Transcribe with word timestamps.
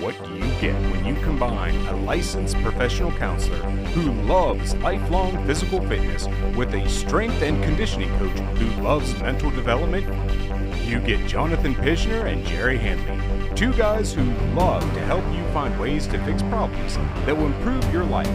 What 0.00 0.24
do 0.24 0.34
you 0.34 0.50
get 0.60 0.74
when 0.90 1.04
you 1.04 1.14
combine 1.22 1.76
a 1.86 1.96
licensed 1.96 2.56
professional 2.56 3.12
counselor 3.12 3.58
who 3.58 4.12
loves 4.22 4.74
lifelong 4.76 5.46
physical 5.46 5.80
fitness 5.86 6.26
with 6.56 6.74
a 6.74 6.88
strength 6.88 7.40
and 7.42 7.62
conditioning 7.62 8.08
coach 8.18 8.38
who 8.58 8.82
loves 8.82 9.16
mental 9.20 9.50
development? 9.52 10.06
You 10.84 10.98
get 10.98 11.28
Jonathan 11.28 11.76
Pishner 11.76 12.24
and 12.24 12.44
Jerry 12.44 12.78
Handley, 12.78 13.54
two 13.54 13.72
guys 13.74 14.12
who 14.12 14.24
love 14.54 14.82
to 14.94 15.00
help 15.00 15.24
you 15.32 15.44
find 15.52 15.78
ways 15.78 16.08
to 16.08 16.18
fix 16.24 16.42
problems 16.42 16.96
that 17.26 17.36
will 17.36 17.46
improve 17.46 17.92
your 17.92 18.04
life 18.04 18.26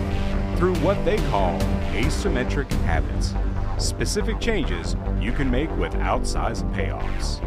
through 0.57 0.75
what 0.75 1.03
they 1.03 1.17
call 1.29 1.59
asymmetric 1.91 2.71
habits 2.83 3.33
specific 3.79 4.39
changes 4.39 4.95
you 5.19 5.31
can 5.31 5.49
make 5.49 5.69
with 5.77 5.93
outsized 5.93 6.71
payoffs. 6.73 7.41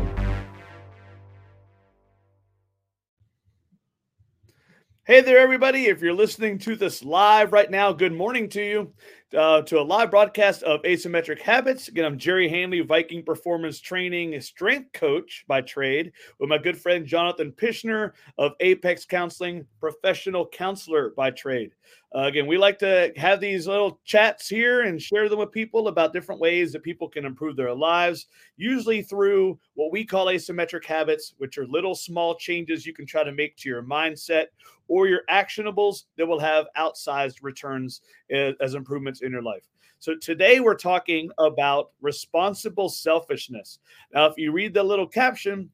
Hey 5.05 5.20
there, 5.20 5.39
everybody. 5.39 5.87
If 5.87 6.03
you're 6.03 6.12
listening 6.12 6.59
to 6.59 6.75
this 6.75 7.05
live 7.05 7.53
right 7.53 7.70
now, 7.70 7.93
good 7.93 8.12
morning 8.12 8.48
to 8.48 8.61
you. 8.61 8.93
Uh, 9.37 9.61
to 9.62 9.81
a 9.81 9.83
live 9.83 10.11
broadcast 10.11 10.62
of 10.62 10.81
Asymmetric 10.83 11.41
Habits. 11.41 11.89
Again, 11.89 12.05
I'm 12.05 12.17
Jerry 12.17 12.48
Handley, 12.48 12.81
Viking 12.81 13.25
Performance 13.25 13.81
Training 13.81 14.41
Strength 14.41 14.93
Coach 14.95 15.45
by 15.47 15.61
trade, 15.61 16.12
with 16.41 16.48
my 16.48 16.59
good 16.59 16.77
friend 16.77 17.05
Jonathan 17.05 17.53
Pishner 17.53 18.12
of 18.39 18.53
Apex 18.61 19.05
Counseling, 19.05 19.67
Professional 19.79 20.47
Counselor 20.48 21.11
by 21.17 21.31
trade. 21.31 21.73
Uh, 22.16 22.29
again, 22.29 22.47
we 22.47 22.56
like 22.56 22.79
to 22.79 23.12
have 23.16 23.41
these 23.41 23.66
little 23.66 24.01
chats 24.06 24.48
here 24.48 24.83
and 24.83 25.02
share 25.02 25.29
them 25.29 25.38
with 25.38 25.52
people 25.52 25.88
about 25.88 26.15
different 26.15 26.41
ways 26.41 26.73
that 26.73 26.83
people 26.83 27.11
can 27.11 27.27
improve 27.27 27.56
their 27.56 27.75
lives, 27.75 28.29
usually 28.56 29.02
through 29.02 29.59
what 29.75 29.92
we 29.92 30.02
call 30.02 30.27
asymmetric 30.27 30.83
habits, 30.87 31.34
which 31.37 31.59
are 31.59 31.67
little 31.67 31.94
small 31.94 32.34
changes 32.34 32.87
you 32.87 32.94
can 32.94 33.05
try 33.05 33.22
to 33.22 33.33
make 33.33 33.55
to 33.59 33.69
your 33.69 33.83
mindset 33.83 34.47
or 34.89 35.09
your 35.09 35.22
actionables 35.28 36.05
that 36.17 36.27
will 36.27 36.39
have 36.39 36.69
outsized 36.78 37.42
returns 37.42 38.00
as, 38.31 38.55
as 38.62 38.75
improvements 38.75 39.20
in 39.20 39.31
your 39.31 39.42
life. 39.42 39.69
So 39.98 40.14
today 40.17 40.61
we're 40.61 40.75
talking 40.75 41.28
about 41.37 41.91
responsible 42.00 42.89
selfishness. 42.89 43.78
Now, 44.14 44.25
if 44.25 44.39
you 44.39 44.53
read 44.53 44.72
the 44.72 44.83
little 44.83 45.06
caption, 45.06 45.69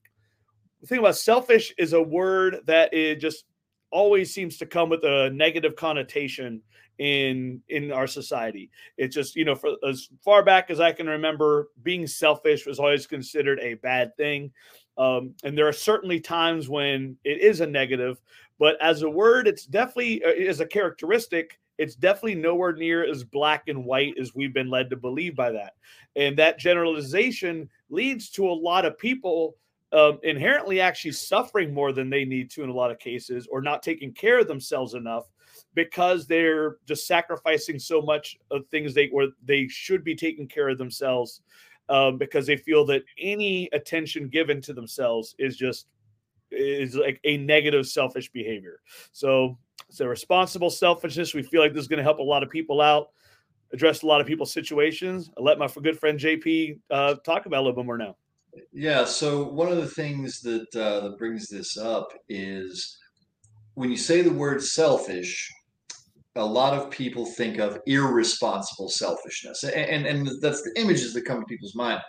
the 0.80 0.88
thing 0.88 0.98
about 0.98 1.16
selfish 1.16 1.72
is 1.78 1.92
a 1.92 2.02
word 2.02 2.62
that 2.66 2.92
it 2.92 3.20
just 3.20 3.44
always 3.92 4.34
seems 4.34 4.56
to 4.58 4.66
come 4.66 4.88
with 4.88 5.04
a 5.04 5.30
negative 5.30 5.76
connotation 5.76 6.60
in 6.98 7.60
in 7.68 7.92
our 7.92 8.06
society. 8.06 8.70
It's 8.96 9.14
just 9.14 9.36
you 9.36 9.44
know, 9.44 9.54
for 9.54 9.76
as 9.86 10.08
far 10.24 10.42
back 10.42 10.70
as 10.70 10.80
I 10.80 10.92
can 10.92 11.06
remember, 11.06 11.68
being 11.82 12.06
selfish 12.06 12.66
was 12.66 12.78
always 12.78 13.06
considered 13.06 13.60
a 13.60 13.74
bad 13.74 14.16
thing. 14.16 14.52
Um, 14.98 15.34
and 15.42 15.56
there 15.56 15.66
are 15.66 15.72
certainly 15.72 16.20
times 16.20 16.68
when 16.68 17.16
it 17.24 17.40
is 17.40 17.60
a 17.60 17.66
negative, 17.66 18.20
but 18.58 18.80
as 18.80 19.02
a 19.02 19.10
word, 19.10 19.48
it's 19.48 19.64
definitely 19.64 20.22
uh, 20.24 20.28
as 20.28 20.60
a 20.60 20.66
characteristic. 20.66 21.58
It's 21.78 21.94
definitely 21.94 22.36
nowhere 22.36 22.74
near 22.74 23.08
as 23.08 23.24
black 23.24 23.68
and 23.68 23.84
white 23.84 24.14
as 24.20 24.34
we've 24.34 24.52
been 24.52 24.70
led 24.70 24.90
to 24.90 24.96
believe 24.96 25.34
by 25.34 25.50
that. 25.52 25.74
And 26.14 26.36
that 26.38 26.58
generalization 26.58 27.68
leads 27.88 28.28
to 28.30 28.48
a 28.48 28.52
lot 28.52 28.84
of 28.84 28.98
people 28.98 29.56
um, 29.92 30.18
inherently 30.22 30.80
actually 30.80 31.12
suffering 31.12 31.74
more 31.74 31.92
than 31.92 32.08
they 32.08 32.24
need 32.24 32.50
to 32.52 32.62
in 32.62 32.70
a 32.70 32.74
lot 32.74 32.90
of 32.90 32.98
cases, 32.98 33.46
or 33.50 33.60
not 33.60 33.82
taking 33.82 34.12
care 34.12 34.40
of 34.40 34.48
themselves 34.48 34.94
enough 34.94 35.24
because 35.74 36.26
they're 36.26 36.76
just 36.86 37.06
sacrificing 37.06 37.78
so 37.78 38.00
much 38.00 38.36
of 38.50 38.66
things 38.68 38.94
they 38.94 39.08
or 39.10 39.28
they 39.44 39.68
should 39.68 40.04
be 40.04 40.14
taking 40.14 40.48
care 40.48 40.68
of 40.68 40.78
themselves 40.78 41.42
um, 41.88 42.18
because 42.18 42.46
they 42.46 42.56
feel 42.56 42.84
that 42.86 43.02
any 43.18 43.68
attention 43.72 44.28
given 44.28 44.60
to 44.62 44.72
themselves 44.72 45.34
is 45.38 45.56
just 45.56 45.88
is 46.50 46.94
like 46.94 47.20
a 47.24 47.38
negative 47.38 47.86
selfish 47.86 48.30
behavior. 48.30 48.80
So 49.12 49.58
it's 49.88 50.00
a 50.00 50.08
responsible 50.08 50.70
selfishness. 50.70 51.34
We 51.34 51.42
feel 51.42 51.62
like 51.62 51.72
this 51.72 51.82
is 51.82 51.88
going 51.88 51.98
to 51.98 52.04
help 52.04 52.18
a 52.18 52.22
lot 52.22 52.42
of 52.42 52.50
people 52.50 52.80
out, 52.80 53.08
address 53.72 54.02
a 54.02 54.06
lot 54.06 54.20
of 54.20 54.26
people's 54.26 54.52
situations. 54.52 55.30
I'll 55.36 55.44
let 55.44 55.58
my 55.58 55.68
good 55.82 55.98
friend 55.98 56.18
JP 56.18 56.78
uh, 56.90 57.14
talk 57.24 57.46
about 57.46 57.58
a 57.58 57.62
little 57.62 57.76
bit 57.76 57.86
more 57.86 57.98
now. 57.98 58.16
Yeah. 58.72 59.04
So 59.04 59.44
one 59.44 59.70
of 59.70 59.78
the 59.78 59.88
things 59.88 60.40
that 60.40 60.66
uh, 60.74 61.00
that 61.08 61.18
brings 61.18 61.48
this 61.48 61.76
up 61.76 62.08
is 62.28 62.98
when 63.74 63.90
you 63.90 63.96
say 63.96 64.22
the 64.22 64.32
word 64.32 64.62
selfish, 64.62 65.50
a 66.36 66.44
lot 66.44 66.74
of 66.74 66.90
people 66.90 67.24
think 67.24 67.58
of 67.58 67.78
irresponsible 67.86 68.88
selfishness, 68.88 69.64
and 69.64 69.74
and, 69.74 70.06
and 70.06 70.30
that's 70.40 70.62
the 70.62 70.72
images 70.76 71.14
that 71.14 71.24
come 71.24 71.40
to 71.40 71.46
people's 71.46 71.74
mind. 71.74 72.00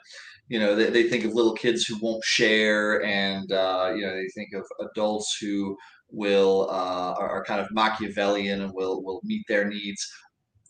You 0.49 0.59
know, 0.59 0.75
they, 0.75 0.89
they 0.89 1.03
think 1.03 1.23
of 1.23 1.33
little 1.33 1.53
kids 1.53 1.85
who 1.85 1.97
won't 2.01 2.23
share, 2.23 3.03
and 3.03 3.51
uh, 3.51 3.93
you 3.95 4.05
know, 4.05 4.13
they 4.13 4.27
think 4.35 4.53
of 4.53 4.65
adults 4.91 5.37
who 5.39 5.77
will 6.09 6.67
uh, 6.69 7.13
are, 7.17 7.29
are 7.29 7.43
kind 7.45 7.61
of 7.61 7.67
Machiavellian 7.71 8.61
and 8.61 8.73
will 8.73 9.01
will 9.03 9.21
meet 9.23 9.43
their 9.47 9.67
needs 9.67 10.05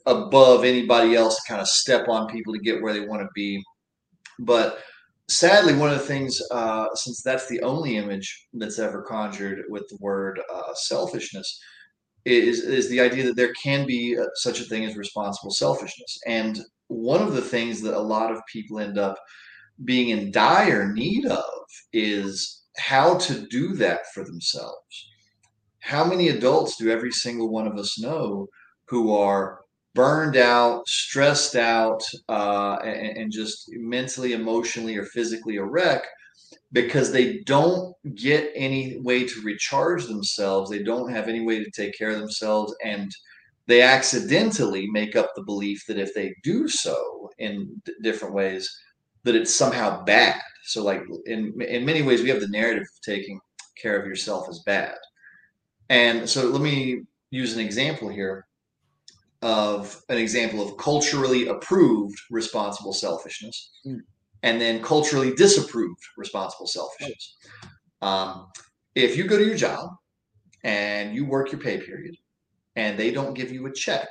above 0.06 0.64
anybody 0.64 1.16
else, 1.16 1.40
kind 1.48 1.62
of 1.62 1.68
step 1.68 2.08
on 2.10 2.28
people 2.28 2.54
to 2.54 2.60
get 2.60 2.82
where 2.82 2.94
they 2.94 3.08
want 3.08 3.22
to 3.22 3.30
be. 3.34 3.62
But 4.40 4.80
sadly, 5.28 5.74
one 5.74 5.92
of 5.92 6.00
the 6.00 6.06
things, 6.06 6.42
uh, 6.52 6.88
since 6.96 7.22
that's 7.22 7.48
the 7.48 7.62
only 7.62 7.98
image 7.98 8.48
that's 8.54 8.80
ever 8.80 9.02
conjured 9.02 9.64
with 9.70 9.88
the 9.90 9.98
word 10.00 10.40
uh, 10.54 10.74
selfishness, 10.76 11.60
is 12.26 12.62
is 12.62 12.90
the 12.90 13.02
idea 13.02 13.24
that 13.26 13.36
there 13.36 13.54
can 13.62 13.86
be 13.86 14.18
uh, 14.18 14.26
such 14.36 14.62
a 14.62 14.64
thing 14.64 14.86
as 14.86 14.96
responsible 14.96 15.52
selfishness. 15.52 16.20
And 16.26 16.60
one 16.88 17.22
of 17.22 17.34
the 17.34 17.42
things 17.42 17.82
that 17.82 17.96
a 17.96 18.00
lot 18.00 18.32
of 18.32 18.42
people 18.52 18.80
end 18.80 18.98
up 18.98 19.18
being 19.86 20.10
in 20.10 20.32
dire 20.32 20.94
need 20.94 21.26
of 21.26 21.64
is 21.92 22.64
how 22.78 23.18
to 23.18 23.46
do 23.48 23.76
that 23.76 24.02
for 24.14 24.24
themselves. 24.24 25.10
How 25.80 26.06
many 26.06 26.30
adults 26.30 26.78
do 26.78 26.90
every 26.90 27.12
single 27.12 27.50
one 27.50 27.68
of 27.68 27.78
us 27.78 28.00
know 28.00 28.48
who 28.88 29.14
are 29.14 29.63
burned 29.96 30.38
out, 30.38 30.88
stressed 30.88 31.56
out, 31.56 32.02
uh, 32.30 32.78
and, 32.84 33.18
and 33.18 33.32
just 33.32 33.66
mentally, 33.74 34.34
emotionally, 34.34 34.98
or 34.98 35.06
physically 35.06 35.58
a 35.58 35.64
wreck 35.64 36.04
because 36.72 37.12
they 37.12 37.40
don't 37.46 37.96
get 38.16 38.52
any 38.56 38.98
way 39.00 39.26
to 39.26 39.42
recharge 39.42 40.06
themselves. 40.06 40.70
They 40.70 40.84
don't 40.84 41.12
have 41.12 41.28
any 41.28 41.42
way 41.42 41.64
to 41.64 41.72
take 41.72 41.98
care 41.98 42.10
of 42.10 42.20
themselves. 42.20 42.76
And 42.84 43.12
they 43.68 43.82
accidentally 43.82 44.88
make 44.92 45.16
up 45.16 45.32
the 45.36 45.44
belief 45.44 45.84
that 45.88 46.00
if 46.00 46.14
they 46.14 46.36
do 46.44 46.68
so 46.68 47.30
in 47.38 47.82
d- 47.86 47.94
different 48.02 48.34
ways, 48.34 48.70
that 49.24 49.36
it's 49.36 49.54
somehow 49.54 50.04
bad. 50.04 50.42
So, 50.66 50.84
like 50.84 51.04
in 51.26 51.54
in 51.62 51.86
many 51.86 52.02
ways, 52.02 52.22
we 52.22 52.30
have 52.30 52.42
the 52.42 52.48
narrative 52.48 52.84
of 52.84 53.02
taking 53.04 53.40
care 53.82 54.00
of 54.00 54.08
yourself 54.08 54.48
as 54.50 54.60
bad. 54.66 54.96
And 55.90 56.30
so, 56.30 56.48
let 56.48 56.62
me 56.62 57.04
use 57.32 57.54
an 57.54 57.60
example 57.60 58.10
here 58.10 58.46
of 59.44 60.02
an 60.08 60.18
example 60.18 60.66
of 60.66 60.78
culturally 60.78 61.48
approved 61.48 62.18
responsible 62.32 62.94
selfishness 62.94 63.72
mm. 63.86 64.00
and 64.42 64.60
then 64.60 64.82
culturally 64.82 65.34
disapproved 65.36 66.02
responsible 66.18 66.66
selfishness. 66.66 67.36
Um, 68.02 68.48
if 68.96 69.18
you 69.18 69.26
go 69.26 69.38
to 69.38 69.46
your 69.46 69.58
job 69.58 69.90
and 70.64 71.14
you 71.14 71.26
work 71.26 71.52
your 71.52 71.60
pay 71.60 71.78
period 71.78 72.16
and 72.78 72.98
they 72.98 73.12
don't 73.12 73.34
give 73.34 73.52
you 73.52 73.66
a 73.68 73.74
check 73.74 74.08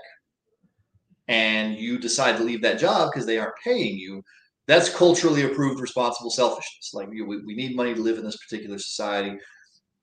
and 1.28 1.76
you 1.76 1.98
decide 1.98 2.36
to 2.36 2.44
leave 2.44 2.60
that 2.60 2.78
job 2.78 3.10
because 3.10 3.24
they 3.24 3.38
aren't 3.38 3.54
paying 3.64 3.96
you, 3.96 4.22
that's 4.68 4.94
culturally 4.94 5.44
approved 5.44 5.80
responsible 5.80 6.30
selfishness. 6.30 6.92
Like 6.92 7.08
we, 7.08 7.22
we 7.22 7.54
need 7.54 7.74
money 7.74 7.94
to 7.94 8.02
live 8.02 8.18
in 8.18 8.24
this 8.24 8.36
particular 8.36 8.78
society. 8.78 9.38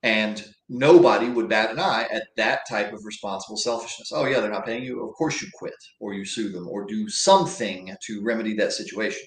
And 0.01 0.43
nobody 0.69 1.29
would 1.29 1.49
bat 1.49 1.71
an 1.71 1.79
eye 1.79 2.07
at 2.11 2.27
that 2.37 2.61
type 2.69 2.93
of 2.93 3.03
responsible 3.03 3.57
selfishness. 3.57 4.11
Oh, 4.13 4.25
yeah, 4.25 4.39
they're 4.39 4.51
not 4.51 4.65
paying 4.65 4.83
you. 4.83 5.03
Of 5.03 5.15
course, 5.15 5.41
you 5.41 5.49
quit 5.53 5.73
or 5.99 6.13
you 6.13 6.23
sue 6.23 6.49
them 6.49 6.67
or 6.67 6.85
do 6.85 7.09
something 7.09 7.93
to 8.05 8.23
remedy 8.23 8.55
that 8.55 8.73
situation. 8.73 9.25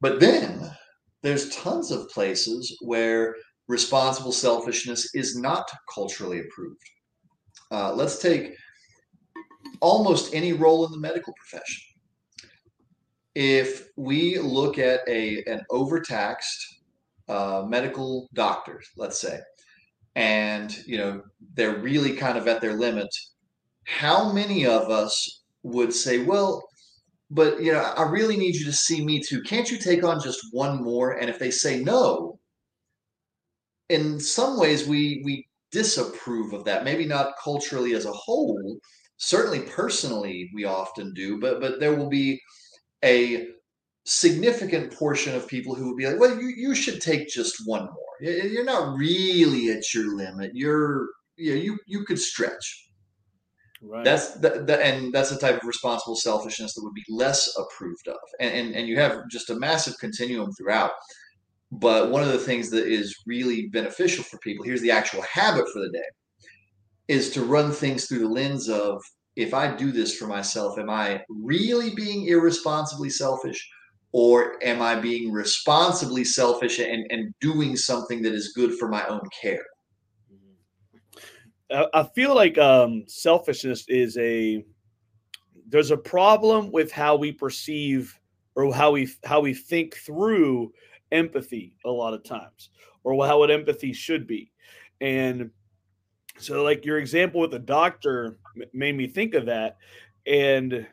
But 0.00 0.20
then 0.20 0.70
there's 1.22 1.54
tons 1.56 1.90
of 1.90 2.08
places 2.10 2.76
where 2.82 3.34
responsible 3.66 4.32
selfishness 4.32 5.14
is 5.14 5.36
not 5.36 5.68
culturally 5.92 6.40
approved. 6.40 6.80
Uh, 7.70 7.92
let's 7.94 8.18
take 8.18 8.54
almost 9.80 10.34
any 10.34 10.52
role 10.52 10.86
in 10.86 10.92
the 10.92 10.98
medical 10.98 11.34
profession. 11.34 11.82
If 13.34 13.88
we 13.96 14.38
look 14.38 14.78
at 14.78 15.00
a 15.06 15.44
an 15.44 15.62
overtaxed 15.70 16.80
uh, 17.28 17.64
medical 17.68 18.28
doctor, 18.34 18.82
let's 18.96 19.20
say, 19.20 19.40
and 20.18 20.76
you 20.84 20.98
know 20.98 21.22
they're 21.54 21.78
really 21.78 22.12
kind 22.12 22.36
of 22.36 22.48
at 22.48 22.60
their 22.60 22.74
limit. 22.74 23.08
How 23.84 24.32
many 24.32 24.66
of 24.66 24.90
us 24.90 25.42
would 25.62 25.94
say, 25.94 26.24
"Well, 26.24 26.68
but 27.30 27.62
you 27.62 27.72
know, 27.72 27.80
I 27.80 28.02
really 28.10 28.36
need 28.36 28.56
you 28.56 28.64
to 28.66 28.72
see 28.72 29.04
me 29.04 29.22
too. 29.22 29.42
Can't 29.42 29.70
you 29.70 29.78
take 29.78 30.02
on 30.04 30.20
just 30.22 30.40
one 30.52 30.82
more?" 30.82 31.12
And 31.12 31.30
if 31.30 31.38
they 31.38 31.52
say 31.52 31.80
no, 31.82 32.40
in 33.88 34.18
some 34.20 34.58
ways 34.58 34.86
we 34.88 35.22
we 35.24 35.46
disapprove 35.70 36.52
of 36.52 36.64
that. 36.64 36.84
Maybe 36.84 37.04
not 37.04 37.34
culturally 37.42 37.94
as 37.94 38.06
a 38.06 38.12
whole. 38.12 38.78
Certainly, 39.18 39.60
personally, 39.70 40.50
we 40.54 40.64
often 40.64 41.14
do. 41.14 41.38
But 41.40 41.60
but 41.60 41.78
there 41.80 41.94
will 41.94 42.08
be 42.08 42.40
a 43.04 43.48
significant 44.08 44.90
portion 44.92 45.34
of 45.34 45.46
people 45.46 45.74
who 45.74 45.88
would 45.88 45.96
be 45.96 46.06
like, 46.06 46.18
well, 46.18 46.40
you, 46.40 46.48
you 46.56 46.74
should 46.74 47.00
take 47.00 47.28
just 47.28 47.62
one 47.66 47.84
more. 47.84 48.14
You're 48.20 48.64
not 48.64 48.96
really 48.96 49.68
at 49.68 49.92
your 49.92 50.16
limit. 50.16 50.52
You're, 50.54 51.08
you 51.36 51.54
know, 51.54 51.60
you, 51.60 51.78
you 51.86 52.04
could 52.04 52.18
stretch. 52.18 52.86
Right. 53.82 54.04
That's 54.04 54.34
the, 54.38 54.64
the, 54.66 54.84
and 54.84 55.12
that's 55.12 55.30
the 55.30 55.38
type 55.38 55.60
of 55.60 55.68
responsible 55.68 56.16
selfishness 56.16 56.74
that 56.74 56.82
would 56.82 56.94
be 56.94 57.04
less 57.08 57.54
approved 57.56 58.08
of. 58.08 58.16
And, 58.40 58.52
and 58.54 58.74
and 58.74 58.88
you 58.88 58.98
have 58.98 59.28
just 59.30 59.50
a 59.50 59.54
massive 59.54 59.94
continuum 60.00 60.52
throughout. 60.52 60.92
But 61.70 62.10
one 62.10 62.22
of 62.22 62.32
the 62.32 62.38
things 62.38 62.70
that 62.70 62.86
is 62.86 63.14
really 63.26 63.68
beneficial 63.68 64.24
for 64.24 64.38
people, 64.38 64.64
here's 64.64 64.80
the 64.80 64.90
actual 64.90 65.22
habit 65.22 65.66
for 65.72 65.80
the 65.80 65.90
day, 65.90 66.08
is 67.08 67.30
to 67.32 67.44
run 67.44 67.70
things 67.70 68.06
through 68.06 68.20
the 68.20 68.28
lens 68.28 68.68
of 68.68 69.00
if 69.36 69.54
I 69.54 69.76
do 69.76 69.92
this 69.92 70.16
for 70.16 70.26
myself, 70.26 70.78
am 70.78 70.90
I 70.90 71.22
really 71.28 71.94
being 71.94 72.26
irresponsibly 72.26 73.10
selfish? 73.10 73.68
Or 74.12 74.56
am 74.64 74.80
I 74.80 74.94
being 74.94 75.30
responsibly 75.30 76.24
selfish 76.24 76.78
and, 76.78 77.06
and 77.10 77.34
doing 77.40 77.76
something 77.76 78.22
that 78.22 78.32
is 78.32 78.52
good 78.54 78.74
for 78.78 78.88
my 78.88 79.06
own 79.06 79.20
care? 79.40 79.64
I 81.70 82.08
feel 82.14 82.34
like 82.34 82.56
um, 82.56 83.04
selfishness 83.06 83.84
is 83.88 84.16
a 84.16 84.64
there's 85.68 85.90
a 85.90 85.96
problem 85.98 86.72
with 86.72 86.90
how 86.90 87.14
we 87.16 87.30
perceive 87.30 88.18
or 88.54 88.74
how 88.74 88.92
we 88.92 89.08
how 89.24 89.40
we 89.40 89.52
think 89.52 89.94
through 89.96 90.72
empathy 91.12 91.76
a 91.84 91.90
lot 91.90 92.14
of 92.14 92.24
times 92.24 92.70
or 93.04 93.26
how 93.26 93.38
what 93.38 93.50
empathy 93.50 93.92
should 93.92 94.26
be 94.26 94.50
and 95.00 95.50
so 96.38 96.62
like 96.62 96.84
your 96.84 96.98
example 96.98 97.40
with 97.40 97.50
the 97.50 97.58
doctor 97.58 98.38
made 98.72 98.96
me 98.96 99.06
think 99.06 99.34
of 99.34 99.46
that 99.46 99.76
and 100.26 100.86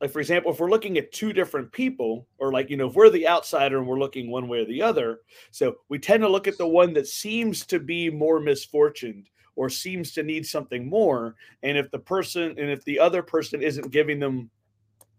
like 0.00 0.10
for 0.10 0.20
example 0.20 0.52
if 0.52 0.60
we're 0.60 0.70
looking 0.70 0.98
at 0.98 1.12
two 1.12 1.32
different 1.32 1.70
people 1.72 2.26
or 2.38 2.52
like 2.52 2.70
you 2.70 2.76
know 2.76 2.88
if 2.88 2.94
we're 2.94 3.10
the 3.10 3.26
outsider 3.28 3.78
and 3.78 3.86
we're 3.86 3.98
looking 3.98 4.30
one 4.30 4.48
way 4.48 4.60
or 4.60 4.64
the 4.64 4.82
other 4.82 5.20
so 5.50 5.76
we 5.88 5.98
tend 5.98 6.22
to 6.22 6.28
look 6.28 6.46
at 6.46 6.58
the 6.58 6.66
one 6.66 6.92
that 6.92 7.06
seems 7.06 7.66
to 7.66 7.78
be 7.78 8.10
more 8.10 8.40
misfortuned 8.40 9.28
or 9.58 9.68
seems 9.68 10.12
to 10.12 10.22
need 10.22 10.46
something 10.46 10.88
more. 10.88 11.34
And 11.64 11.76
if 11.76 11.90
the 11.90 11.98
person 11.98 12.54
and 12.58 12.70
if 12.70 12.84
the 12.84 13.00
other 13.00 13.22
person 13.22 13.60
isn't 13.60 13.90
giving 13.90 14.20
them 14.20 14.50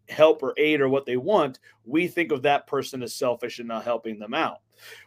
help 0.08 0.42
or 0.42 0.56
aid 0.58 0.82
or 0.82 0.90
what 0.90 1.06
they 1.06 1.18
want 1.18 1.60
we 1.86 2.08
think 2.08 2.32
of 2.32 2.42
that 2.42 2.66
person 2.66 3.04
as 3.04 3.16
selfish 3.16 3.60
and 3.60 3.68
not 3.68 3.84
helping 3.84 4.18
them 4.18 4.34
out. 4.34 4.58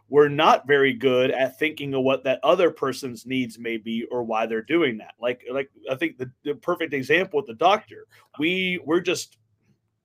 We're 0.09 0.29
not 0.29 0.69
very 0.69 0.93
good 0.93 1.33
at 1.33 1.59
thinking 1.59 1.93
of 1.95 2.05
what 2.05 2.23
that 2.23 2.39
other 2.45 2.71
person's 2.71 3.27
needs 3.27 3.59
may 3.59 3.79
be 3.79 4.07
or 4.13 4.23
why 4.23 4.47
they're 4.47 4.63
doing 4.63 4.99
that. 4.99 5.15
Like 5.19 5.43
like 5.51 5.71
i 5.91 5.97
think 5.97 6.19
the, 6.19 6.31
the 6.45 6.55
perfect 6.55 6.93
example 6.93 7.39
with 7.39 7.47
the 7.47 7.55
doctor 7.55 8.07
we 8.39 8.81
we're 8.85 9.01
just 9.01 9.39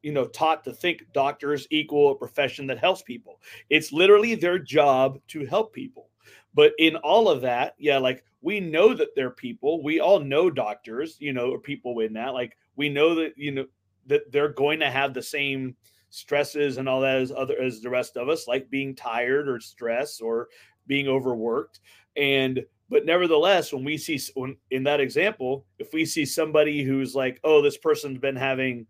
you 0.03 0.11
know 0.11 0.25
taught 0.27 0.63
to 0.63 0.71
think 0.71 1.03
doctors 1.13 1.67
equal 1.71 2.11
a 2.11 2.15
profession 2.15 2.67
that 2.67 2.77
helps 2.77 3.01
people 3.01 3.41
it's 3.69 3.91
literally 3.91 4.35
their 4.35 4.59
job 4.59 5.19
to 5.27 5.45
help 5.45 5.73
people 5.73 6.09
but 6.53 6.71
in 6.77 6.95
all 6.97 7.29
of 7.29 7.41
that 7.41 7.73
yeah 7.77 7.97
like 7.97 8.23
we 8.41 8.59
know 8.59 8.93
that 8.93 9.15
they're 9.15 9.29
people. 9.31 9.83
We 9.83 9.99
all 9.99 10.19
know 10.19 10.49
doctors, 10.49 11.17
you 11.19 11.33
know, 11.33 11.51
or 11.51 11.59
people 11.59 11.99
in 11.99 12.13
that. 12.13 12.33
Like 12.33 12.55
we 12.75 12.89
know 12.89 13.15
that, 13.15 13.33
you 13.35 13.51
know, 13.51 13.65
that 14.05 14.31
they're 14.31 14.53
going 14.53 14.79
to 14.79 14.89
have 14.89 15.13
the 15.13 15.21
same 15.21 15.75
stresses 16.09 16.77
and 16.77 16.87
all 16.87 17.01
that 17.01 17.17
as 17.17 17.31
other 17.31 17.59
as 17.59 17.81
the 17.81 17.89
rest 17.89 18.15
of 18.15 18.29
us, 18.29 18.47
like 18.47 18.69
being 18.69 18.95
tired 18.95 19.49
or 19.49 19.59
stress 19.59 20.21
or 20.21 20.47
being 20.85 21.07
overworked. 21.07 21.81
And 22.15 22.63
but 22.89 23.05
nevertheless, 23.05 23.73
when 23.73 23.83
we 23.83 23.97
see 23.97 24.19
when, 24.35 24.55
in 24.71 24.83
that 24.83 25.01
example, 25.01 25.65
if 25.77 25.91
we 25.91 26.05
see 26.05 26.25
somebody 26.25 26.83
who's 26.83 27.15
like, 27.15 27.41
oh, 27.43 27.61
this 27.61 27.77
person's 27.77 28.19
been 28.19 28.37
having 28.37 28.85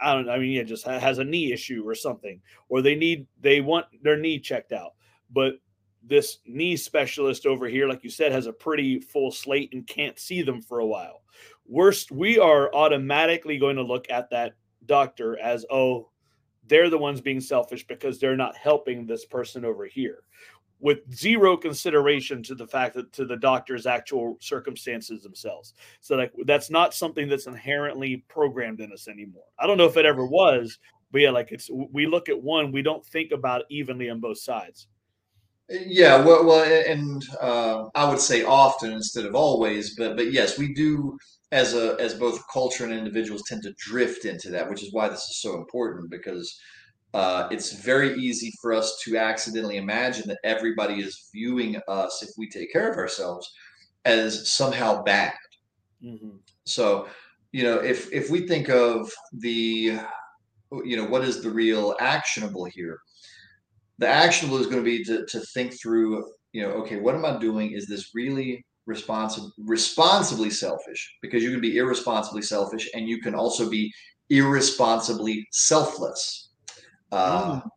I 0.00 0.14
don't. 0.14 0.28
I 0.28 0.38
mean, 0.38 0.52
yeah, 0.52 0.62
just 0.62 0.86
has 0.86 1.18
a 1.18 1.24
knee 1.24 1.52
issue 1.52 1.82
or 1.86 1.94
something, 1.94 2.40
or 2.68 2.82
they 2.82 2.94
need 2.94 3.26
they 3.40 3.60
want 3.60 3.86
their 4.02 4.16
knee 4.16 4.38
checked 4.38 4.72
out, 4.72 4.92
but 5.30 5.54
this 6.02 6.38
knee 6.46 6.76
specialist 6.76 7.46
over 7.46 7.66
here, 7.66 7.88
like 7.88 8.04
you 8.04 8.10
said, 8.10 8.32
has 8.32 8.46
a 8.46 8.52
pretty 8.52 9.00
full 9.00 9.30
slate 9.30 9.72
and 9.72 9.86
can't 9.86 10.18
see 10.18 10.42
them 10.42 10.62
for 10.62 10.78
a 10.78 10.86
while. 10.86 11.22
Worst, 11.66 12.12
we 12.12 12.38
are 12.38 12.72
automatically 12.74 13.58
going 13.58 13.76
to 13.76 13.82
look 13.82 14.08
at 14.08 14.30
that 14.30 14.54
doctor 14.86 15.36
as, 15.38 15.66
oh, 15.70 16.08
they're 16.68 16.90
the 16.90 16.98
ones 16.98 17.20
being 17.20 17.40
selfish 17.40 17.86
because 17.86 18.20
they're 18.20 18.36
not 18.36 18.56
helping 18.56 19.04
this 19.04 19.24
person 19.24 19.64
over 19.64 19.86
here 19.86 20.20
with 20.78 20.98
zero 21.14 21.56
consideration 21.56 22.42
to 22.42 22.54
the 22.54 22.66
fact 22.66 22.94
that 22.94 23.12
to 23.12 23.24
the 23.24 23.36
doctor's 23.36 23.86
actual 23.86 24.36
circumstances 24.40 25.22
themselves. 25.22 25.74
So 26.00 26.16
like 26.16 26.32
that's 26.44 26.70
not 26.70 26.94
something 26.94 27.28
that's 27.28 27.46
inherently 27.46 28.24
programmed 28.28 28.80
in 28.80 28.92
us 28.92 29.08
anymore. 29.08 29.44
I 29.58 29.66
don't 29.66 29.78
know 29.78 29.86
if 29.86 29.96
it 29.96 30.06
ever 30.06 30.26
was, 30.26 30.78
but 31.12 31.20
yeah, 31.22 31.30
like 31.30 31.52
it's 31.52 31.70
we 31.70 32.06
look 32.06 32.28
at 32.28 32.42
one, 32.42 32.72
we 32.72 32.82
don't 32.82 33.04
think 33.06 33.32
about 33.32 33.64
evenly 33.70 34.10
on 34.10 34.20
both 34.20 34.38
sides. 34.38 34.88
Yeah, 35.68 36.24
well, 36.24 36.46
well, 36.46 36.62
and 36.62 37.24
uh, 37.40 37.86
I 37.96 38.08
would 38.08 38.20
say 38.20 38.44
often 38.44 38.92
instead 38.92 39.24
of 39.24 39.34
always, 39.34 39.96
but 39.96 40.16
but 40.16 40.30
yes, 40.30 40.58
we 40.58 40.72
do 40.74 41.18
as 41.52 41.74
a 41.74 41.96
as 41.98 42.14
both 42.14 42.46
culture 42.52 42.84
and 42.84 42.92
individuals 42.92 43.42
tend 43.48 43.62
to 43.64 43.74
drift 43.76 44.26
into 44.26 44.50
that, 44.50 44.68
which 44.68 44.82
is 44.82 44.92
why 44.92 45.08
this 45.08 45.22
is 45.22 45.40
so 45.40 45.56
important 45.56 46.10
because 46.10 46.60
uh, 47.16 47.48
it's 47.50 47.72
very 47.72 48.14
easy 48.16 48.52
for 48.60 48.72
us 48.72 49.00
to 49.04 49.16
accidentally 49.16 49.78
imagine 49.78 50.28
that 50.28 50.38
everybody 50.44 51.00
is 51.00 51.28
viewing 51.32 51.80
us 51.88 52.22
if 52.22 52.30
we 52.36 52.48
take 52.48 52.72
care 52.72 52.90
of 52.90 52.98
ourselves 52.98 53.50
as 54.04 54.52
somehow 54.52 55.02
bad. 55.02 55.34
Mm-hmm. 56.02 56.36
So, 56.64 57.08
you 57.52 57.62
know, 57.62 57.78
if 57.78 58.12
if 58.12 58.30
we 58.30 58.46
think 58.46 58.68
of 58.68 59.10
the, 59.32 59.98
you 60.84 60.96
know, 60.96 61.06
what 61.06 61.24
is 61.24 61.42
the 61.42 61.50
real 61.50 61.96
actionable 62.00 62.66
here? 62.66 62.98
the 63.98 64.06
actionable 64.06 64.58
is 64.58 64.66
going 64.66 64.78
to 64.78 64.82
be 64.82 65.04
to, 65.04 65.24
to 65.26 65.40
think 65.40 65.78
through 65.80 66.24
you 66.52 66.62
know 66.62 66.70
okay 66.70 66.96
what 66.96 67.14
am 67.14 67.24
i 67.24 67.36
doing 67.38 67.72
is 67.72 67.86
this 67.86 68.14
really 68.14 68.64
responsible 68.86 69.52
responsibly 69.58 70.50
selfish 70.50 71.16
because 71.22 71.42
you 71.42 71.50
can 71.50 71.60
be 71.60 71.76
irresponsibly 71.76 72.42
selfish 72.42 72.88
and 72.94 73.08
you 73.08 73.20
can 73.20 73.34
also 73.34 73.68
be 73.68 73.92
irresponsibly 74.30 75.46
selfless 75.50 76.45
uh, 77.16 77.60
mm. 77.60 77.68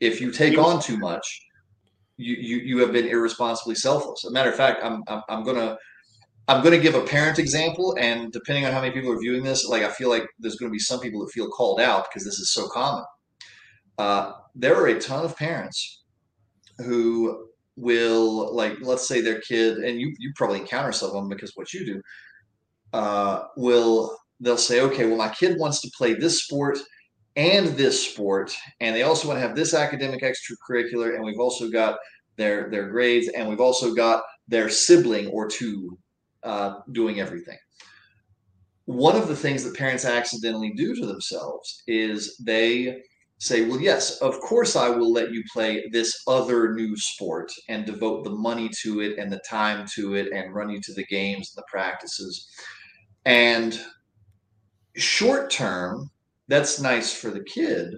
if 0.00 0.20
you 0.20 0.30
take 0.30 0.58
on 0.58 0.80
too 0.80 0.98
much 0.98 1.26
you, 2.16 2.34
you 2.34 2.56
you 2.58 2.78
have 2.78 2.92
been 2.92 3.06
irresponsibly 3.06 3.74
selfless 3.74 4.24
As 4.24 4.30
a 4.30 4.32
matter 4.32 4.50
of 4.50 4.56
fact 4.56 4.82
i'm 4.82 5.02
i'm, 5.08 5.22
I'm 5.28 5.44
gonna 5.44 5.76
I'm 6.50 6.62
to 6.64 6.80
give 6.80 6.96
a 6.96 7.02
parent 7.02 7.38
example, 7.38 7.96
and 7.96 8.32
depending 8.32 8.66
on 8.66 8.72
how 8.72 8.80
many 8.80 8.92
people 8.92 9.12
are 9.12 9.20
viewing 9.20 9.44
this, 9.44 9.68
like 9.68 9.84
I 9.84 9.90
feel 9.90 10.08
like 10.08 10.26
there's 10.40 10.56
to 10.68 10.72
be 10.72 10.80
some 10.80 10.98
people 10.98 11.20
that 11.20 11.30
feel 11.30 11.48
called 11.48 11.80
out 11.80 12.08
because 12.08 12.24
this 12.24 12.40
is 12.40 12.52
so 12.52 12.66
common. 12.66 13.04
Uh, 13.98 14.32
there 14.56 14.74
are 14.74 14.88
a 14.88 14.98
ton 14.98 15.24
of 15.24 15.36
parents 15.36 16.02
who 16.78 17.46
will 17.76 18.52
like 18.54 18.76
let's 18.80 19.06
say 19.06 19.20
their 19.20 19.40
kid 19.42 19.78
and 19.78 20.00
you 20.00 20.12
you 20.18 20.32
probably 20.34 20.58
encounter 20.58 20.90
some 20.90 21.10
of 21.10 21.14
them 21.14 21.28
because 21.28 21.52
what 21.54 21.72
you 21.72 21.86
do 21.86 22.02
uh, 22.92 23.44
will 23.56 24.16
they'll 24.40 24.56
say 24.56 24.80
okay 24.80 25.06
well 25.06 25.16
my 25.16 25.28
kid 25.28 25.58
wants 25.58 25.80
to 25.80 25.90
play 25.96 26.14
this 26.14 26.42
sport 26.42 26.78
and 27.40 27.68
this 27.68 28.06
sport 28.10 28.54
and 28.80 28.94
they 28.94 29.02
also 29.02 29.26
want 29.26 29.38
to 29.38 29.46
have 29.46 29.56
this 29.56 29.72
academic 29.72 30.20
extracurricular 30.22 31.14
and 31.14 31.24
we've 31.24 31.40
also 31.40 31.70
got 31.70 31.98
their 32.36 32.68
their 32.70 32.90
grades 32.90 33.28
and 33.28 33.48
we've 33.48 33.60
also 33.60 33.94
got 33.94 34.22
their 34.46 34.68
sibling 34.68 35.26
or 35.28 35.48
two 35.48 35.98
uh, 36.42 36.80
doing 36.92 37.18
everything 37.18 37.56
one 38.84 39.16
of 39.16 39.26
the 39.26 39.36
things 39.36 39.64
that 39.64 39.74
parents 39.74 40.04
accidentally 40.04 40.72
do 40.76 40.94
to 40.94 41.06
themselves 41.06 41.82
is 41.86 42.36
they 42.44 43.02
say, 43.38 43.64
well, 43.64 43.80
yes, 43.80 44.18
of 44.18 44.38
course 44.40 44.76
I 44.76 44.90
will 44.90 45.12
let 45.12 45.32
you 45.32 45.42
play 45.50 45.88
this 45.92 46.22
other 46.26 46.74
new 46.74 46.94
sport 46.96 47.50
and 47.68 47.86
devote 47.86 48.22
the 48.22 48.30
money 48.30 48.68
to 48.82 49.00
it 49.00 49.18
and 49.18 49.32
the 49.32 49.40
time 49.48 49.86
to 49.94 50.14
it 50.14 50.30
and 50.32 50.54
run 50.54 50.68
you 50.68 50.80
to 50.82 50.92
the 50.92 51.06
games 51.06 51.54
and 51.54 51.62
the 51.62 51.66
practices. 51.70 52.48
And 53.24 53.80
short 54.94 55.50
term, 55.50 56.10
that's 56.50 56.80
nice 56.80 57.14
for 57.14 57.30
the 57.30 57.44
kid. 57.44 57.94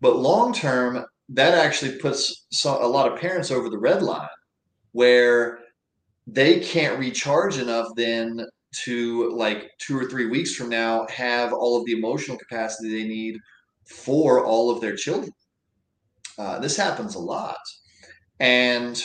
But 0.00 0.16
long 0.16 0.52
term, 0.54 1.04
that 1.30 1.54
actually 1.54 1.98
puts 1.98 2.46
a 2.64 2.70
lot 2.70 3.10
of 3.10 3.18
parents 3.18 3.50
over 3.50 3.68
the 3.68 3.78
red 3.78 4.02
line 4.02 4.28
where 4.92 5.58
they 6.26 6.60
can't 6.60 6.98
recharge 6.98 7.58
enough 7.58 7.88
then 7.96 8.46
to 8.84 9.30
like 9.30 9.70
two 9.78 9.98
or 9.98 10.04
three 10.04 10.26
weeks 10.26 10.54
from 10.54 10.68
now 10.68 11.06
have 11.08 11.52
all 11.52 11.78
of 11.78 11.84
the 11.84 11.92
emotional 11.92 12.38
capacity 12.38 12.90
they 12.90 13.08
need 13.08 13.36
for 13.86 14.44
all 14.44 14.70
of 14.70 14.80
their 14.80 14.96
children. 14.96 15.32
Uh, 16.38 16.58
this 16.58 16.76
happens 16.76 17.14
a 17.14 17.18
lot, 17.18 17.58
and 18.40 19.04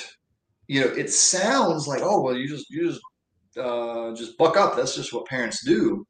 you 0.67 0.79
know 0.79 0.87
it 0.87 1.11
sounds 1.11 1.87
like 1.87 2.01
oh 2.01 2.21
well 2.21 2.35
you 2.35 2.47
just 2.47 2.69
you 2.69 2.87
just 2.87 3.01
uh, 3.57 4.13
just 4.13 4.37
buck 4.37 4.55
up. 4.55 4.75
That's 4.75 4.95
just 4.95 5.13
what 5.13 5.25
parents 5.25 5.65
do. 5.65 6.05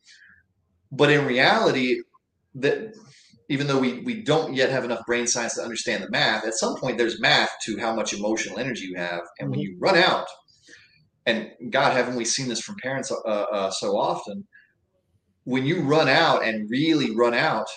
But 0.92 1.10
in 1.10 1.26
reality, 1.26 2.02
that 2.62 2.94
even 3.50 3.68
though 3.68 3.80
we, 3.80 4.02
we 4.02 4.24
don't 4.24 4.54
yet 4.54 4.70
have 4.70 4.84
enough 4.84 5.06
brain 5.06 5.26
science 5.26 5.56
to 5.56 5.62
understand 5.62 6.04
the 6.04 6.10
math, 6.10 6.46
at 6.46 6.54
some 6.54 6.76
point 6.76 6.98
there's 6.98 7.22
math 7.22 7.52
to 7.66 7.78
how 7.78 7.96
much 7.96 8.14
emotional 8.14 8.60
energy 8.60 8.86
you 8.86 8.98
have. 8.98 9.22
And 9.40 9.50
when 9.50 9.60
mm-hmm. 9.60 9.74
you 9.74 9.78
run 9.80 9.96
out, 9.96 10.28
and 11.26 11.50
God, 11.72 11.94
haven't 11.94 12.16
we 12.16 12.26
seen 12.26 12.48
this 12.48 12.62
from 12.62 12.76
parents 12.82 13.12
uh, 13.12 13.30
uh, 13.30 13.72
so 13.72 13.98
often? 13.98 14.48
When 15.44 15.66
you 15.66 15.82
run 15.82 16.08
out 16.08 16.44
and 16.44 16.70
really 16.70 17.16
run 17.16 17.34
out, 17.34 17.68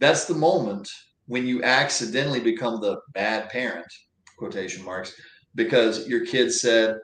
that's 0.00 0.26
the 0.26 0.34
moment 0.34 0.88
when 1.26 1.46
you 1.46 1.62
accidentally 1.62 2.40
become 2.40 2.80
the 2.80 2.98
bad 3.14 3.48
parent, 3.48 3.86
quotation 4.38 4.84
marks, 4.84 5.14
because 5.54 6.06
your 6.08 6.26
kid 6.26 6.52
said, 6.52 6.96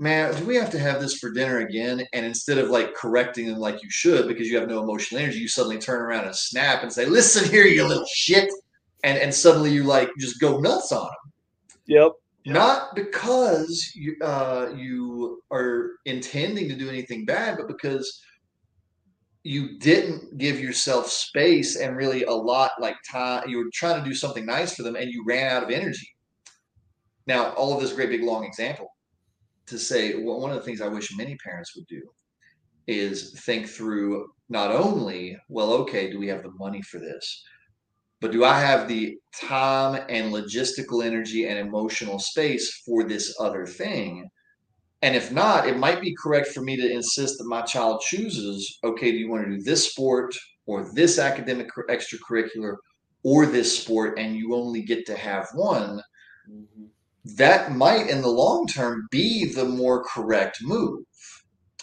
Man, 0.00 0.32
do 0.36 0.44
we 0.44 0.54
have 0.54 0.70
to 0.70 0.78
have 0.78 1.00
this 1.00 1.18
for 1.18 1.32
dinner 1.32 1.58
again? 1.58 2.04
And 2.12 2.24
instead 2.24 2.58
of 2.58 2.70
like 2.70 2.94
correcting 2.94 3.48
them 3.48 3.58
like 3.58 3.82
you 3.82 3.90
should 3.90 4.28
because 4.28 4.48
you 4.48 4.56
have 4.56 4.68
no 4.68 4.82
emotional 4.82 5.20
energy, 5.20 5.40
you 5.40 5.48
suddenly 5.48 5.78
turn 5.78 6.00
around 6.00 6.24
and 6.24 6.36
snap 6.36 6.82
and 6.82 6.92
say, 6.92 7.04
Listen 7.04 7.50
here, 7.50 7.64
you 7.64 7.84
little 7.86 8.06
shit. 8.14 8.48
And 9.02 9.18
and 9.18 9.34
suddenly 9.34 9.72
you 9.72 9.82
like 9.82 10.10
just 10.18 10.40
go 10.40 10.58
nuts 10.58 10.92
on 10.92 11.04
them. 11.04 11.32
Yep. 11.86 12.12
Not 12.46 12.94
because 12.94 13.92
you 13.94 14.16
uh, 14.22 14.72
you 14.76 15.42
are 15.50 15.92
intending 16.04 16.68
to 16.68 16.76
do 16.76 16.88
anything 16.88 17.24
bad, 17.24 17.56
but 17.56 17.66
because 17.66 18.22
you 19.42 19.78
didn't 19.78 20.38
give 20.38 20.60
yourself 20.60 21.08
space 21.08 21.76
and 21.76 21.96
really 21.96 22.24
a 22.24 22.32
lot 22.32 22.70
like 22.80 22.96
time. 23.10 23.48
You 23.48 23.58
were 23.58 23.70
trying 23.72 24.02
to 24.02 24.08
do 24.08 24.14
something 24.14 24.46
nice 24.46 24.74
for 24.76 24.82
them, 24.84 24.94
and 24.94 25.10
you 25.10 25.24
ran 25.24 25.50
out 25.50 25.64
of 25.64 25.70
energy. 25.70 26.08
Now, 27.26 27.50
all 27.52 27.74
of 27.74 27.80
this 27.80 27.92
great 27.92 28.10
big 28.10 28.22
long 28.22 28.44
example 28.44 28.90
to 29.68 29.78
say 29.78 30.14
well, 30.22 30.40
one 30.40 30.50
of 30.50 30.56
the 30.56 30.62
things 30.62 30.80
I 30.80 30.88
wish 30.88 31.16
many 31.16 31.36
parents 31.36 31.74
would 31.76 31.86
do 31.86 32.02
is 32.86 33.38
think 33.40 33.68
through 33.68 34.28
not 34.48 34.70
only 34.70 35.38
well, 35.48 35.72
okay, 35.72 36.10
do 36.10 36.18
we 36.18 36.28
have 36.28 36.42
the 36.42 36.52
money 36.58 36.82
for 36.82 36.98
this, 36.98 37.44
but 38.20 38.32
do 38.32 38.44
I 38.44 38.58
have 38.60 38.88
the 38.88 39.16
time 39.40 40.04
and 40.08 40.32
logistical 40.32 41.04
energy 41.04 41.46
and 41.46 41.58
emotional 41.58 42.18
space 42.18 42.82
for 42.84 43.04
this 43.04 43.36
other 43.38 43.66
thing? 43.66 44.28
And 45.02 45.14
if 45.14 45.30
not, 45.30 45.68
it 45.68 45.78
might 45.78 46.00
be 46.00 46.16
correct 46.20 46.48
for 46.48 46.62
me 46.62 46.76
to 46.76 46.90
insist 46.90 47.38
that 47.38 47.46
my 47.46 47.62
child 47.62 48.00
chooses 48.00 48.78
okay, 48.82 49.12
do 49.12 49.18
you 49.18 49.30
want 49.30 49.44
to 49.44 49.56
do 49.56 49.62
this 49.62 49.90
sport 49.90 50.34
or 50.66 50.90
this 50.94 51.18
academic 51.18 51.68
extracurricular 51.88 52.76
or 53.22 53.46
this 53.46 53.78
sport, 53.78 54.18
and 54.18 54.36
you 54.36 54.54
only 54.54 54.82
get 54.82 55.06
to 55.06 55.16
have 55.16 55.46
one? 55.54 56.00
Mm-hmm. 56.50 56.84
That 57.36 57.72
might, 57.72 58.08
in 58.08 58.22
the 58.22 58.28
long 58.28 58.66
term, 58.66 59.06
be 59.10 59.52
the 59.52 59.64
more 59.64 60.04
correct 60.04 60.58
move. 60.62 61.04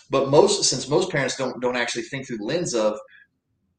But 0.10 0.30
most, 0.30 0.64
since 0.64 0.88
most 0.90 1.12
parents 1.12 1.36
don't 1.36 1.62
don't 1.62 1.75
actually 1.75 2.04
think 2.04 2.28
through 2.28 2.38
the 2.38 2.46
lens 2.46 2.74
of, 2.74 2.98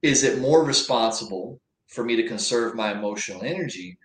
is 0.03 0.23
it 0.23 0.41
more 0.41 0.65
responsible 0.65 1.61
for 1.89 2.05
me 2.05 2.17
to 2.17 2.27
conserve 2.27 2.75
my 2.75 2.93
emotional 2.93 3.43
energy? 3.43 3.99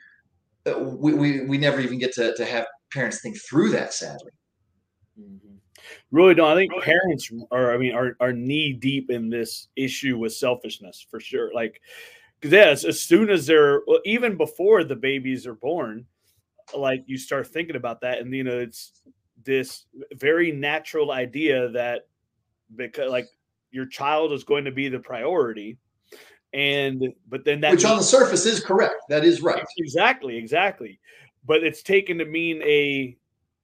Uh, 0.65 0.80
we, 0.80 1.13
we, 1.13 1.46
we 1.46 1.58
never 1.58 1.80
even 1.80 1.98
get 1.98 2.13
to, 2.13 2.34
to 2.36 2.46
have 2.46 2.65
parents 2.91 3.22
think 3.22 3.38
through 3.50 3.70
that, 3.72 3.94
sadly. 3.94 4.32
Mm-hmm. 5.20 5.56
Really 6.12 6.36
don't. 6.36 6.51
I 6.51 6.56
think 6.56 6.72
parents 6.84 7.32
are, 7.51 7.74
I 7.74 7.77
mean, 7.77 7.94
are, 7.94 8.15
are 8.20 8.34
knee 8.34 8.74
deep 8.74 9.10
in 9.10 9.30
this 9.30 9.68
issue 9.75 10.18
with 10.18 10.34
selfishness 10.34 11.06
for 11.10 11.20
sure. 11.20 11.51
Like, 11.53 11.82
yes, 12.44 12.84
as 12.84 13.01
soon 13.01 13.30
as 13.30 13.48
they're, 13.48 13.82
well, 13.88 14.01
even 14.06 14.38
before 14.38 14.84
the 14.84 14.96
babies 14.96 15.48
are 15.48 15.56
born, 15.56 16.06
like 16.75 17.04
you 17.06 17.18
start 17.18 17.48
thinking 17.48 17.75
about 17.75 18.01
that, 18.01 18.20
and 18.20 18.34
you 18.34 18.44
know, 18.44 18.60
it's 18.60 19.01
this 19.44 19.86
very 20.13 20.51
natural 20.51 21.12
idea 21.12 21.70
that 21.70 22.08
because 22.75 23.10
like 23.10 23.28
your 23.72 23.86
child 23.86 24.34
is 24.34 24.44
going 24.44 24.66
to 24.66 24.72
be 24.72 24.90
the 24.90 25.00
priority, 25.00 25.78
and 26.54 27.01
but 27.30 27.46
then 27.46 27.62
that 27.62 27.72
which 27.72 27.84
means, 27.84 27.92
on 27.92 27.98
the 27.98 28.04
surface 28.04 28.46
is 28.46 28.63
correct. 28.63 28.96
That 29.10 29.24
is 29.24 29.42
right. 29.42 29.63
Exactly, 29.78 30.38
exactly. 30.38 31.00
But 31.46 31.63
it's 31.63 31.82
taken 31.82 32.18
to 32.20 32.25
mean 32.25 32.62
a 32.63 33.18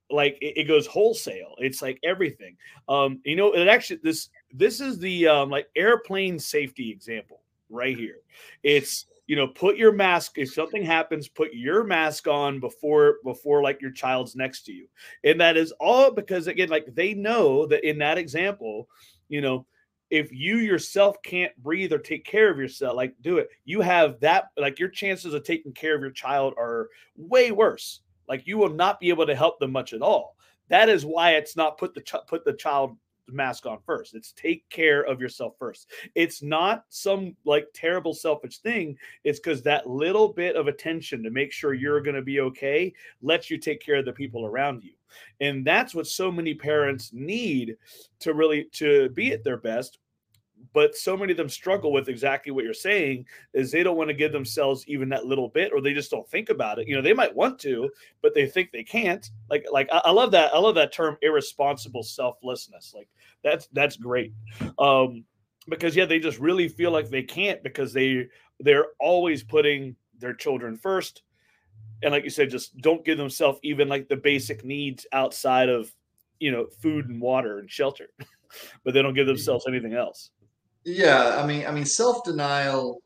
like 0.10 0.38
it, 0.42 0.58
it, 0.58 0.68
goes 0.68 0.88
wholesale. 0.88 1.56
It's 1.58 1.82
like 1.82 2.00
everything. 2.04 2.56
Um, 2.88 3.20
you 3.26 3.36
know, 3.36 3.52
it 3.54 3.68
actually 3.68 4.00
this 4.04 4.30
this 4.54 4.80
is 4.80 5.00
the 5.00 5.28
um 5.28 5.50
like 5.50 5.68
airplane 5.76 6.40
safety 6.40 6.92
example 6.92 7.42
right 7.70 7.96
here. 7.96 8.20
It's 8.64 9.06
you 9.27 9.36
know, 9.36 9.48
put 9.48 9.77
your 9.77 9.91
mask 9.91 10.34
if 10.38 10.53
something 10.53 10.84
happens, 10.84 11.27
put 11.27 11.53
your 11.53 11.84
mask 11.84 12.27
on 12.27 12.60
before 12.60 13.17
before 13.24 13.62
like 13.62 13.81
your 13.81 13.91
child's 13.91 14.36
next 14.36 14.63
to 14.63 14.74
you. 14.74 14.88
And 15.24 15.39
that 15.39 15.57
is 15.57 15.72
all 15.79 16.12
because 16.12 16.48
again, 16.48 16.69
like 16.69 16.93
they 16.96 17.13
know 17.13 17.65
that 17.67 17.88
in 17.88 17.98
that 18.00 18.17
example, 18.17 18.89
you 19.29 19.41
know, 19.41 19.65
if 20.10 20.31
you 20.31 20.57
yourself 20.57 21.22
can't 21.22 21.55
breathe 21.57 21.91
or 21.91 22.00
take 22.00 22.25
care 22.25 22.50
of 22.50 22.57
yourself, 22.57 22.96
like 22.96 23.13
do 23.22 23.38
it. 23.38 23.50
You 23.65 23.81
have 23.81 24.19
that 24.22 24.46
like 24.57 24.79
your 24.79 24.89
chances 24.89 25.34
of 25.34 25.43
taking 25.43 25.74
care 25.74 25.96
of 25.96 26.01
your 26.01 26.12
child 26.12 26.53
are 26.57 26.88
way 27.17 27.51
worse 27.51 28.01
like 28.27 28.46
you 28.46 28.57
will 28.57 28.69
not 28.69 29.00
be 29.00 29.10
able 29.10 29.25
to 29.25 29.36
help 29.36 29.60
them 29.60 29.72
much 29.72 29.93
at 29.93 30.01
all. 30.01 30.36
That 30.69 30.89
is 30.89 31.05
why 31.05 31.31
it's 31.31 31.55
not 31.55 31.77
put 31.77 31.93
the 31.93 32.01
ch- 32.01 32.27
put 32.27 32.43
the 32.43 32.53
child 32.53 32.98
mask 33.29 33.65
on 33.65 33.79
first. 33.86 34.15
It's 34.15 34.31
take 34.34 34.67
care 34.69 35.03
of 35.03 35.22
yourself 35.22 35.53
first. 35.60 35.91
It's 36.15 36.41
not 36.41 36.86
some 36.89 37.36
like 37.46 37.67
terrible 37.74 38.13
selfish 38.13 38.60
thing. 38.60 38.98
It's 39.24 39.39
because 39.39 39.62
that 39.63 39.89
little 39.89 40.29
bit 40.29 40.55
of 40.55 40.67
attention 40.67 41.24
to 41.24 41.29
make 41.29 41.51
sure 41.51 41.74
you're 41.74 42.01
going 42.01 42.15
to 42.15 42.22
be 42.22 42.39
okay 42.41 42.93
lets 43.22 43.50
you 43.50 43.57
take 43.57 43.81
care 43.81 43.96
of 43.96 44.05
the 44.05 44.13
people 44.13 44.46
around 44.46 44.84
you. 44.84 44.93
And 45.39 45.65
that's 45.65 45.96
what 45.96 46.07
so 46.07 46.31
many 46.31 46.53
parents 46.53 47.12
need 47.13 47.77
to 48.19 48.34
really 48.34 48.65
to 48.74 49.10
be 49.10 49.31
at 49.31 49.43
their 49.43 49.57
best 49.57 50.00
but 50.74 50.96
so 50.96 51.16
many 51.16 51.32
of 51.32 51.38
them 51.38 51.50
struggle 51.50 51.92
with 51.92 52.10
exactly 52.10 52.52
what 52.52 52.64
you're 52.64 52.74
saying 52.74 53.26
is 53.54 53.72
they 53.72 53.84
don't 53.84 53.98
want 53.98 54.10
to 54.10 54.14
give 54.14 54.32
themselves 54.32 54.88
even 54.88 55.10
that 55.10 55.26
little 55.26 55.50
bit 55.50 55.72
or 55.74 55.82
they 55.82 55.94
just 55.94 56.12
don't 56.12 56.30
think 56.30 56.50
about 56.50 56.80
it. 56.80 56.88
You 56.88 56.96
know 56.96 57.02
they 57.02 57.14
might 57.14 57.36
want 57.36 57.60
to 57.60 57.90
but 58.22 58.34
they 58.34 58.46
think 58.46 58.72
they 58.72 58.84
can't. 58.84 59.30
Like 59.50 59.66
like 59.72 59.88
i, 59.92 60.02
I 60.06 60.12
love 60.12 60.32
that 60.32 60.54
i 60.54 60.60
love 60.60 60.76
that 60.76 60.94
term 60.94 61.18
irresponsible 61.22 62.04
selflessness. 62.04 62.94
Like 62.96 63.10
that's 63.44 63.68
that's 63.74 63.98
great. 63.98 64.34
Um 64.80 65.24
because 65.70 65.96
yeah 65.96 66.06
they 66.06 66.20
just 66.20 66.40
really 66.40 66.68
feel 66.68 66.92
like 66.92 67.10
they 67.10 67.24
can't 67.24 67.64
because 67.64 67.94
they 67.94 68.28
they're 68.60 68.88
always 69.00 69.44
putting 69.44 69.96
their 70.20 70.34
children 70.34 70.78
first. 70.78 71.24
And 72.04 72.12
like 72.12 72.24
you 72.24 72.30
said 72.30 72.50
just 72.50 72.78
don't 72.78 73.06
give 73.06 73.18
themselves 73.18 73.60
even 73.64 73.88
like 73.88 74.08
the 74.08 74.18
basic 74.18 74.64
needs 74.64 75.06
outside 75.14 75.70
of 75.70 75.92
you 76.40 76.52
know 76.52 76.68
food 76.82 77.10
and 77.10 77.22
water 77.22 77.60
and 77.60 77.70
shelter 77.70 78.08
but 78.84 78.94
they 78.94 79.02
don't 79.02 79.14
give 79.14 79.28
themselves 79.28 79.66
anything 79.68 79.94
else 79.94 80.32
yeah, 80.88 81.38
I 81.38 81.46
mean, 81.46 81.65
I 81.65 81.72
mean, 81.72 81.86
self 81.86 82.24
denial, 82.24 83.01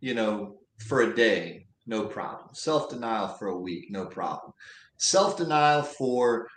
you 0.00 0.14
know, 0.14 0.56
for 0.78 1.02
a 1.02 1.14
day, 1.14 1.66
no 1.86 2.06
problem. 2.06 2.54
Self 2.54 2.88
denial 2.88 3.28
for 3.28 3.48
a 3.48 3.58
week, 3.58 3.90
no 3.90 4.06
problem. 4.06 4.52
Self 4.96 5.36
denial 5.36 5.82
for 5.82 6.48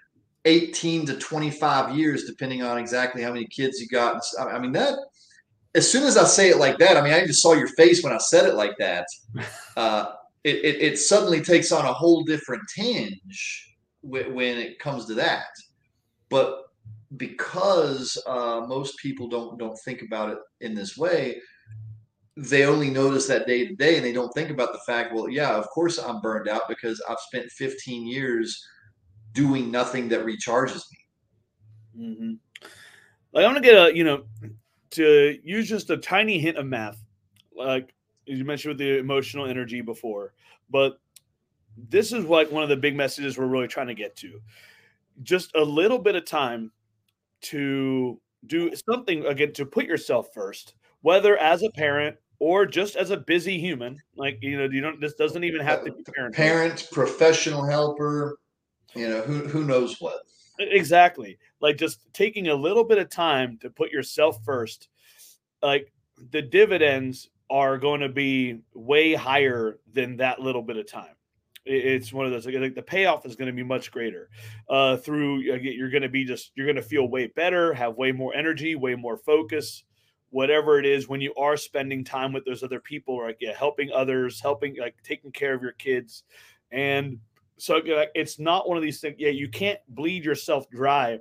18 0.45 1.05
to 1.07 1.17
25 1.17 1.97
years, 1.97 2.23
depending 2.23 2.63
on 2.63 2.77
exactly 2.77 3.21
how 3.21 3.33
many 3.33 3.45
kids 3.47 3.81
you 3.81 3.87
got. 3.89 4.21
I 4.39 4.57
mean, 4.57 4.71
that, 4.71 4.97
as 5.75 5.89
soon 5.89 6.03
as 6.03 6.15
I 6.15 6.23
say 6.23 6.49
it 6.49 6.57
like 6.57 6.77
that, 6.77 6.95
I 6.95 7.01
mean, 7.01 7.13
I 7.13 7.25
just 7.25 7.41
saw 7.41 7.53
your 7.53 7.67
face 7.67 8.01
when 8.01 8.13
I 8.13 8.17
said 8.17 8.45
it 8.45 8.55
like 8.55 8.77
that. 8.79 9.05
Uh, 9.75 10.05
it, 10.43 10.57
it, 10.57 10.81
it, 10.83 10.99
suddenly 10.99 11.41
takes 11.41 11.71
on 11.71 11.83
a 11.83 11.91
whole 11.91 12.23
different 12.23 12.61
tinge 12.75 13.75
when 14.03 14.59
it 14.59 14.77
comes 14.77 15.07
to 15.07 15.15
that. 15.15 15.47
But 16.29 16.59
because 17.17 18.21
uh, 18.27 18.65
most 18.67 18.97
people 18.97 19.27
don't 19.27 19.57
don't 19.57 19.77
think 19.85 20.01
about 20.01 20.29
it 20.29 20.37
in 20.61 20.73
this 20.73 20.97
way 20.97 21.39
they 22.35 22.65
only 22.65 22.89
notice 22.89 23.27
that 23.27 23.45
day 23.45 23.67
to 23.67 23.75
day 23.75 23.95
and 23.97 24.05
they 24.05 24.11
don't 24.11 24.33
think 24.33 24.49
about 24.49 24.73
the 24.73 24.79
fact 24.87 25.13
well 25.13 25.29
yeah 25.29 25.55
of 25.55 25.69
course 25.69 25.99
i'm 25.99 26.19
burned 26.21 26.47
out 26.47 26.63
because 26.67 27.01
i've 27.07 27.19
spent 27.19 27.49
15 27.51 28.07
years 28.07 28.65
doing 29.33 29.69
nothing 29.69 30.09
that 30.09 30.25
recharges 30.25 30.81
me 31.95 32.07
mm-hmm. 32.09 32.33
like, 33.33 33.43
i 33.43 33.45
want 33.45 33.57
to 33.57 33.63
get 33.63 33.75
a 33.75 33.95
you 33.95 34.03
know 34.03 34.23
to 34.89 35.37
use 35.43 35.69
just 35.69 35.89
a 35.91 35.97
tiny 35.97 36.39
hint 36.39 36.57
of 36.57 36.65
math 36.65 37.03
like 37.55 37.93
you 38.25 38.43
mentioned 38.43 38.71
with 38.71 38.79
the 38.79 38.97
emotional 38.97 39.45
energy 39.45 39.81
before 39.81 40.33
but 40.71 40.99
this 41.89 42.13
is 42.13 42.25
like 42.25 42.51
one 42.51 42.63
of 42.63 42.69
the 42.69 42.75
big 42.75 42.95
messages 42.95 43.37
we're 43.37 43.45
really 43.45 43.67
trying 43.67 43.87
to 43.87 43.93
get 43.93 44.15
to 44.15 44.41
just 45.21 45.55
a 45.55 45.63
little 45.63 45.99
bit 45.99 46.15
of 46.15 46.25
time 46.25 46.71
to 47.43 48.19
do 48.47 48.75
something 48.75 49.25
again 49.25 49.53
to 49.53 49.65
put 49.65 49.85
yourself 49.85 50.33
first, 50.33 50.75
whether 51.01 51.37
as 51.37 51.63
a 51.63 51.69
parent 51.71 52.17
or 52.39 52.65
just 52.65 52.95
as 52.95 53.11
a 53.11 53.17
busy 53.17 53.59
human. 53.59 53.97
Like 54.15 54.39
you 54.41 54.57
know, 54.57 54.67
you 54.69 54.81
don't. 54.81 54.99
This 54.99 55.13
doesn't 55.13 55.43
even 55.43 55.61
have 55.61 55.83
to 55.85 55.91
be 55.91 56.01
uh, 56.07 56.11
parent. 56.13 56.35
Parent, 56.35 56.87
professional 56.91 57.65
helper. 57.65 58.37
You 58.95 59.09
know, 59.09 59.21
who 59.21 59.47
who 59.47 59.63
knows 59.63 59.99
what. 59.99 60.23
Exactly. 60.59 61.37
Like 61.61 61.77
just 61.77 62.01
taking 62.13 62.49
a 62.49 62.55
little 62.55 62.83
bit 62.83 62.97
of 62.97 63.09
time 63.09 63.57
to 63.61 63.69
put 63.69 63.91
yourself 63.91 64.43
first. 64.43 64.89
Like 65.61 65.91
the 66.31 66.41
dividends 66.41 67.29
are 67.49 67.77
going 67.77 68.01
to 68.01 68.09
be 68.09 68.59
way 68.73 69.13
higher 69.13 69.79
than 69.91 70.17
that 70.17 70.39
little 70.39 70.61
bit 70.61 70.77
of 70.77 70.87
time 70.87 71.15
it's 71.65 72.11
one 72.11 72.25
of 72.25 72.31
those 72.31 72.45
like 72.45 72.75
the 72.75 72.81
payoff 72.81 73.25
is 73.25 73.37
going 73.37 73.47
to 73.47 73.53
be 73.53 73.63
much 73.63 73.89
greater 73.89 74.29
uh 74.69 74.97
through 74.97 75.39
you're 75.39 75.89
going 75.89 76.01
to 76.01 76.09
be 76.09 76.25
just 76.25 76.51
you're 76.55 76.65
going 76.65 76.75
to 76.75 76.81
feel 76.81 77.07
way 77.07 77.27
better 77.27 77.73
have 77.73 77.95
way 77.95 78.11
more 78.11 78.35
energy 78.35 78.75
way 78.75 78.95
more 78.95 79.15
focus 79.15 79.85
whatever 80.33 80.79
it 80.79 80.85
is 80.85 81.07
when 81.07 81.21
you 81.21 81.31
are 81.35 81.55
spending 81.55 82.03
time 82.03 82.33
with 82.33 82.43
those 82.43 82.63
other 82.63 82.79
people 82.79 83.21
like 83.21 83.37
yeah, 83.39 83.53
helping 83.55 83.91
others 83.91 84.41
helping 84.41 84.75
like 84.79 84.95
taking 85.03 85.31
care 85.31 85.53
of 85.53 85.61
your 85.61 85.73
kids. 85.73 86.23
And 86.71 87.19
so 87.57 87.79
it's 87.85 88.39
not 88.39 88.67
one 88.67 88.75
of 88.75 88.81
these 88.81 88.99
things 88.99 89.15
yeah 89.19 89.29
you 89.29 89.47
can't 89.47 89.79
bleed 89.89 90.25
yourself 90.25 90.67
dry 90.71 91.19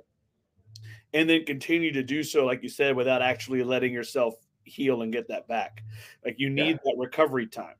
and 1.13 1.29
then 1.29 1.45
continue 1.45 1.91
to 1.91 2.01
do 2.01 2.23
so 2.23 2.43
like 2.43 2.63
you 2.63 2.69
said 2.69 2.95
without 2.95 3.21
actually 3.21 3.63
letting 3.63 3.93
yourself 3.93 4.33
heal 4.63 5.03
and 5.03 5.13
get 5.13 5.27
that 5.27 5.47
back. 5.47 5.83
Like 6.25 6.39
you 6.39 6.49
need 6.49 6.71
yeah. 6.71 6.77
that 6.85 6.95
recovery 6.97 7.45
time 7.45 7.75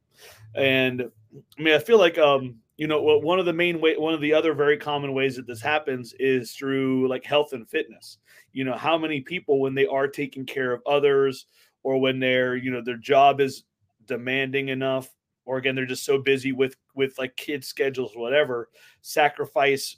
And 0.56 1.10
I 1.58 1.62
mean, 1.62 1.74
I 1.74 1.80
feel 1.80 1.98
like 1.98 2.18
um, 2.18 2.56
you 2.78 2.88
know, 2.88 3.02
one 3.02 3.40
of 3.40 3.46
the 3.46 3.54
main 3.54 3.80
way, 3.80 3.98
one 3.98 4.14
of 4.14 4.22
the 4.22 4.34
other 4.34 4.54
very 4.54 4.78
common 4.78 5.14
ways 5.14 5.36
that 5.36 5.48
this 5.48 5.62
happens 5.62 6.14
is 6.20 6.54
through 6.54 7.08
like 7.08 7.24
health 7.24 7.54
and 7.54 7.70
fitness. 7.70 8.18
You 8.52 8.66
know, 8.66 8.76
how 8.76 8.98
many 8.98 9.22
people 9.22 9.60
when 9.60 9.76
they 9.76 9.86
are 9.88 10.08
taking 10.08 10.46
care 10.46 10.74
of 10.74 10.82
others 10.86 11.48
or 11.84 12.00
when 12.00 12.20
they're, 12.20 12.56
you 12.56 12.72
know, 12.72 12.82
their 12.82 12.98
job 12.98 13.42
is 13.42 13.64
demanding 14.06 14.70
enough 14.70 15.10
or 15.46 15.58
again 15.58 15.76
they're 15.76 15.86
just 15.86 16.06
so 16.06 16.18
busy 16.18 16.52
with 16.52 16.76
with 16.96 17.18
like 17.18 17.36
kids 17.36 17.68
schedules 17.68 18.12
whatever 18.16 18.70
sacrifice 19.02 19.98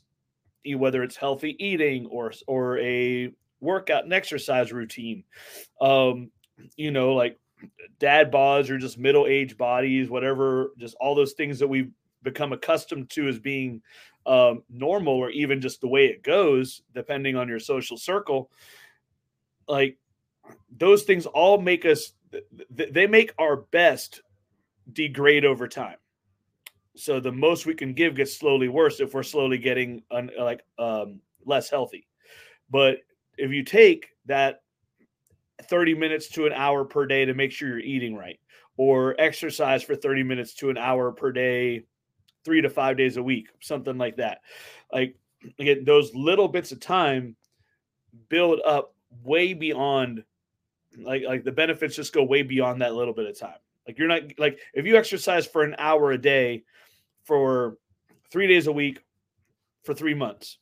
whether 0.76 1.04
it's 1.04 1.16
healthy 1.16 1.56
eating 1.64 2.06
or 2.08 2.32
or 2.48 2.78
a 2.80 3.32
workout 3.60 4.04
and 4.04 4.14
exercise 4.14 4.72
routine 4.72 5.24
um 5.82 6.30
you 6.76 6.92
know 6.92 7.14
like 7.14 7.40
dad 8.00 8.32
bods 8.32 8.70
or 8.70 8.78
just 8.78 8.98
middle-aged 8.98 9.58
bodies 9.58 10.10
whatever 10.10 10.72
just 10.78 10.96
all 11.00 11.16
those 11.16 11.34
things 11.34 11.60
that 11.60 11.68
we've 11.68 11.92
become 12.24 12.54
accustomed 12.54 13.10
to 13.10 13.28
as 13.28 13.40
being 13.40 13.82
um, 14.26 14.64
normal 14.70 15.14
or 15.14 15.30
even 15.30 15.62
just 15.62 15.82
the 15.82 15.88
way 15.88 16.06
it 16.06 16.24
goes 16.24 16.82
depending 16.94 17.36
on 17.36 17.48
your 17.48 17.60
social 17.60 17.98
circle 17.98 18.50
like 19.68 19.98
those 20.78 21.04
things 21.04 21.26
all 21.26 21.60
make 21.60 21.86
us 21.86 22.14
they 22.70 23.08
make 23.08 23.34
our 23.38 23.58
best 23.58 24.22
degrade 24.92 25.46
over 25.46 25.68
time. 25.68 25.98
So 26.96 27.20
the 27.20 27.32
most 27.32 27.66
we 27.66 27.74
can 27.74 27.94
give 27.94 28.16
gets 28.16 28.38
slowly 28.38 28.70
worse 28.70 29.00
if 29.00 29.14
we're 29.14 29.24
slowly 29.24 29.58
getting 29.58 30.04
un, 30.12 30.30
like 30.40 30.64
um, 30.80 31.22
less 31.46 31.70
healthy. 31.70 32.08
But 32.70 33.00
if 33.38 33.52
you 33.52 33.64
take 33.64 34.08
that 34.26 34.62
30 35.64 35.96
minutes 35.96 36.28
to 36.30 36.46
an 36.46 36.54
hour 36.54 36.86
per 36.86 37.06
day 37.06 37.26
to 37.26 37.34
make 37.34 37.52
sure 37.52 37.70
you're 37.70 37.80
eating 37.80 38.16
right, 38.16 38.40
or 38.78 39.16
exercise 39.20 39.84
for 39.84 39.96
30 39.96 40.24
minutes 40.24 40.54
to 40.56 40.70
an 40.70 40.78
hour 40.78 41.12
per 41.12 41.32
day, 41.32 41.86
three 42.44 42.62
to 42.62 42.70
five 42.70 42.98
days 42.98 43.18
a 43.18 43.24
week, 43.24 43.50
something 43.62 43.98
like 43.98 44.18
that. 44.18 44.42
Like 44.92 45.16
again, 45.60 45.84
those 45.86 46.14
little 46.14 46.48
bits 46.48 46.72
of 46.72 46.80
time 46.80 47.36
build 48.30 48.60
up 48.66 48.96
way 49.24 49.54
beyond 49.54 50.24
like 50.98 51.24
like 51.24 51.44
the 51.44 51.52
benefits 51.52 51.96
just 51.96 52.14
go 52.14 52.24
way 52.24 52.42
beyond 52.42 52.82
that 52.82 52.96
little 52.96 53.14
bit 53.14 53.28
of 53.28 53.38
time. 53.38 53.58
Like 53.88 53.98
you're 53.98 54.08
not 54.08 54.22
like 54.38 54.60
if 54.74 54.86
you 54.86 54.98
exercise 54.98 55.46
for 55.46 55.64
an 55.64 55.76
hour 55.78 56.12
a 56.12 56.18
day 56.18 56.64
for 57.24 57.78
three 58.32 58.48
days 58.48 58.68
a 58.68 58.72
week 58.72 59.04
for 59.84 59.94
three 59.94 60.14
months, 60.14 60.58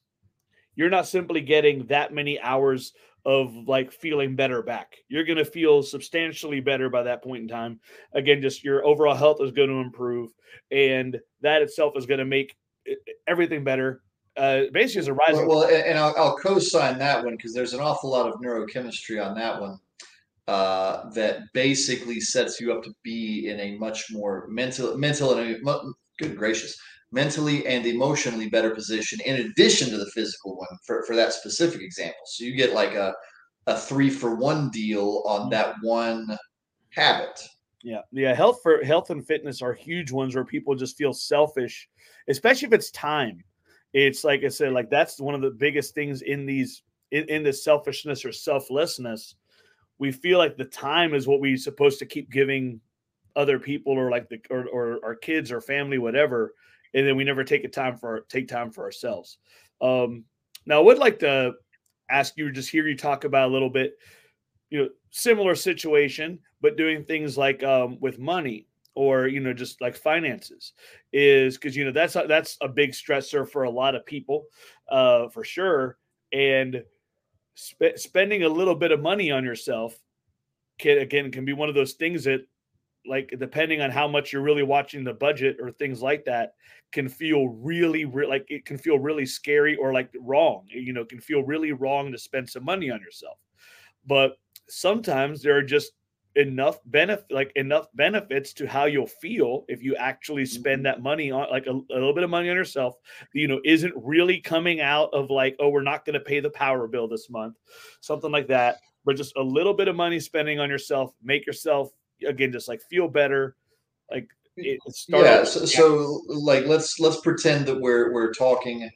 you're 0.75 0.89
not 0.89 1.07
simply 1.07 1.41
getting 1.41 1.85
that 1.87 2.13
many 2.13 2.39
hours 2.39 2.93
of 3.25 3.53
like 3.67 3.91
feeling 3.91 4.35
better 4.35 4.61
back. 4.61 4.97
You're 5.07 5.23
going 5.23 5.37
to 5.37 5.45
feel 5.45 5.81
substantially 5.81 6.59
better 6.59 6.89
by 6.89 7.03
that 7.03 7.23
point 7.23 7.43
in 7.43 7.47
time. 7.47 7.79
Again, 8.13 8.41
just 8.41 8.63
your 8.63 8.85
overall 8.85 9.15
health 9.15 9.37
is 9.41 9.51
going 9.51 9.69
to 9.69 9.75
improve, 9.75 10.31
and 10.71 11.19
that 11.41 11.61
itself 11.61 11.93
is 11.95 12.05
going 12.05 12.19
to 12.19 12.25
make 12.25 12.55
everything 13.27 13.63
better. 13.63 14.01
Uh, 14.35 14.63
basically, 14.73 15.01
as 15.01 15.07
a 15.07 15.13
rising. 15.13 15.47
Well, 15.47 15.59
well 15.59 15.69
and 15.69 15.97
I'll, 15.97 16.13
I'll 16.17 16.37
co-sign 16.37 16.97
that 16.99 17.23
one 17.23 17.35
because 17.35 17.53
there's 17.53 17.73
an 17.73 17.79
awful 17.79 18.09
lot 18.09 18.27
of 18.27 18.41
neurochemistry 18.41 19.23
on 19.23 19.35
that 19.35 19.61
one 19.61 19.77
uh, 20.47 21.09
that 21.11 21.41
basically 21.53 22.19
sets 22.19 22.59
you 22.59 22.73
up 22.73 22.83
to 22.83 22.93
be 23.03 23.47
in 23.49 23.59
a 23.59 23.77
much 23.77 24.11
more 24.11 24.47
mental, 24.49 24.97
mental 24.97 25.37
and 25.37 25.63
good 26.19 26.35
gracious, 26.35 26.77
mentally 27.13 27.65
and 27.67 27.85
emotionally 27.85 28.49
better 28.49 28.71
position 28.71 29.19
in 29.25 29.45
addition 29.45 29.89
to 29.89 29.97
the 29.97 30.09
physical 30.11 30.57
one 30.57 30.77
for, 30.85 31.03
for 31.05 31.15
that 31.15 31.33
specific 31.33 31.81
example. 31.81 32.21
So 32.25 32.43
you 32.43 32.55
get 32.55 32.73
like 32.73 32.95
a 32.95 33.13
a 33.67 33.77
three 33.77 34.09
for 34.09 34.35
one 34.35 34.69
deal 34.71 35.23
on 35.25 35.41
mm-hmm. 35.41 35.49
that 35.51 35.75
one 35.81 36.37
habit. 36.89 37.39
Yeah, 37.81 38.01
yeah. 38.11 38.33
Health 38.33 38.59
for 38.61 38.83
health 38.83 39.09
and 39.09 39.25
fitness 39.25 39.61
are 39.61 39.73
huge 39.73 40.11
ones 40.11 40.35
where 40.35 40.43
people 40.45 40.75
just 40.75 40.97
feel 40.97 41.13
selfish, 41.13 41.87
especially 42.27 42.67
if 42.67 42.73
it's 42.73 42.91
time. 42.91 43.43
It's 43.93 44.23
like 44.23 44.43
I 44.43 44.49
said, 44.49 44.73
like 44.73 44.89
that's 44.89 45.21
one 45.21 45.35
of 45.35 45.41
the 45.41 45.51
biggest 45.51 45.93
things 45.93 46.21
in 46.23 46.45
these 46.45 46.83
in, 47.11 47.25
in 47.29 47.43
this 47.43 47.63
selfishness 47.63 48.25
or 48.25 48.31
selflessness 48.31 49.35
we 49.99 50.11
feel 50.11 50.37
like 50.37 50.57
the 50.57 50.65
time 50.65 51.13
is 51.13 51.27
what 51.27 51.39
we're 51.39 51.57
supposed 51.57 51.99
to 51.99 52.05
keep 52.05 52.29
giving 52.29 52.79
other 53.35 53.57
people 53.57 53.93
or 53.93 54.11
like 54.11 54.29
the 54.29 54.39
or, 54.49 54.67
or 54.67 54.99
our 55.03 55.15
kids 55.15 55.51
or 55.51 55.61
family 55.61 55.97
whatever 55.97 56.53
and 56.93 57.07
then 57.07 57.15
we 57.15 57.23
never 57.23 57.43
take 57.43 57.63
a 57.63 57.69
time 57.69 57.97
for 57.97 58.21
take 58.29 58.47
time 58.47 58.71
for 58.71 58.83
ourselves. 58.83 59.37
Um 59.81 60.25
now 60.65 60.79
i 60.79 60.83
would 60.83 60.97
like 60.97 61.19
to 61.19 61.53
ask 62.09 62.37
you 62.37 62.51
just 62.51 62.69
hear 62.69 62.87
you 62.87 62.97
talk 62.97 63.23
about 63.23 63.49
a 63.49 63.53
little 63.53 63.69
bit 63.69 63.97
you 64.69 64.81
know 64.81 64.89
similar 65.11 65.55
situation 65.55 66.39
but 66.61 66.77
doing 66.77 67.03
things 67.03 67.37
like 67.37 67.63
um 67.63 67.97
with 67.99 68.19
money 68.19 68.67
or 68.95 69.27
you 69.27 69.39
know 69.39 69.53
just 69.53 69.81
like 69.81 69.95
finances 69.95 70.73
is 71.11 71.57
because 71.57 71.75
you 71.75 71.85
know 71.85 71.91
that's 71.91 72.15
a, 72.15 72.25
that's 72.27 72.57
a 72.61 72.67
big 72.67 72.91
stressor 72.91 73.47
for 73.47 73.63
a 73.63 73.69
lot 73.69 73.95
of 73.95 74.05
people 74.05 74.45
uh 74.89 75.27
for 75.29 75.43
sure. 75.43 75.97
And 76.31 76.83
sp- 77.53 77.97
spending 77.97 78.43
a 78.43 78.49
little 78.49 78.75
bit 78.75 78.91
of 78.91 79.01
money 79.01 79.31
on 79.31 79.43
yourself 79.43 79.95
can 80.79 80.97
again 80.97 81.31
can 81.31 81.45
be 81.45 81.53
one 81.53 81.69
of 81.69 81.75
those 81.75 81.93
things 81.93 82.23
that 82.23 82.41
like 83.05 83.33
depending 83.39 83.81
on 83.81 83.91
how 83.91 84.07
much 84.07 84.31
you're 84.31 84.41
really 84.41 84.63
watching 84.63 85.03
the 85.03 85.13
budget 85.13 85.57
or 85.59 85.71
things 85.71 86.01
like 86.01 86.25
that 86.25 86.53
can 86.91 87.09
feel 87.09 87.47
really 87.47 88.05
re- 88.05 88.27
like 88.27 88.45
it 88.49 88.65
can 88.65 88.77
feel 88.77 88.99
really 88.99 89.25
scary 89.25 89.75
or 89.75 89.93
like 89.93 90.09
wrong 90.21 90.65
you 90.67 90.93
know 90.93 91.03
can 91.03 91.19
feel 91.19 91.43
really 91.43 91.71
wrong 91.71 92.11
to 92.11 92.17
spend 92.17 92.49
some 92.49 92.63
money 92.63 92.89
on 92.89 93.01
yourself 93.01 93.37
but 94.05 94.37
sometimes 94.69 95.41
there 95.41 95.55
are 95.55 95.63
just 95.63 95.93
enough 96.35 96.79
benefit 96.85 97.25
like 97.29 97.51
enough 97.55 97.87
benefits 97.93 98.53
to 98.53 98.65
how 98.65 98.85
you'll 98.85 99.05
feel 99.05 99.65
if 99.67 99.83
you 99.83 99.95
actually 99.95 100.45
spend 100.45 100.77
mm-hmm. 100.79 100.83
that 100.85 101.01
money 101.01 101.29
on 101.29 101.47
like 101.51 101.67
a, 101.67 101.71
a, 101.71 101.93
little 101.93 102.13
bit 102.13 102.23
of 102.23 102.29
money 102.29 102.49
on 102.49 102.55
yourself 102.55 102.95
you 103.33 103.47
know 103.47 103.59
isn't 103.63 103.93
really 103.95 104.39
coming 104.39 104.81
out 104.81 105.09
of 105.13 105.29
like 105.29 105.55
oh 105.59 105.69
we're 105.69 105.83
not 105.83 106.05
going 106.05 106.15
to 106.15 106.19
pay 106.19 106.39
the 106.39 106.49
power 106.49 106.87
bill 106.87 107.07
this 107.07 107.29
month 107.29 107.55
something 108.01 108.31
like 108.31 108.47
that 108.47 108.79
but 109.05 109.15
just 109.15 109.35
a 109.37 109.41
little 109.41 109.75
bit 109.75 109.87
of 109.87 109.95
money 109.95 110.19
spending 110.19 110.59
on 110.59 110.69
yourself 110.69 111.13
make 111.21 111.45
yourself 111.45 111.91
again 112.27 112.51
just 112.51 112.67
like 112.67 112.81
feel 112.89 113.07
better 113.07 113.55
like 114.11 114.27
it, 114.55 114.79
yeah 115.07 115.43
so, 115.43 115.65
so, 115.65 116.21
like 116.27 116.65
let's 116.65 116.99
let's 116.99 117.19
pretend 117.21 117.65
that 117.65 117.79
we're 117.79 118.13
we're 118.13 118.33
talking 118.33 118.89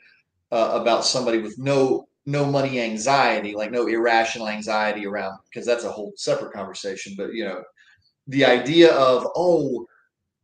uh, 0.51 0.79
about 0.79 1.03
somebody 1.03 1.39
with 1.39 1.57
no 1.57 2.07
no 2.27 2.45
money 2.45 2.81
anxiety, 2.81 3.55
like 3.55 3.71
no 3.71 3.87
irrational 3.87 4.49
anxiety 4.49 5.07
around, 5.07 5.39
because 5.45 5.65
that's 5.65 5.85
a 5.85 5.91
whole 5.91 6.11
separate 6.17 6.53
conversation. 6.53 7.13
But 7.17 7.33
you 7.33 7.45
know, 7.45 7.63
the 8.27 8.45
idea 8.45 8.93
of 8.93 9.25
oh, 9.35 9.87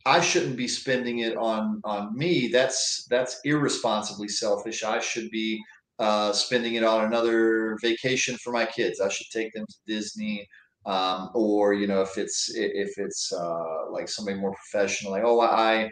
I 0.05 0.21
shouldn't 0.21 0.55
be 0.55 0.67
spending 0.67 1.19
it 1.19 1.37
on 1.37 1.81
on 1.83 2.17
me. 2.17 2.47
That's 2.47 3.05
that's 3.09 3.39
irresponsibly 3.43 4.29
selfish. 4.29 4.83
I 4.83 4.99
should 4.99 5.29
be 5.29 5.61
uh, 5.99 6.31
spending 6.31 6.75
it 6.75 6.85
on 6.85 7.05
another 7.05 7.77
vacation 7.81 8.37
for 8.37 8.53
my 8.53 8.65
kids. 8.65 9.01
I 9.01 9.09
should 9.09 9.27
take 9.31 9.53
them 9.53 9.65
to 9.67 9.75
Disney. 9.85 10.47
Um, 10.85 11.29
or 11.33 11.73
you 11.73 11.87
know, 11.87 12.01
if 12.01 12.17
it's 12.17 12.53
if 12.53 12.97
it's 12.97 13.31
uh, 13.31 13.91
like 13.91 14.09
somebody 14.09 14.37
more 14.37 14.53
professional, 14.53 15.11
like 15.11 15.23
oh, 15.23 15.41
I 15.41 15.89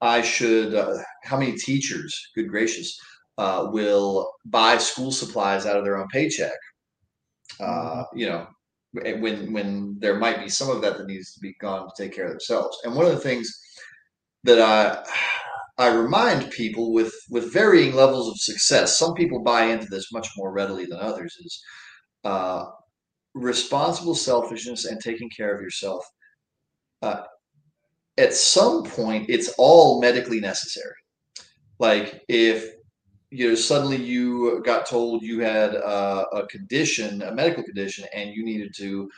I 0.00 0.22
should. 0.22 0.74
Uh, 0.74 0.98
how 1.24 1.38
many 1.38 1.52
teachers? 1.56 2.14
Good 2.34 2.48
gracious! 2.48 2.98
uh, 3.38 3.68
will 3.70 4.32
buy 4.44 4.76
school 4.76 5.12
supplies 5.12 5.64
out 5.64 5.76
of 5.76 5.84
their 5.84 5.96
own 5.96 6.08
paycheck. 6.08 6.58
Uh, 7.60 7.64
mm-hmm. 8.04 8.18
you 8.18 8.28
know, 8.28 8.46
when 8.92 9.52
when 9.52 9.96
there 10.00 10.18
might 10.18 10.40
be 10.42 10.48
some 10.48 10.68
of 10.68 10.82
that 10.82 10.98
that 10.98 11.06
needs 11.06 11.32
to 11.32 11.40
be 11.40 11.54
gone 11.60 11.88
to 11.88 12.02
take 12.02 12.14
care 12.14 12.24
of 12.24 12.32
themselves. 12.32 12.76
And 12.84 12.94
one 12.94 13.06
of 13.06 13.12
the 13.12 13.20
things 13.20 13.50
that 14.44 14.60
I 14.60 15.04
I 15.78 15.94
remind 15.94 16.50
people 16.50 16.92
with 16.92 17.14
with 17.30 17.52
varying 17.52 17.94
levels 17.94 18.28
of 18.28 18.36
success, 18.38 18.98
some 18.98 19.14
people 19.14 19.42
buy 19.42 19.66
into 19.66 19.86
this 19.86 20.12
much 20.12 20.28
more 20.36 20.52
readily 20.52 20.84
than 20.84 20.98
others, 20.98 21.36
is 21.40 21.62
uh, 22.24 22.64
responsible 23.38 24.14
selfishness 24.14 24.84
and 24.84 25.00
taking 25.00 25.30
care 25.30 25.54
of 25.54 25.60
yourself. 25.60 26.04
Uh, 27.02 27.22
at 28.16 28.34
some 28.34 28.82
point, 28.82 29.26
it's 29.28 29.54
all 29.58 30.00
medically 30.00 30.40
necessary. 30.40 30.94
Like 31.78 32.24
if 32.28 32.74
you 33.30 33.48
know 33.48 33.54
suddenly 33.54 33.96
you 33.96 34.62
got 34.64 34.86
told 34.86 35.22
you 35.22 35.40
had 35.40 35.74
a, 35.74 36.26
a, 36.32 36.46
condition 36.46 37.22
a 37.22 37.34
medical 37.34 37.62
condition 37.62 38.06
and 38.14 38.34
you 38.34 38.44
needed 38.44 38.74
to 38.76 39.10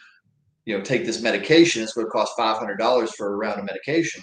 you 0.65 0.77
know 0.77 0.83
take 0.83 1.05
this 1.05 1.23
medication 1.23 1.83
it's 1.83 1.93
going 1.93 2.07
to 2.07 2.11
cost 2.11 2.37
$500 2.37 3.09
for 3.11 3.33
a 3.33 3.37
round 3.37 3.61
of 3.61 3.67
medication 3.67 4.21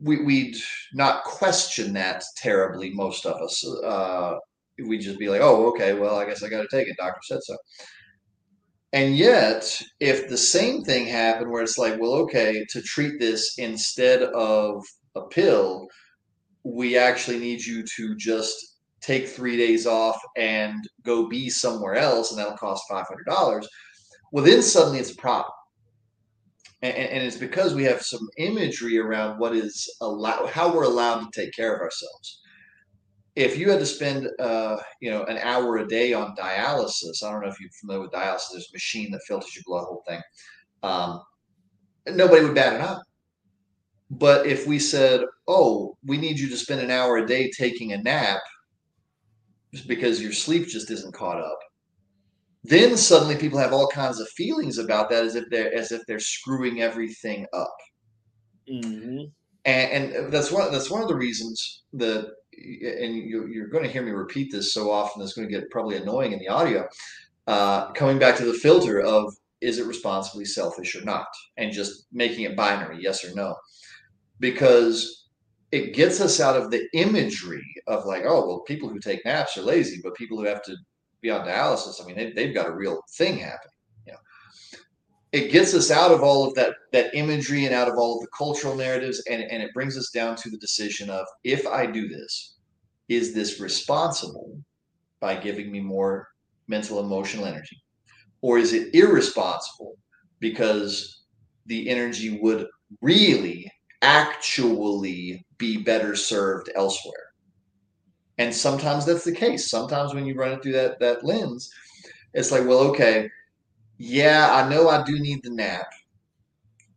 we, 0.00 0.24
we'd 0.24 0.56
not 0.92 1.24
question 1.24 1.92
that 1.92 2.24
terribly 2.36 2.90
most 2.90 3.26
of 3.26 3.40
us 3.40 3.64
uh, 3.84 4.36
we'd 4.86 5.00
just 5.00 5.18
be 5.18 5.28
like 5.28 5.40
oh 5.40 5.68
okay 5.68 5.94
well 5.94 6.18
i 6.18 6.24
guess 6.24 6.42
i 6.42 6.48
got 6.48 6.62
to 6.62 6.76
take 6.76 6.88
it 6.88 6.96
doctor 6.98 7.20
said 7.22 7.42
so 7.42 7.56
and 8.92 9.16
yet 9.16 9.80
if 10.00 10.28
the 10.28 10.36
same 10.38 10.82
thing 10.84 11.06
happened 11.06 11.50
where 11.50 11.62
it's 11.62 11.78
like 11.78 12.00
well 12.00 12.12
okay 12.14 12.64
to 12.70 12.82
treat 12.82 13.18
this 13.20 13.58
instead 13.58 14.22
of 14.22 14.84
a 15.16 15.22
pill 15.22 15.88
we 16.64 16.96
actually 16.96 17.38
need 17.38 17.64
you 17.64 17.84
to 17.96 18.16
just 18.16 18.54
take 19.00 19.28
three 19.28 19.56
days 19.56 19.86
off 19.86 20.20
and 20.36 20.88
go 21.04 21.28
be 21.28 21.50
somewhere 21.50 21.96
else, 21.96 22.30
and 22.30 22.38
that'll 22.38 22.56
cost 22.56 22.84
five 22.88 23.06
hundred 23.08 23.26
dollars. 23.26 23.68
Well, 24.32 24.44
then 24.44 24.62
suddenly 24.62 25.00
it's 25.00 25.12
a 25.12 25.16
problem. 25.16 25.52
and, 26.82 26.94
and 26.94 27.24
it's 27.24 27.36
because 27.36 27.74
we 27.74 27.84
have 27.84 28.02
some 28.02 28.28
imagery 28.38 28.98
around 28.98 29.38
what 29.38 29.54
is 29.54 29.88
allowed, 30.00 30.48
how 30.50 30.74
we're 30.74 30.84
allowed 30.84 31.20
to 31.20 31.40
take 31.40 31.54
care 31.54 31.74
of 31.74 31.80
ourselves. 31.80 32.41
If 33.34 33.56
you 33.56 33.70
had 33.70 33.78
to 33.78 33.86
spend, 33.86 34.28
uh, 34.38 34.76
you 35.00 35.10
know, 35.10 35.24
an 35.24 35.38
hour 35.38 35.78
a 35.78 35.88
day 35.88 36.12
on 36.12 36.36
dialysis, 36.36 37.22
I 37.22 37.30
don't 37.30 37.42
know 37.42 37.48
if 37.48 37.60
you're 37.60 37.70
familiar 37.80 38.02
with 38.02 38.12
dialysis. 38.12 38.52
There's 38.52 38.68
a 38.70 38.74
machine 38.74 39.10
that 39.12 39.22
filters 39.26 39.54
your 39.54 39.62
blood, 39.66 39.84
whole 39.84 40.04
thing. 40.06 40.20
Um, 40.82 41.22
nobody 42.06 42.44
would 42.44 42.54
bat 42.54 42.74
an 42.74 42.82
eye. 42.82 43.00
But 44.10 44.46
if 44.46 44.66
we 44.66 44.78
said, 44.78 45.22
"Oh, 45.48 45.96
we 46.04 46.18
need 46.18 46.38
you 46.38 46.50
to 46.50 46.56
spend 46.56 46.82
an 46.82 46.90
hour 46.90 47.16
a 47.16 47.26
day 47.26 47.50
taking 47.50 47.92
a 47.94 48.02
nap," 48.02 48.42
because 49.86 50.20
your 50.20 50.32
sleep 50.32 50.68
just 50.68 50.90
isn't 50.90 51.14
caught 51.14 51.38
up, 51.38 51.58
then 52.64 52.96
suddenly 52.96 53.36
people 53.36 53.58
have 53.58 53.72
all 53.72 53.88
kinds 53.88 54.20
of 54.20 54.28
feelings 54.30 54.78
about 54.78 55.10
that 55.10 55.24
as 55.24 55.34
if 55.34 55.44
they're 55.50 55.74
as 55.74 55.92
if 55.92 56.02
they're 56.06 56.20
screwing 56.20 56.80
everything 56.80 57.46
up 57.52 57.76
mm-hmm. 58.70 59.24
and, 59.64 60.12
and, 60.12 60.32
that's 60.32 60.52
one 60.52 60.70
that's 60.70 60.90
one 60.90 61.02
of 61.02 61.08
the 61.08 61.14
reasons 61.14 61.82
that 61.92 62.30
and 62.56 63.14
you, 63.14 63.46
you're 63.46 63.68
going 63.68 63.84
to 63.84 63.90
hear 63.90 64.02
me 64.02 64.10
repeat 64.10 64.52
this 64.52 64.72
so 64.72 64.90
often 64.90 65.22
it's 65.22 65.32
going 65.32 65.48
to 65.48 65.52
get 65.52 65.70
probably 65.70 65.96
annoying 65.96 66.32
in 66.32 66.38
the 66.38 66.48
audio. 66.48 66.86
Uh, 67.46 67.90
coming 67.92 68.18
back 68.18 68.36
to 68.36 68.44
the 68.44 68.54
filter 68.54 69.00
of 69.00 69.34
is 69.60 69.78
it 69.78 69.86
responsibly 69.86 70.44
selfish 70.44 70.94
or 70.94 71.04
not? 71.04 71.26
And 71.56 71.72
just 71.72 72.06
making 72.12 72.44
it 72.44 72.56
binary 72.56 72.98
yes 73.00 73.24
or 73.24 73.34
no. 73.34 73.56
Because 74.40 75.28
it 75.70 75.94
gets 75.94 76.20
us 76.20 76.40
out 76.40 76.56
of 76.56 76.70
the 76.70 76.86
imagery 76.92 77.64
of 77.86 78.04
like 78.04 78.24
oh 78.26 78.46
well 78.46 78.60
people 78.60 78.88
who 78.88 78.98
take 78.98 79.24
naps 79.24 79.56
are 79.56 79.62
lazy 79.62 80.00
but 80.02 80.14
people 80.14 80.36
who 80.36 80.44
have 80.44 80.62
to 80.62 80.76
be 81.22 81.30
on 81.30 81.46
dialysis, 81.46 82.02
I 82.02 82.06
mean, 82.06 82.16
they, 82.16 82.32
they've 82.32 82.54
got 82.54 82.68
a 82.68 82.74
real 82.74 83.00
thing 83.16 83.38
happening. 83.38 83.71
It 85.32 85.50
gets 85.50 85.72
us 85.72 85.90
out 85.90 86.10
of 86.12 86.22
all 86.22 86.46
of 86.46 86.54
that 86.54 86.74
that 86.92 87.14
imagery 87.14 87.64
and 87.64 87.74
out 87.74 87.88
of 87.88 87.96
all 87.96 88.16
of 88.16 88.20
the 88.20 88.28
cultural 88.36 88.76
narratives, 88.76 89.22
and, 89.30 89.42
and 89.42 89.62
it 89.62 89.72
brings 89.72 89.96
us 89.96 90.10
down 90.10 90.36
to 90.36 90.50
the 90.50 90.58
decision 90.58 91.08
of 91.08 91.26
if 91.42 91.66
I 91.66 91.86
do 91.86 92.06
this, 92.08 92.56
is 93.08 93.34
this 93.34 93.58
responsible 93.58 94.58
by 95.20 95.36
giving 95.36 95.72
me 95.72 95.80
more 95.80 96.28
mental 96.68 97.00
emotional 97.00 97.46
energy, 97.46 97.82
or 98.42 98.58
is 98.58 98.74
it 98.74 98.94
irresponsible 98.94 99.96
because 100.38 101.22
the 101.66 101.88
energy 101.88 102.38
would 102.42 102.66
really 103.00 103.70
actually 104.02 105.46
be 105.56 105.78
better 105.78 106.14
served 106.14 106.70
elsewhere? 106.74 107.32
And 108.38 108.54
sometimes 108.54 109.06
that's 109.06 109.24
the 109.24 109.32
case. 109.32 109.70
Sometimes 109.70 110.12
when 110.12 110.26
you 110.26 110.34
run 110.34 110.52
it 110.52 110.62
through 110.62 110.72
that 110.72 110.98
that 111.00 111.24
lens, 111.24 111.70
it's 112.34 112.50
like, 112.50 112.66
well, 112.66 112.80
okay, 112.80 113.30
yeah, 114.02 114.50
I 114.52 114.68
know 114.68 114.88
I 114.88 115.02
do 115.04 115.18
need 115.20 115.40
the 115.44 115.50
nap, 115.50 115.86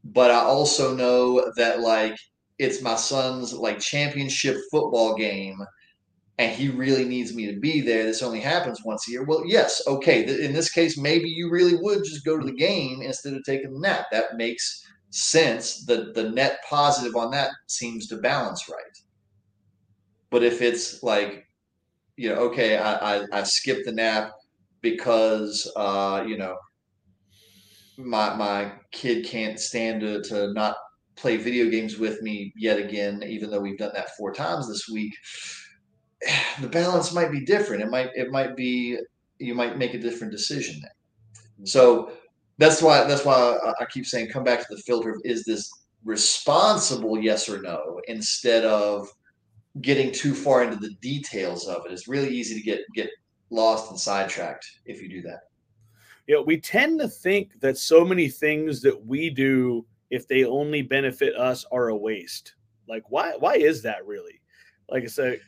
but 0.03 0.31
I 0.31 0.39
also 0.39 0.95
know 0.95 1.51
that 1.57 1.79
like 1.81 2.15
it's 2.59 2.81
my 2.81 2.95
son's 2.95 3.53
like 3.53 3.79
championship 3.79 4.55
football 4.71 5.15
game 5.15 5.57
and 6.39 6.51
he 6.53 6.69
really 6.69 7.05
needs 7.05 7.35
me 7.35 7.47
to 7.53 7.59
be 7.59 7.81
there. 7.81 8.03
This 8.05 8.23
only 8.23 8.41
happens 8.41 8.83
once 8.85 9.07
a 9.07 9.11
year. 9.11 9.23
Well, 9.25 9.43
yes, 9.45 9.81
okay. 9.87 10.23
In 10.45 10.53
this 10.53 10.71
case, 10.71 10.97
maybe 10.97 11.29
you 11.29 11.49
really 11.51 11.75
would 11.81 12.03
just 12.05 12.25
go 12.25 12.39
to 12.39 12.45
the 12.45 12.53
game 12.55 13.01
instead 13.01 13.33
of 13.33 13.43
taking 13.45 13.73
the 13.73 13.79
nap. 13.79 14.07
That 14.11 14.37
makes 14.37 14.83
sense. 15.11 15.85
The 15.85 16.11
the 16.15 16.29
net 16.31 16.59
positive 16.69 17.15
on 17.15 17.31
that 17.31 17.51
seems 17.67 18.07
to 18.09 18.17
balance 18.17 18.69
right. 18.69 18.97
But 20.29 20.43
if 20.43 20.61
it's 20.61 21.01
like, 21.03 21.45
you 22.17 22.29
know, 22.29 22.35
okay, 22.51 22.77
I, 22.77 23.17
I, 23.19 23.25
I 23.33 23.43
skipped 23.43 23.85
the 23.85 23.93
nap 23.93 24.31
because, 24.81 25.71
uh, 25.75 26.25
you 26.27 26.37
know, 26.37 26.57
my, 27.97 28.33
my 28.35 28.71
kid 28.91 29.25
can't 29.25 29.59
stand 29.59 30.01
to, 30.01 30.21
to 30.23 30.53
not 30.53 30.75
play 31.15 31.37
video 31.37 31.69
games 31.69 31.97
with 31.97 32.21
me 32.21 32.53
yet 32.55 32.77
again, 32.79 33.23
even 33.23 33.49
though 33.49 33.61
we've 33.61 33.77
done 33.77 33.91
that 33.93 34.15
four 34.17 34.33
times 34.33 34.67
this 34.67 34.89
week, 34.89 35.13
the 36.61 36.67
balance 36.67 37.13
might 37.13 37.31
be 37.31 37.45
different. 37.45 37.83
It 37.83 37.89
might, 37.89 38.09
it 38.15 38.31
might 38.31 38.55
be, 38.55 38.97
you 39.39 39.55
might 39.55 39.77
make 39.77 39.93
a 39.93 39.99
different 39.99 40.31
decision 40.31 40.79
there. 40.81 40.95
Mm-hmm. 41.53 41.65
So 41.65 42.11
that's 42.57 42.81
why, 42.81 43.03
that's 43.05 43.25
why 43.25 43.57
I 43.79 43.85
keep 43.85 44.05
saying, 44.05 44.29
come 44.29 44.43
back 44.43 44.59
to 44.59 44.75
the 44.75 44.81
filter 44.81 45.11
of 45.11 45.21
is 45.23 45.43
this 45.43 45.69
responsible 46.05 47.19
yes 47.19 47.49
or 47.49 47.61
no 47.61 47.99
instead 48.07 48.63
of 48.63 49.09
getting 49.81 50.11
too 50.11 50.33
far 50.33 50.63
into 50.63 50.77
the 50.77 50.93
details 51.01 51.67
of 51.67 51.85
it. 51.85 51.91
It's 51.91 52.07
really 52.07 52.29
easy 52.29 52.55
to 52.55 52.61
get 52.61 52.81
get 52.93 53.09
lost 53.49 53.89
and 53.91 53.99
sidetracked 53.99 54.65
if 54.85 55.01
you 55.01 55.09
do 55.09 55.21
that. 55.23 55.39
Yeah, 56.27 56.39
we 56.39 56.59
tend 56.59 56.99
to 56.99 57.07
think 57.07 57.59
that 57.59 57.77
so 57.77 58.03
many 58.03 58.29
things 58.29 58.81
that 58.81 59.05
we 59.05 59.29
do, 59.29 59.85
if 60.09 60.27
they 60.27 60.43
only 60.43 60.81
benefit 60.81 61.35
us, 61.35 61.65
are 61.71 61.89
a 61.89 61.95
waste. 61.95 62.55
Like, 62.87 63.09
why? 63.09 63.33
Why 63.37 63.55
is 63.55 63.81
that 63.83 64.05
really? 64.05 64.41
Like 64.89 65.03
I 65.03 65.07
said, 65.07 65.41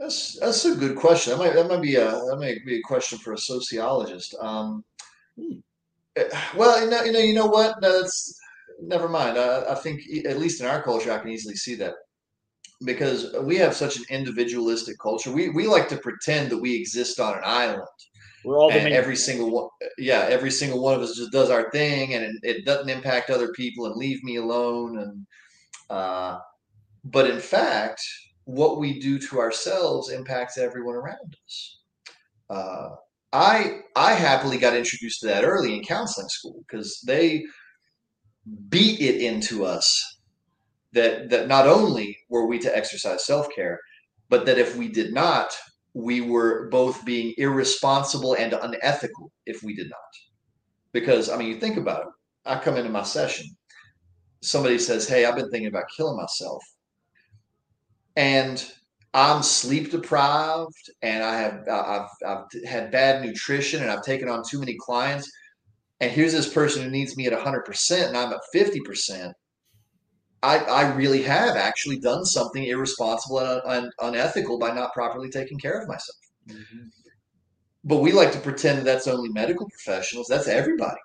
that's 0.00 0.38
that's 0.40 0.64
a 0.64 0.74
good 0.74 0.96
question. 0.96 1.32
That 1.32 1.38
might 1.38 1.54
that 1.54 1.68
might 1.68 1.82
be 1.82 1.96
a 1.96 2.10
that 2.10 2.38
might 2.40 2.64
be 2.64 2.76
a 2.76 2.82
question 2.82 3.18
for 3.18 3.34
a 3.34 3.38
sociologist. 3.38 4.34
Um, 4.40 4.84
hmm. 5.36 5.58
Eh, 6.16 6.28
well, 6.56 6.82
you 6.82 6.90
know, 6.90 7.04
you 7.04 7.12
know, 7.12 7.18
you 7.18 7.34
know 7.34 7.46
what? 7.46 7.80
No, 7.82 8.00
that's 8.00 8.40
never 8.80 9.08
mind. 9.08 9.38
I, 9.38 9.70
I 9.70 9.74
think 9.74 10.02
at 10.26 10.38
least 10.38 10.60
in 10.60 10.66
our 10.66 10.82
culture, 10.82 11.12
I 11.12 11.18
can 11.18 11.28
easily 11.28 11.54
see 11.54 11.74
that 11.76 11.94
because 12.84 13.34
we 13.42 13.56
have 13.56 13.74
such 13.74 13.98
an 13.98 14.04
individualistic 14.08 14.98
culture. 14.98 15.30
We 15.30 15.50
we 15.50 15.66
like 15.66 15.88
to 15.90 15.98
pretend 15.98 16.50
that 16.50 16.58
we 16.58 16.74
exist 16.74 17.20
on 17.20 17.34
an 17.34 17.44
island. 17.44 17.82
We're 18.44 18.58
all 18.58 18.70
and 18.70 18.92
every 18.92 19.16
single 19.16 19.50
one, 19.50 19.68
yeah, 19.98 20.26
every 20.28 20.50
single 20.50 20.82
one 20.82 20.94
of 20.94 21.02
us 21.02 21.16
just 21.16 21.32
does 21.32 21.50
our 21.50 21.70
thing, 21.70 22.14
and 22.14 22.24
it, 22.24 22.36
it 22.42 22.64
doesn't 22.64 22.88
impact 22.88 23.30
other 23.30 23.52
people 23.52 23.86
and 23.86 23.96
leave 23.96 24.22
me 24.24 24.36
alone. 24.36 24.98
And 24.98 25.26
uh, 25.90 26.38
but 27.04 27.28
in 27.28 27.38
fact, 27.38 28.02
what 28.44 28.78
we 28.78 28.98
do 28.98 29.18
to 29.18 29.40
ourselves 29.40 30.10
impacts 30.10 30.56
everyone 30.56 30.94
around 30.94 31.36
us. 31.44 31.78
Uh, 32.48 32.88
I 33.32 33.80
I 33.94 34.14
happily 34.14 34.58
got 34.58 34.74
introduced 34.76 35.20
to 35.20 35.28
that 35.28 35.44
early 35.44 35.76
in 35.76 35.84
counseling 35.84 36.28
school 36.28 36.64
because 36.66 37.00
they 37.06 37.44
beat 38.68 39.00
it 39.00 39.20
into 39.20 39.64
us 39.64 40.18
that 40.92 41.30
that 41.30 41.46
not 41.46 41.66
only 41.66 42.16
were 42.28 42.46
we 42.46 42.58
to 42.58 42.76
exercise 42.76 43.24
self-care 43.24 43.78
but 44.28 44.46
that 44.46 44.58
if 44.58 44.76
we 44.76 44.88
did 44.88 45.12
not 45.12 45.54
we 45.94 46.20
were 46.20 46.68
both 46.68 47.04
being 47.04 47.34
irresponsible 47.36 48.34
and 48.34 48.52
unethical 48.52 49.32
if 49.46 49.62
we 49.62 49.74
did 49.74 49.88
not. 49.88 49.98
Because 50.92 51.28
i 51.30 51.36
mean 51.36 51.48
you 51.48 51.60
think 51.60 51.76
about 51.76 52.02
it. 52.02 52.08
I 52.46 52.58
come 52.58 52.76
into 52.76 52.90
my 52.90 53.02
session. 53.02 53.46
Somebody 54.42 54.78
says 54.78 55.08
hey 55.08 55.24
i've 55.24 55.36
been 55.36 55.50
thinking 55.50 55.68
about 55.68 55.84
killing 55.96 56.16
myself. 56.16 56.62
And 58.16 58.64
i'm 59.12 59.42
sleep 59.42 59.90
deprived 59.90 60.90
and 61.02 61.24
i 61.24 61.36
have 61.36 61.68
I've, 61.68 62.08
I've 62.26 62.64
had 62.64 62.92
bad 62.92 63.24
nutrition 63.24 63.82
and 63.82 63.90
i've 63.90 64.04
taken 64.04 64.28
on 64.28 64.42
too 64.48 64.60
many 64.60 64.76
clients. 64.78 65.30
And 66.02 66.10
here's 66.10 66.32
this 66.32 66.52
person 66.52 66.82
who 66.82 66.90
needs 66.90 67.16
me 67.16 67.26
at 67.26 67.32
100% 67.32 68.08
and 68.08 68.16
i'm 68.16 68.32
at 68.32 68.40
50% 68.54 69.32
I, 70.42 70.58
I 70.58 70.94
really 70.94 71.22
have 71.22 71.56
actually 71.56 71.98
done 71.98 72.24
something 72.24 72.64
irresponsible 72.64 73.40
and, 73.40 73.60
un, 73.64 73.90
unethical 74.00 74.58
by 74.58 74.72
not 74.72 74.94
properly 74.94 75.28
taking 75.28 75.58
care 75.58 75.80
of 75.80 75.88
myself. 75.88 76.18
Mm-hmm. 76.48 76.86
But 77.84 77.98
we 77.98 78.12
like 78.12 78.32
to 78.32 78.40
pretend 78.40 78.78
that 78.78 78.84
that's 78.84 79.08
only 79.08 79.28
medical 79.30 79.68
professionals. 79.68 80.26
That's 80.28 80.48
everybody. 80.48 81.00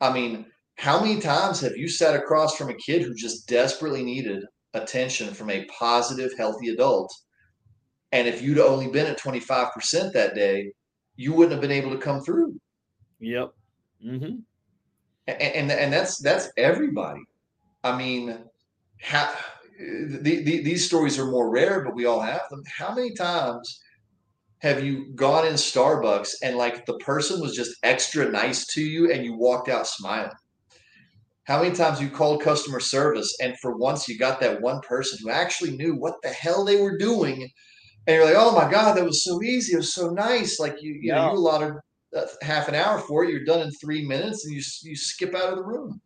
I 0.00 0.12
mean, 0.12 0.46
how 0.76 1.00
many 1.00 1.20
times 1.20 1.60
have 1.60 1.76
you 1.76 1.88
sat 1.88 2.14
across 2.14 2.56
from 2.56 2.70
a 2.70 2.74
kid 2.74 3.02
who 3.02 3.14
just 3.14 3.48
desperately 3.48 4.04
needed 4.04 4.44
attention 4.74 5.34
from 5.34 5.50
a 5.50 5.66
positive, 5.78 6.30
healthy 6.38 6.68
adult? 6.68 7.12
And 8.12 8.28
if 8.28 8.40
you'd 8.40 8.58
only 8.58 8.88
been 8.88 9.06
at 9.06 9.18
25% 9.18 10.12
that 10.12 10.34
day, 10.34 10.72
you 11.16 11.32
wouldn't 11.34 11.52
have 11.52 11.60
been 11.60 11.70
able 11.70 11.90
to 11.90 11.98
come 11.98 12.20
through. 12.20 12.58
Yep. 13.20 13.52
Mm-hmm. 14.06 14.36
And, 15.26 15.42
and, 15.42 15.70
and 15.72 15.92
that's 15.92 16.18
that's 16.18 16.50
everybody. 16.56 17.20
I 17.84 17.96
mean, 17.96 18.38
how, 19.00 19.34
the, 19.78 20.42
the, 20.42 20.62
these 20.62 20.86
stories 20.86 21.18
are 21.18 21.30
more 21.30 21.50
rare, 21.50 21.84
but 21.84 21.94
we 21.94 22.06
all 22.06 22.20
have 22.20 22.42
them. 22.50 22.62
How 22.78 22.94
many 22.94 23.14
times 23.14 23.80
have 24.60 24.82
you 24.84 25.12
gone 25.14 25.46
in 25.46 25.54
Starbucks 25.54 26.34
and 26.42 26.56
like 26.56 26.84
the 26.84 26.98
person 26.98 27.40
was 27.40 27.54
just 27.54 27.76
extra 27.84 28.28
nice 28.30 28.66
to 28.74 28.82
you 28.82 29.12
and 29.12 29.24
you 29.24 29.36
walked 29.36 29.68
out 29.68 29.86
smiling? 29.86 30.32
How 31.44 31.62
many 31.62 31.74
times 31.74 32.00
you 32.00 32.10
called 32.10 32.42
customer 32.42 32.80
service 32.80 33.34
and 33.40 33.58
for 33.60 33.76
once 33.76 34.08
you 34.08 34.18
got 34.18 34.40
that 34.40 34.60
one 34.60 34.80
person 34.80 35.18
who 35.22 35.30
actually 35.30 35.76
knew 35.76 35.94
what 35.94 36.16
the 36.22 36.28
hell 36.28 36.64
they 36.64 36.80
were 36.80 36.98
doing, 36.98 37.48
and 38.06 38.16
you're 38.16 38.24
like, 38.26 38.34
"Oh 38.36 38.54
my 38.54 38.70
god, 38.70 38.94
that 38.96 39.04
was 39.04 39.24
so 39.24 39.42
easy! 39.42 39.72
It 39.72 39.78
was 39.78 39.94
so 39.94 40.10
nice!" 40.10 40.60
Like 40.60 40.82
you, 40.82 40.92
you 40.92 41.00
yeah. 41.04 41.14
know, 41.14 41.32
you 41.32 41.38
allotted 41.38 41.72
uh, 42.14 42.26
half 42.42 42.68
an 42.68 42.74
hour 42.74 42.98
for 42.98 43.24
it. 43.24 43.30
You're 43.30 43.46
done 43.46 43.62
in 43.62 43.70
three 43.80 44.06
minutes, 44.06 44.44
and 44.44 44.54
you 44.54 44.62
you 44.82 44.94
skip 44.94 45.34
out 45.34 45.48
of 45.48 45.56
the 45.56 45.64
room 45.64 46.02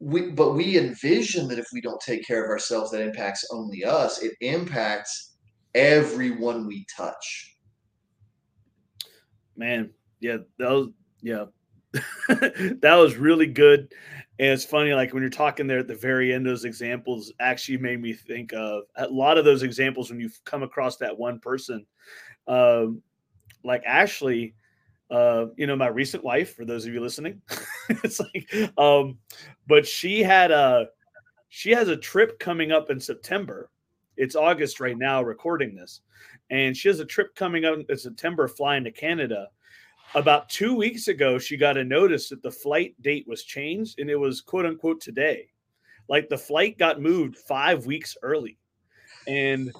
we 0.00 0.30
but 0.30 0.54
we 0.54 0.78
envision 0.78 1.46
that 1.48 1.58
if 1.58 1.66
we 1.72 1.80
don't 1.80 2.00
take 2.00 2.26
care 2.26 2.42
of 2.42 2.50
ourselves 2.50 2.90
that 2.90 3.02
impacts 3.02 3.46
only 3.52 3.84
us 3.84 4.22
it 4.22 4.32
impacts 4.40 5.36
everyone 5.74 6.66
we 6.66 6.86
touch 6.94 7.56
man 9.56 9.90
yeah 10.20 10.38
that 10.58 10.70
was 10.70 10.88
yeah 11.20 11.44
that 12.28 12.94
was 12.96 13.16
really 13.16 13.46
good. 13.46 13.92
And 14.38 14.48
it's 14.48 14.64
funny, 14.64 14.94
like 14.94 15.12
when 15.12 15.22
you're 15.22 15.30
talking 15.30 15.66
there 15.66 15.80
at 15.80 15.88
the 15.88 15.94
very 15.94 16.32
end, 16.32 16.46
those 16.46 16.64
examples 16.64 17.32
actually 17.40 17.78
made 17.78 18.00
me 18.00 18.12
think 18.12 18.52
of 18.52 18.84
a 18.96 19.08
lot 19.08 19.38
of 19.38 19.44
those 19.44 19.62
examples 19.62 20.10
when 20.10 20.20
you've 20.20 20.40
come 20.44 20.62
across 20.62 20.96
that 20.98 21.16
one 21.16 21.40
person. 21.40 21.84
Um, 22.46 23.02
like 23.64 23.82
Ashley, 23.84 24.54
uh, 25.10 25.46
you 25.56 25.66
know, 25.66 25.76
my 25.76 25.88
recent 25.88 26.22
wife, 26.22 26.54
for 26.54 26.64
those 26.64 26.86
of 26.86 26.94
you 26.94 27.00
listening, 27.00 27.40
it's 27.88 28.20
like, 28.20 28.72
um, 28.78 29.18
but 29.66 29.86
she 29.86 30.22
had 30.22 30.50
a, 30.50 30.88
she 31.48 31.70
has 31.70 31.88
a 31.88 31.96
trip 31.96 32.38
coming 32.38 32.72
up 32.72 32.90
in 32.90 33.00
September. 33.00 33.70
It's 34.16 34.36
August 34.36 34.80
right 34.80 34.98
now, 34.98 35.22
recording 35.22 35.74
this, 35.74 36.00
and 36.50 36.76
she 36.76 36.88
has 36.88 37.00
a 37.00 37.04
trip 37.04 37.34
coming 37.34 37.64
up 37.64 37.78
in 37.88 37.98
September, 37.98 38.48
flying 38.48 38.84
to 38.84 38.90
Canada 38.90 39.48
about 40.14 40.48
two 40.48 40.74
weeks 40.74 41.08
ago, 41.08 41.38
she 41.38 41.56
got 41.56 41.76
a 41.76 41.84
notice 41.84 42.28
that 42.28 42.42
the 42.42 42.50
flight 42.50 43.00
date 43.00 43.26
was 43.28 43.44
changed 43.44 43.98
and 43.98 44.10
it 44.10 44.16
was 44.16 44.40
quote 44.40 44.66
unquote 44.66 45.00
today. 45.00 45.48
Like 46.08 46.28
the 46.28 46.38
flight 46.38 46.78
got 46.78 47.00
moved 47.00 47.36
five 47.36 47.86
weeks 47.86 48.16
early. 48.22 48.58
And 49.28 49.72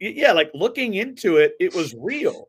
yeah, 0.00 0.32
like 0.32 0.50
looking 0.54 0.94
into 0.94 1.36
it, 1.36 1.54
it 1.60 1.74
was 1.74 1.94
real. 1.98 2.48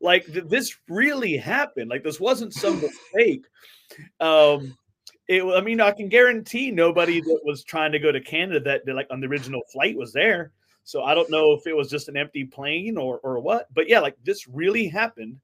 Like 0.00 0.26
th- 0.26 0.44
this 0.48 0.76
really 0.88 1.36
happened. 1.36 1.90
Like 1.90 2.04
this 2.04 2.20
wasn't 2.20 2.52
some 2.52 2.80
mistake. 2.80 3.44
Um, 4.20 4.76
it, 5.28 5.42
I 5.42 5.60
mean, 5.60 5.80
I 5.80 5.90
can 5.90 6.08
guarantee 6.08 6.70
nobody 6.70 7.20
that 7.20 7.40
was 7.44 7.64
trying 7.64 7.92
to 7.92 7.98
go 7.98 8.12
to 8.12 8.20
Canada 8.20 8.60
that, 8.60 8.86
that 8.86 8.94
like 8.94 9.08
on 9.10 9.20
the 9.20 9.26
original 9.26 9.62
flight 9.72 9.96
was 9.96 10.12
there. 10.12 10.52
So 10.84 11.02
I 11.02 11.14
don't 11.14 11.30
know 11.30 11.52
if 11.52 11.66
it 11.66 11.76
was 11.76 11.90
just 11.90 12.08
an 12.08 12.16
empty 12.16 12.44
plane 12.44 12.96
or 12.96 13.18
or 13.18 13.40
what. 13.40 13.66
But 13.74 13.88
yeah, 13.88 14.00
like 14.00 14.16
this 14.24 14.46
really 14.46 14.86
happened. 14.86 15.40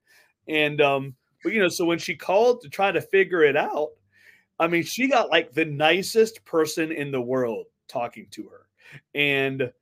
And 0.48 0.80
um, 0.80 1.14
but 1.42 1.52
you 1.52 1.60
know, 1.60 1.68
so 1.68 1.84
when 1.84 1.98
she 1.98 2.14
called 2.14 2.60
to 2.62 2.68
try 2.68 2.92
to 2.92 3.00
figure 3.00 3.42
it 3.42 3.56
out, 3.56 3.90
I 4.60 4.68
mean, 4.68 4.84
she 4.84 5.08
got 5.08 5.30
like 5.30 5.52
the 5.52 5.64
nicest 5.64 6.44
person 6.44 6.92
in 6.92 7.10
the 7.10 7.20
world 7.20 7.66
talking 7.88 8.26
to 8.32 8.48
her. 8.48 8.66
And 9.14 9.72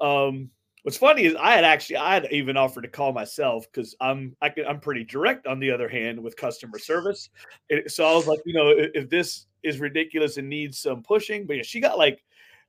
um 0.00 0.50
what's 0.82 0.96
funny 0.96 1.24
is 1.24 1.34
I 1.36 1.52
had 1.52 1.64
actually 1.64 1.96
I 1.96 2.14
had 2.14 2.28
even 2.30 2.56
offered 2.56 2.82
to 2.82 2.88
call 2.88 3.12
myself 3.12 3.66
because 3.70 3.94
I'm 4.00 4.36
I 4.40 4.48
can, 4.48 4.66
I'm 4.66 4.80
pretty 4.80 5.04
direct 5.04 5.46
on 5.46 5.60
the 5.60 5.70
other 5.70 5.88
hand 5.88 6.20
with 6.20 6.36
customer 6.36 6.78
service. 6.78 7.30
Eh, 7.70 7.82
so 7.86 8.06
I 8.06 8.14
was 8.14 8.26
like, 8.26 8.40
you 8.44 8.54
know, 8.54 8.68
if, 8.68 8.90
if, 8.94 9.10
this 9.10 9.46
is 9.62 9.80
ridiculous 9.80 10.36
and 10.36 10.48
needs 10.48 10.78
some 10.78 11.02
pushing, 11.02 11.46
but 11.46 11.56
yeah, 11.56 11.62
she 11.62 11.80
got 11.80 11.98
like 11.98 12.22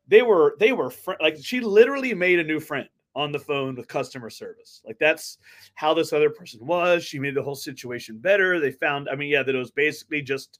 they 0.07 0.21
were 0.21 0.55
they 0.59 0.73
were 0.73 0.89
fr- 0.89 1.13
like 1.21 1.37
she 1.41 1.59
literally 1.59 2.13
made 2.13 2.39
a 2.39 2.43
new 2.43 2.59
friend 2.59 2.87
on 3.15 3.31
the 3.31 3.39
phone 3.39 3.75
with 3.75 3.87
customer 3.87 4.29
service. 4.29 4.81
Like 4.85 4.97
that's 4.99 5.37
how 5.75 5.93
this 5.93 6.13
other 6.13 6.29
person 6.29 6.65
was. 6.65 7.03
She 7.03 7.19
made 7.19 7.35
the 7.35 7.43
whole 7.43 7.55
situation 7.55 8.17
better. 8.17 8.59
They 8.59 8.71
found, 8.71 9.09
I 9.09 9.15
mean, 9.15 9.29
yeah, 9.29 9.43
that 9.43 9.53
it 9.53 9.57
was 9.57 9.71
basically 9.71 10.21
just 10.21 10.59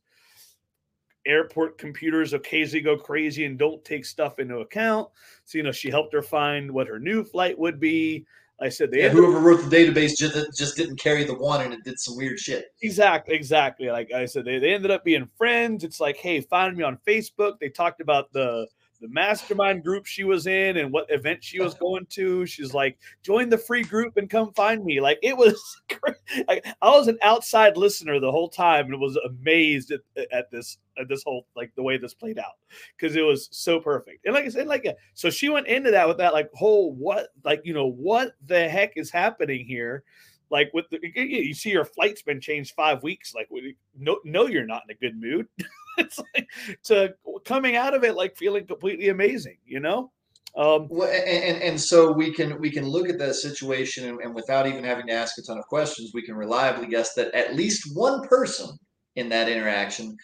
airport 1.26 1.78
computers 1.78 2.34
occasionally 2.34 2.82
go 2.82 2.98
crazy 2.98 3.46
and 3.46 3.58
don't 3.58 3.84
take 3.86 4.06
stuff 4.06 4.40
into 4.40 4.60
account. 4.60 5.10
So, 5.46 5.58
you 5.58 5.64
know, 5.64 5.72
she 5.72 5.90
helped 5.90 6.14
her 6.14 6.22
find 6.22 6.72
what 6.72 6.88
her 6.88 7.00
new 7.00 7.24
flight 7.24 7.58
would 7.58 7.80
be. 7.80 8.26
I 8.62 8.70
said 8.70 8.92
they 8.92 9.00
yeah, 9.04 9.10
whoever 9.10 9.40
wrote 9.40 9.68
the 9.68 9.76
database 9.76 10.16
just, 10.16 10.56
just 10.56 10.78
didn't 10.78 10.98
carry 10.98 11.24
the 11.24 11.34
one 11.34 11.62
and 11.62 11.74
it 11.74 11.84
did 11.84 12.00
some 12.00 12.16
weird 12.16 12.40
shit. 12.40 12.68
Exactly, 12.84 13.34
exactly. 13.34 13.90
Like 13.90 14.12
I 14.14 14.26
said, 14.26 14.46
they, 14.46 14.60
they 14.60 14.74
ended 14.74 14.92
up 14.92 15.04
being 15.04 15.28
friends. 15.36 15.84
It's 15.84 16.00
like, 16.00 16.18
hey, 16.18 16.42
find 16.42 16.78
me 16.78 16.84
on 16.84 17.00
Facebook. 17.08 17.60
They 17.60 17.70
talked 17.70 18.02
about 18.02 18.32
the 18.34 18.68
the 19.02 19.08
mastermind 19.10 19.84
group 19.84 20.06
she 20.06 20.24
was 20.24 20.46
in 20.48 20.78
and 20.78 20.92
what 20.92 21.10
event 21.10 21.44
she 21.44 21.60
was 21.60 21.74
going 21.74 22.06
to. 22.12 22.46
She's 22.46 22.74
like, 22.74 22.98
join 23.24 23.50
the 23.50 23.58
free 23.58 23.82
group 23.84 24.16
and 24.18 24.30
come 24.30 24.54
find 24.54 24.86
me. 24.86 25.02
Like 25.02 25.20
it 25.24 25.36
was, 25.36 25.60
like, 26.48 26.66
I 26.82 26.90
was 26.90 27.08
an 27.08 27.18
outside 27.24 27.78
listener 27.78 28.20
the 28.20 28.32
whole 28.32 28.50
time 28.50 28.86
and 28.86 29.02
was 29.02 29.18
amazed 29.18 29.92
at, 29.92 30.02
at 30.32 30.52
this 30.52 30.78
at 31.00 31.08
this 31.08 31.24
whole 31.24 31.48
like 31.56 31.72
the 31.76 31.84
way 31.84 31.98
this 31.98 32.14
played 32.14 32.38
out 32.38 32.58
because 32.96 33.16
it 33.16 33.22
was 33.22 33.50
so 33.52 33.80
perfect. 33.80 34.26
And 34.26 34.36
like 34.36 34.46
I 34.46 34.50
said, 34.50 34.68
like 34.68 34.86
so 35.14 35.30
she 35.30 35.50
went 35.50 35.68
into 35.68 35.92
that 35.92 36.08
with 36.08 36.18
that 36.18 36.34
like 36.34 36.50
whole 36.54 36.94
what 36.94 37.30
like 37.44 37.62
you 37.64 37.74
know 37.74 37.88
what 37.88 38.34
the 38.46 38.70
heck 38.70 38.94
is 38.98 39.10
happening 39.10 39.66
here 39.66 40.04
like 40.52 40.70
with 40.74 40.86
the, 40.90 41.00
you 41.02 41.54
see 41.54 41.72
your 41.72 41.86
flight's 41.86 42.22
been 42.22 42.42
changed 42.42 42.74
five 42.76 43.02
weeks 43.02 43.34
like 43.34 43.50
no 43.98 44.20
no 44.26 44.48
you're 44.48 44.66
not 44.66 44.84
in 44.88 44.96
a 44.96 45.00
good 45.00 45.20
mood 45.20 45.48
it's 45.98 46.20
like 46.20 46.50
to 46.84 47.14
coming 47.44 47.76
out 47.76 47.94
of 47.94 48.04
it 48.04 48.16
like 48.16 48.38
feeling 48.38 48.66
completely 48.66 49.10
amazing, 49.10 49.58
you 49.66 49.80
know. 49.80 50.12
Um, 50.58 50.88
well, 50.90 51.10
and, 51.10 51.62
and 51.62 51.80
so 51.80 52.12
we 52.12 52.34
can 52.34 52.60
we 52.60 52.70
can 52.70 52.86
look 52.86 53.08
at 53.10 53.18
that 53.20 53.36
situation 53.36 54.10
and, 54.10 54.20
and 54.20 54.36
without 54.36 54.68
even 54.68 54.84
having 54.84 55.08
to 55.08 55.14
ask 55.14 55.38
a 55.38 55.42
ton 55.42 55.58
of 55.58 55.66
questions, 55.68 56.12
we 56.14 56.24
can 56.24 56.36
reliably 56.36 56.88
guess 56.88 57.14
that 57.14 57.34
at 57.34 57.56
least 57.56 57.96
one 57.96 58.28
person 58.28 58.78
in 59.16 59.30
that 59.30 59.48
interaction 59.48 60.16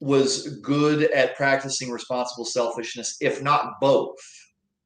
was 0.00 0.58
good 0.58 1.10
at 1.12 1.36
practicing 1.36 1.90
responsible 1.90 2.44
selfishness, 2.44 3.16
if 3.20 3.42
not 3.42 3.74
both. 3.80 4.16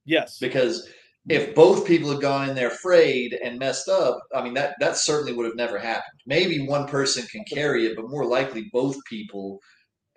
Yes, 0.05 0.38
because 0.40 0.88
if 1.30 1.54
both 1.54 1.86
people 1.86 2.10
had 2.10 2.20
gone 2.20 2.48
in 2.48 2.56
there 2.56 2.70
frayed 2.70 3.38
and 3.42 3.58
messed 3.58 3.88
up, 3.88 4.20
I 4.34 4.42
mean 4.42 4.54
that 4.54 4.74
that 4.80 4.96
certainly 4.96 5.32
would 5.32 5.46
have 5.46 5.56
never 5.56 5.78
happened. 5.78 6.20
Maybe 6.26 6.66
one 6.66 6.86
person 6.86 7.26
can 7.26 7.44
carry 7.44 7.86
it, 7.86 7.96
but 7.96 8.10
more 8.10 8.26
likely 8.26 8.68
both 8.72 8.96
people 9.08 9.60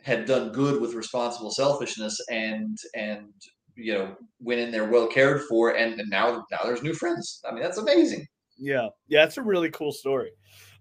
had 0.02 0.26
done 0.26 0.52
good 0.52 0.82
with 0.82 0.96
responsible 0.96 1.52
selfishness 1.52 2.20
and 2.30 2.78
and 2.96 3.32
you 3.76 3.94
know 3.94 4.16
went 4.40 4.60
in 4.60 4.72
there 4.72 4.90
well 4.90 5.08
cared 5.08 5.42
for 5.44 5.76
and, 5.76 6.00
and 6.00 6.10
now 6.10 6.46
now 6.52 6.60
there's 6.64 6.84
new 6.84 6.94
friends. 6.94 7.42
I 7.48 7.54
mean 7.54 7.62
that's 7.62 7.78
amazing. 7.78 8.26
Yeah. 8.58 8.90
Yeah 9.08 9.24
it's 9.24 9.38
a 9.38 9.44
really 9.44 9.70
cool 9.70 9.92
story. 9.92 10.32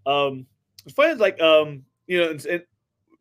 Um 0.07 0.47
it's 0.85 0.95
funny 0.95 1.15
like 1.15 1.41
um 1.41 1.83
you 2.07 2.19
know 2.19 2.31
and, 2.31 2.47
and 2.47 2.63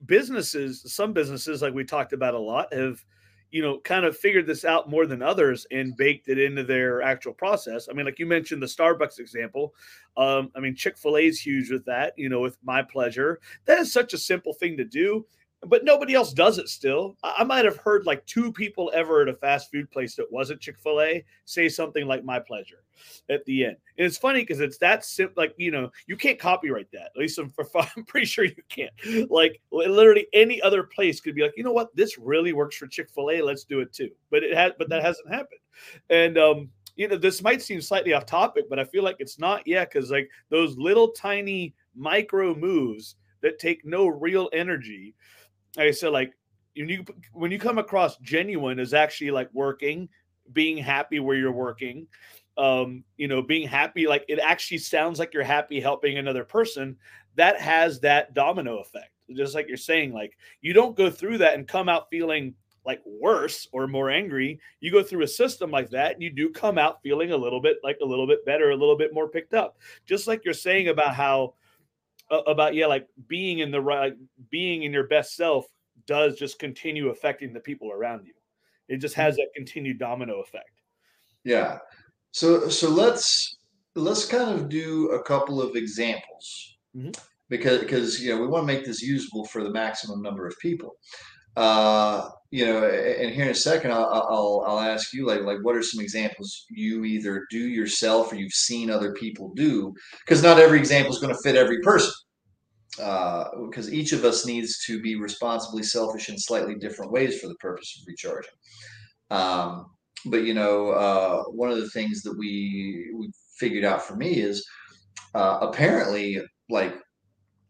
businesses 0.06 0.82
some 0.92 1.14
businesses 1.14 1.62
like 1.62 1.74
we 1.74 1.84
talked 1.84 2.14
about 2.14 2.34
a 2.34 2.40
lot 2.40 2.74
have 2.74 3.04
you 3.52 3.62
know 3.62 3.80
kind 3.80 4.06
of 4.06 4.18
figured 4.18 4.48
this 4.48 4.66
out 4.66 4.90
more 4.90 5.06
than 5.06 5.22
others 5.22 5.68
and 5.72 5.96
baked 5.98 6.30
it 6.30 6.40
into 6.40 6.64
their 6.64 7.02
actual 7.02 7.34
process. 7.34 7.88
I 7.90 7.94
mean 7.94 8.06
like 8.06 8.20
you 8.20 8.26
mentioned 8.26 8.62
the 8.62 8.68
starbucks 8.68 9.20
example 9.20 9.74
um 10.18 10.52
i 10.58 10.60
mean 10.60 10.76
chick-fil-a 10.76 11.22
is 11.22 11.40
huge 11.40 11.72
with 11.72 11.86
that 11.86 12.14
you 12.18 12.30
know 12.30 12.42
with 12.42 12.58
my 12.64 12.82
pleasure. 12.82 13.40
That 13.66 13.80
is 13.80 13.94
such 13.94 14.14
a 14.14 14.18
simple 14.18 14.54
thing 14.54 14.78
to 14.78 14.84
do 14.84 15.26
but 15.68 15.84
nobody 15.84 16.16
else 16.16 16.34
does 16.34 16.58
it 16.58 16.70
still. 16.70 17.16
I 17.24 17.44
might 17.44 17.66
have 17.66 17.78
heard 17.78 18.06
like 18.06 18.26
two 18.26 18.52
people 18.52 18.92
ever 18.96 19.22
at 19.22 19.30
a 19.30 19.36
fast 19.36 19.72
food 19.72 19.92
place 19.92 20.16
that 20.16 20.32
wasn't 20.32 20.60
Chick 20.60 20.78
fil 20.80 21.02
A 21.02 21.24
say 21.46 21.70
something 21.70 22.08
like 22.08 22.24
my 22.24 22.40
pleasure 22.40 22.84
at 23.30 23.46
the 23.46 23.66
end. 23.66 23.78
And 23.98 24.08
it's 24.08 24.18
funny 24.18 24.42
because 24.42 24.60
it's 24.60 24.80
that 24.80 25.06
simple. 25.06 25.42
Like, 25.42 25.54
you 25.58 25.70
know, 25.70 25.92
you 26.08 26.18
can't 26.18 26.40
copyright 26.40 26.92
that. 26.94 27.12
At 27.16 27.18
least 27.18 27.38
I'm, 27.38 27.54
I'm 27.76 28.06
pretty 28.06 28.26
sure 28.26 28.46
you 28.46 28.56
can't. 28.70 28.92
Like, 29.30 29.62
literally 29.72 30.28
any 30.34 30.62
other 30.64 30.84
place 30.84 31.22
could 31.22 31.36
be 31.36 31.44
like, 31.44 31.54
you 31.56 31.64
know 31.64 31.74
what? 31.74 31.96
This 31.96 32.18
really 32.18 32.54
works 32.54 32.76
for 32.76 32.88
Chick 32.88 33.10
fil 33.12 33.30
A. 33.30 33.42
Let's 33.42 33.64
do 33.64 33.82
it 33.82 33.94
too. 33.94 34.10
But 34.32 34.44
it 34.44 34.56
has, 34.56 34.72
but 34.80 34.90
that 34.90 35.04
hasn't 35.04 35.30
happened. 35.30 35.60
And, 36.10 36.38
um, 36.40 36.70
you 36.96 37.08
know, 37.08 37.18
this 37.18 37.42
might 37.42 37.62
seem 37.62 37.82
slightly 37.82 38.14
off 38.14 38.26
topic, 38.26 38.66
but 38.70 38.80
I 38.80 38.84
feel 38.84 39.04
like 39.04 39.18
it's 39.20 39.40
not 39.40 39.66
yet 39.68 39.92
because 39.92 40.12
like 40.12 40.30
those 40.50 40.78
little 40.78 41.10
tiny 41.10 41.74
micro 41.96 42.56
moves 42.56 43.16
that 43.42 43.60
take 43.60 43.86
no 43.86 44.08
real 44.08 44.50
energy 44.54 45.16
like 45.78 45.88
I 45.88 45.92
said, 45.92 46.10
like 46.10 46.34
when 46.76 46.90
you 46.90 47.06
when 47.34 47.52
you 47.52 47.60
come 47.60 47.78
across 47.78 48.18
genuine 48.18 48.80
as 48.80 48.94
actually 48.94 49.32
like 49.32 49.50
working, 49.54 50.10
being 50.54 50.78
happy 50.78 51.20
where 51.20 51.36
you're 51.36 51.52
working, 51.52 52.08
um, 52.58 53.04
you 53.18 53.28
know, 53.28 53.42
being 53.42 53.68
happy, 53.68 54.08
like 54.08 54.26
it 54.28 54.40
actually 54.40 54.78
sounds 54.78 55.20
like 55.20 55.34
you're 55.34 55.44
happy 55.44 55.80
helping 55.80 56.18
another 56.18 56.44
person. 56.44 56.98
That 57.36 57.60
has 57.60 58.00
that 58.02 58.34
domino 58.34 58.80
effect. 58.80 59.12
Just 59.36 59.56
like 59.56 59.68
you're 59.68 59.78
saying, 59.78 60.14
like 60.14 60.38
you 60.62 60.74
don't 60.74 60.98
go 60.98 61.10
through 61.10 61.38
that 61.40 61.54
and 61.54 61.68
come 61.68 61.88
out 61.88 62.10
feeling 62.10 62.54
like 62.86 63.02
worse 63.06 63.68
or 63.72 63.88
more 63.88 64.10
angry. 64.10 64.60
You 64.80 64.92
go 64.92 65.04
through 65.04 65.24
a 65.24 65.28
system 65.28 65.72
like 65.72 65.90
that, 65.92 66.14
and 66.14 66.22
you 66.22 66.30
do 66.30 66.50
come 66.50 66.78
out 66.78 67.02
feeling 67.04 67.32
a 67.32 67.38
little 67.38 67.62
bit 67.62 67.78
like 67.84 67.98
a 68.02 68.06
little 68.06 68.28
bit 68.28 68.46
better, 68.46 68.72
a 68.72 68.76
little 68.76 68.98
bit 68.98 69.14
more 69.14 69.30
picked 69.30 69.54
up. 69.54 69.78
Just 70.06 70.28
like 70.28 70.44
you're 70.44 70.54
saying 70.54 70.90
about 70.90 71.16
how 71.16 71.54
about 72.32 72.74
yeah, 72.74 72.88
like 72.88 73.08
being 73.28 73.60
in 73.60 73.72
the 73.72 73.82
right, 73.82 74.14
being 74.50 74.84
in 74.84 74.94
your 74.94 75.08
best 75.08 75.36
self 75.36 75.66
does 76.08 76.38
just 76.38 76.60
continue 76.60 77.10
affecting 77.10 77.54
the 77.54 77.60
people 77.60 77.92
around 77.92 78.26
you. 78.26 78.34
It 78.88 78.98
just 78.98 79.16
has 79.16 79.36
that 79.36 79.50
continued 79.56 80.00
domino 80.00 80.42
effect. 80.42 80.82
Yeah. 81.44 81.80
So 82.32 82.70
so 82.70 82.90
let's 82.90 83.58
let's 83.96 84.26
kind 84.26 84.50
of 84.50 84.70
do 84.70 85.10
a 85.10 85.24
couple 85.24 85.62
of 85.62 85.76
examples 85.76 86.78
mm-hmm. 86.96 87.12
because 87.50 87.82
because 87.82 88.22
you 88.22 88.34
know 88.34 88.42
we 88.42 88.48
want 88.48 88.64
to 88.64 88.74
make 88.74 88.86
this 88.86 89.02
usable 89.02 89.46
for 89.46 89.64
the 89.64 89.72
maximum 89.72 90.22
number 90.22 90.48
of 90.48 90.58
people. 90.60 90.96
Uh, 91.56 92.30
you 92.52 92.66
know, 92.66 92.84
and 92.84 93.34
here 93.34 93.46
in 93.46 93.52
a 93.52 93.56
second, 93.56 93.92
I'll, 93.92 94.06
I'll 94.06 94.64
I'll 94.68 94.80
ask 94.80 95.14
you 95.14 95.26
like 95.26 95.42
like 95.42 95.60
what 95.62 95.76
are 95.76 95.84
some 95.84 96.02
examples 96.02 96.66
you 96.70 97.06
either 97.06 97.46
do 97.50 97.60
yourself 97.60 98.32
or 98.32 98.36
you've 98.36 98.52
seen 98.52 98.90
other 98.90 99.14
people 99.14 99.54
do 99.56 99.94
because 100.26 100.44
not 100.44 100.60
every 100.60 100.78
example 100.78 101.14
is 101.14 101.20
going 101.20 101.34
to 101.34 101.42
fit 101.42 101.56
every 101.56 101.80
person 101.80 102.12
because 102.98 103.88
uh, 103.88 103.92
each 103.92 104.12
of 104.12 104.26
us 104.26 104.46
needs 104.46 104.84
to 104.86 105.02
be 105.02 105.16
responsibly 105.16 105.84
selfish 105.84 106.28
in 106.28 106.38
slightly 106.38 106.76
different 106.76 107.12
ways 107.12 107.40
for 107.40 107.48
the 107.48 107.56
purpose 107.56 107.98
of 107.98 108.08
recharging. 108.08 108.52
Um, 109.30 109.86
but 110.26 110.44
you 110.44 110.54
know, 110.54 110.90
uh, 110.90 111.44
one 111.52 111.72
of 111.72 111.78
the 111.78 111.90
things 111.90 112.22
that 112.24 112.38
we 112.38 113.10
we 113.16 113.32
figured 113.58 113.86
out 113.86 114.02
for 114.02 114.16
me 114.18 114.34
is 114.34 114.66
uh, 115.34 115.60
apparently, 115.62 116.42
like 116.70 116.94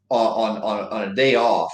on, 0.10 0.58
on 0.62 0.80
on 0.92 1.10
a 1.10 1.16
day 1.16 1.36
off, 1.36 1.72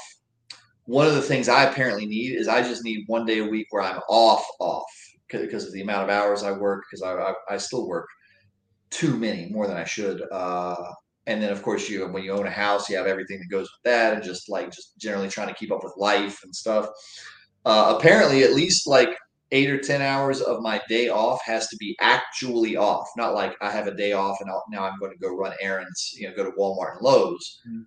one 0.87 1.05
of 1.05 1.15
the 1.15 1.21
things 1.21 1.49
I 1.49 1.65
apparently 1.65 2.05
need 2.05 2.35
is 2.35 2.47
I 2.47 2.61
just 2.61 2.83
need 2.83 3.03
one 3.07 3.25
day 3.25 3.39
a 3.39 3.45
week 3.45 3.67
where 3.69 3.83
I'm 3.83 3.99
off, 4.09 4.45
off 4.59 4.89
because 5.29 5.65
of 5.65 5.73
the 5.73 5.81
amount 5.81 6.03
of 6.03 6.09
hours 6.09 6.43
I 6.43 6.53
work. 6.53 6.85
Because 6.89 7.03
I, 7.03 7.13
I, 7.13 7.33
I 7.51 7.57
still 7.57 7.87
work 7.87 8.07
too 8.89 9.15
many, 9.17 9.47
more 9.49 9.67
than 9.67 9.77
I 9.77 9.83
should. 9.83 10.23
Uh, 10.31 10.75
and 11.27 11.43
then 11.43 11.51
of 11.51 11.61
course 11.61 11.89
you 11.89 12.07
when 12.07 12.23
you 12.23 12.31
own 12.31 12.47
a 12.47 12.51
house, 12.51 12.89
you 12.89 12.95
have 12.95 13.05
everything 13.05 13.39
that 13.39 13.51
goes 13.51 13.65
with 13.65 13.83
that, 13.83 14.13
and 14.13 14.23
just 14.23 14.49
like 14.49 14.71
just 14.71 14.97
generally 14.97 15.27
trying 15.27 15.49
to 15.49 15.53
keep 15.53 15.73
up 15.73 15.83
with 15.83 15.93
life 15.97 16.41
and 16.43 16.55
stuff. 16.55 16.87
Uh, 17.65 17.93
apparently, 17.97 18.43
at 18.43 18.53
least 18.53 18.87
like 18.87 19.09
eight 19.51 19.69
or 19.69 19.77
ten 19.77 20.01
hours 20.01 20.39
of 20.39 20.61
my 20.61 20.81
day 20.87 21.09
off 21.09 21.41
has 21.43 21.67
to 21.67 21.77
be 21.77 21.97
actually 21.99 22.77
off, 22.77 23.09
not 23.17 23.33
like 23.33 23.55
I 23.59 23.69
have 23.71 23.87
a 23.87 23.93
day 23.93 24.13
off 24.13 24.37
and 24.39 24.49
I'll, 24.49 24.63
now 24.69 24.85
I'm 24.85 24.99
going 24.99 25.11
to 25.11 25.17
go 25.17 25.35
run 25.35 25.53
errands, 25.61 26.13
you 26.17 26.29
know, 26.29 26.35
go 26.35 26.43
to 26.43 26.57
Walmart 26.57 26.97
and 26.97 27.01
Lowe's, 27.01 27.61
mm-hmm. 27.67 27.83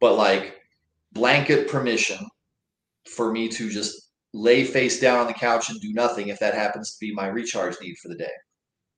but 0.00 0.14
like 0.14 0.60
blanket 1.12 1.68
permission 1.68 2.18
for 3.06 3.32
me 3.32 3.48
to 3.48 3.70
just 3.70 4.10
lay 4.32 4.64
face 4.64 5.00
down 5.00 5.18
on 5.18 5.26
the 5.26 5.32
couch 5.32 5.70
and 5.70 5.80
do 5.80 5.92
nothing 5.92 6.28
if 6.28 6.38
that 6.38 6.54
happens 6.54 6.92
to 6.92 6.96
be 7.00 7.12
my 7.12 7.26
recharge 7.26 7.76
need 7.80 7.96
for 7.96 8.08
the 8.08 8.14
day 8.16 8.30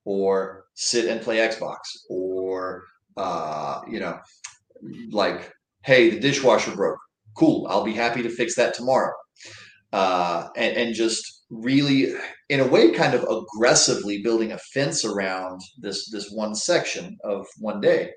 or 0.05 0.65
sit 0.75 1.07
and 1.07 1.23
play 1.23 1.39
xbox 1.39 1.79
or 2.11 2.85
uh, 3.17 3.81
you 3.89 3.99
know 3.99 4.19
like 5.11 5.53
hey 5.85 6.11
the 6.11 6.21
dishwasher 6.21 6.75
broke. 6.75 6.99
Cool. 7.37 7.67
I'll 7.69 7.85
be 7.85 7.95
happy 7.95 8.23
to 8.23 8.29
fix 8.29 8.55
that 8.57 8.75
tomorrow. 8.75 9.13
Uh, 9.93 10.49
and, 10.57 10.77
and 10.77 10.95
just 10.95 11.45
really 11.51 12.15
in 12.49 12.61
a 12.61 12.67
way 12.67 12.93
kind 12.93 13.15
of 13.15 13.25
aggressively 13.25 14.23
building 14.23 14.53
a 14.53 14.59
fence 14.73 15.05
around 15.05 15.61
this 15.79 16.11
this 16.11 16.31
one 16.31 16.55
section 16.55 17.19
of 17.25 17.47
one 17.59 17.81
day 17.81 18.11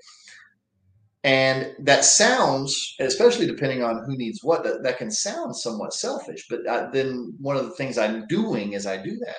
and 1.26 1.74
that 1.80 2.06
sounds, 2.06 2.96
especially 3.00 3.48
depending 3.48 3.84
on 3.84 4.06
who 4.06 4.16
needs 4.16 4.44
what, 4.44 4.64
that, 4.64 4.84
that 4.84 5.00
can 5.00 5.10
sound 5.10 5.56
somewhat 5.56 5.96
selfish. 5.96 6.46
But 6.48 6.70
I, 6.70 6.88
then 6.92 7.34
one 7.40 7.58
of 7.58 7.66
the 7.66 7.72
things 7.72 7.98
I'm 7.98 8.28
doing 8.28 8.76
as 8.76 8.86
I 8.86 9.02
do 9.02 9.18
that 9.26 9.36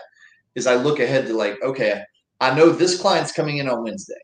is 0.57 0.66
I 0.66 0.75
look 0.75 0.99
ahead 0.99 1.29
to 1.29 1.33
like, 1.33 1.62
okay, 1.62 2.03
I 2.40 2.57
know 2.57 2.70
this 2.70 3.01
client's 3.01 3.31
coming 3.31 3.59
in 3.59 3.68
on 3.68 3.85
Wednesday. 3.85 4.18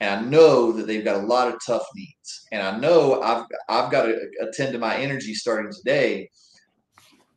And 0.00 0.10
I 0.10 0.28
know 0.28 0.72
that 0.72 0.88
they've 0.88 1.04
got 1.04 1.22
a 1.22 1.26
lot 1.26 1.46
of 1.46 1.60
tough 1.64 1.86
needs. 1.94 2.48
And 2.50 2.60
I 2.60 2.76
know 2.76 3.22
I've 3.22 3.44
I've 3.68 3.92
got 3.92 4.06
to 4.06 4.18
attend 4.40 4.72
to 4.72 4.80
my 4.80 4.96
energy 4.96 5.34
starting 5.34 5.70
today. 5.72 6.28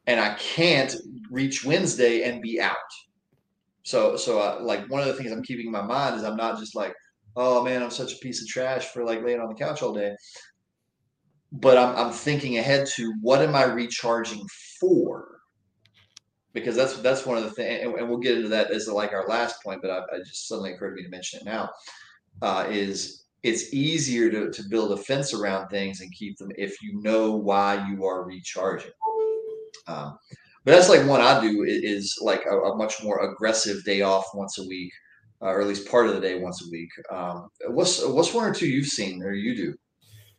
And 0.07 0.19
I 0.19 0.33
can't 0.33 0.95
reach 1.29 1.63
Wednesday 1.63 2.23
and 2.23 2.41
be 2.41 2.59
out. 2.59 2.75
So 3.83 4.17
so 4.17 4.39
I, 4.39 4.47
uh, 4.47 4.63
like 4.63 4.89
one 4.89 5.01
of 5.01 5.07
the 5.07 5.13
things 5.13 5.31
I'm 5.31 5.43
keeping 5.43 5.67
in 5.67 5.71
my 5.71 5.83
mind 5.83 6.15
is 6.15 6.23
I'm 6.23 6.37
not 6.37 6.57
just 6.57 6.75
like, 6.75 6.95
oh 7.35 7.63
man, 7.63 7.83
I'm 7.83 7.91
such 7.91 8.13
a 8.13 8.17
piece 8.17 8.41
of 8.41 8.47
trash 8.47 8.85
for 8.87 9.03
like 9.03 9.23
laying 9.23 9.39
on 9.39 9.49
the 9.49 9.55
couch 9.55 9.81
all 9.81 9.93
day. 9.93 10.15
But 11.51 11.77
I'm, 11.77 11.95
I'm 11.95 12.13
thinking 12.13 12.57
ahead 12.57 12.87
to 12.95 13.13
what 13.21 13.41
am 13.41 13.55
I 13.55 13.63
recharging 13.63 14.45
for? 14.79 15.27
Because 16.53 16.75
that's 16.75 16.97
that's 17.01 17.25
one 17.25 17.37
of 17.37 17.43
the 17.43 17.51
things, 17.51 17.83
and, 17.83 17.95
and, 17.95 18.09
we'll 18.09 18.19
get 18.19 18.35
into 18.35 18.49
that 18.49 18.71
as 18.71 18.87
like 18.87 19.13
our 19.13 19.27
last 19.27 19.63
point. 19.63 19.81
But 19.81 19.91
I, 19.91 19.99
I 19.99 20.19
just 20.19 20.47
suddenly 20.47 20.73
occurred 20.73 20.91
to 20.91 20.95
me 20.97 21.03
to 21.03 21.09
mention 21.09 21.39
it 21.39 21.45
now. 21.45 21.69
Uh, 22.41 22.65
is 22.69 23.25
it's 23.43 23.73
easier 23.73 24.29
to, 24.29 24.51
to 24.51 24.63
build 24.69 24.91
a 24.91 24.97
fence 24.97 25.33
around 25.33 25.69
things 25.69 26.01
and 26.01 26.11
keep 26.13 26.37
them 26.37 26.51
if 26.57 26.81
you 26.81 27.01
know 27.01 27.31
why 27.31 27.87
you 27.89 28.05
are 28.05 28.23
recharging. 28.23 28.91
Um, 29.87 30.17
but 30.63 30.71
that's 30.73 30.89
like 30.89 31.07
one 31.07 31.21
I 31.21 31.41
do 31.41 31.63
is, 31.63 31.83
is 31.83 32.19
like 32.21 32.45
a, 32.45 32.55
a, 32.55 32.77
much 32.77 33.01
more 33.01 33.31
aggressive 33.31 33.83
day 33.83 34.01
off 34.01 34.25
once 34.35 34.59
a 34.59 34.67
week 34.67 34.93
uh, 35.41 35.47
or 35.47 35.61
at 35.61 35.67
least 35.67 35.89
part 35.89 36.07
of 36.07 36.13
the 36.13 36.21
day 36.21 36.39
once 36.39 36.65
a 36.65 36.69
week. 36.69 36.89
Um, 37.11 37.49
what's 37.67 38.05
what's 38.05 38.33
one 38.33 38.45
or 38.45 38.53
two 38.53 38.67
you've 38.67 38.87
seen 38.87 39.21
or 39.23 39.33
you 39.33 39.55
do? 39.55 39.75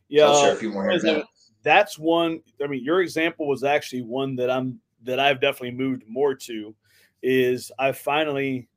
Yeah, 0.09 0.27
I'll 0.27 0.43
share 0.43 0.53
a 0.53 0.57
few 0.57 0.71
more 0.71 0.88
here. 0.91 1.25
That's 1.62 1.99
one. 1.99 2.41
I 2.62 2.67
mean, 2.67 2.85
your 2.85 3.01
example 3.01 3.49
was 3.49 3.65
actually 3.65 4.03
one 4.03 4.37
that 4.37 4.51
I'm 4.51 4.81
that 5.05 5.19
I've 5.19 5.41
definitely 5.41 5.77
moved 5.77 6.05
more 6.09 6.35
to. 6.35 6.75
Is 7.23 7.71
I've 7.79 7.99
finally 7.99 8.69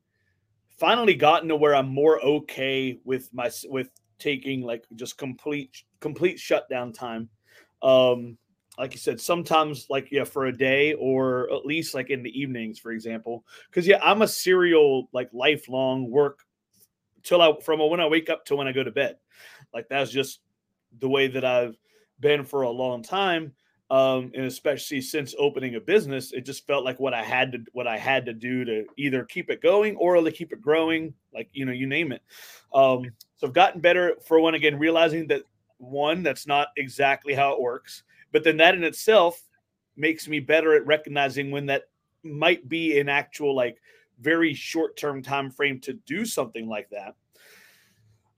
finally 0.78 1.14
gotten 1.14 1.48
to 1.48 1.56
where 1.56 1.74
I'm 1.74 1.88
more 1.88 2.20
okay 2.20 2.98
with 3.04 3.32
my 3.32 3.50
with 3.64 3.90
taking 4.18 4.62
like 4.62 4.84
just 4.94 5.18
complete 5.18 5.84
complete 6.00 6.38
shutdown 6.38 6.92
time. 6.92 7.28
Um, 7.82 8.38
like 8.78 8.92
you 8.92 8.98
said, 8.98 9.20
sometimes 9.20 9.86
like 9.88 10.08
yeah, 10.10 10.24
for 10.24 10.46
a 10.46 10.56
day 10.56 10.94
or 10.94 11.52
at 11.52 11.64
least 11.64 11.94
like 11.94 12.10
in 12.10 12.22
the 12.22 12.40
evenings, 12.40 12.78
for 12.78 12.92
example. 12.92 13.44
Because 13.70 13.86
yeah, 13.86 13.98
I'm 14.02 14.22
a 14.22 14.28
serial 14.28 15.08
like 15.12 15.30
lifelong 15.32 16.10
work 16.10 16.40
till 17.22 17.40
I 17.40 17.52
from 17.62 17.80
when 17.88 18.00
I 18.00 18.06
wake 18.06 18.28
up 18.28 18.44
to 18.46 18.56
when 18.56 18.68
I 18.68 18.72
go 18.72 18.84
to 18.84 18.90
bed. 18.90 19.16
Like 19.72 19.88
that's 19.88 20.10
just 20.10 20.40
the 21.00 21.08
way 21.08 21.26
that 21.28 21.44
I've 21.44 21.76
been 22.20 22.44
for 22.44 22.62
a 22.62 22.70
long 22.70 23.02
time. 23.02 23.52
Um, 23.88 24.32
and 24.34 24.46
especially 24.46 25.00
since 25.00 25.34
opening 25.38 25.76
a 25.76 25.80
business, 25.80 26.32
it 26.32 26.44
just 26.44 26.66
felt 26.66 26.84
like 26.84 26.98
what 26.98 27.14
I 27.14 27.22
had 27.22 27.52
to 27.52 27.58
what 27.72 27.86
I 27.86 27.96
had 27.96 28.26
to 28.26 28.32
do 28.34 28.64
to 28.64 28.84
either 28.98 29.24
keep 29.24 29.48
it 29.48 29.62
going 29.62 29.96
or 29.96 30.16
to 30.16 30.32
keep 30.32 30.52
it 30.52 30.60
growing, 30.60 31.14
like 31.32 31.48
you 31.52 31.64
know, 31.64 31.72
you 31.72 31.86
name 31.86 32.12
it. 32.12 32.20
Um, 32.74 33.10
so 33.36 33.46
I've 33.46 33.52
gotten 33.54 33.80
better 33.80 34.16
for 34.26 34.40
one 34.40 34.54
again, 34.54 34.78
realizing 34.78 35.28
that 35.28 35.42
one, 35.78 36.22
that's 36.22 36.46
not 36.46 36.68
exactly 36.76 37.32
how 37.32 37.52
it 37.52 37.60
works 37.60 38.02
but 38.32 38.44
then 38.44 38.56
that 38.58 38.74
in 38.74 38.84
itself 38.84 39.42
makes 39.96 40.28
me 40.28 40.40
better 40.40 40.74
at 40.74 40.86
recognizing 40.86 41.50
when 41.50 41.66
that 41.66 41.84
might 42.22 42.68
be 42.68 42.98
an 42.98 43.08
actual 43.08 43.54
like 43.54 43.78
very 44.20 44.54
short 44.54 44.96
term 44.96 45.22
time 45.22 45.50
frame 45.50 45.80
to 45.80 45.94
do 45.94 46.24
something 46.24 46.68
like 46.68 46.90
that. 46.90 47.14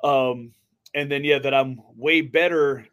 Um, 0.07 0.53
and 0.94 1.11
then 1.11 1.24
yeah, 1.24 1.38
that 1.40 1.55
I'm 1.55 1.81
way 1.96 2.20
better 2.20 2.87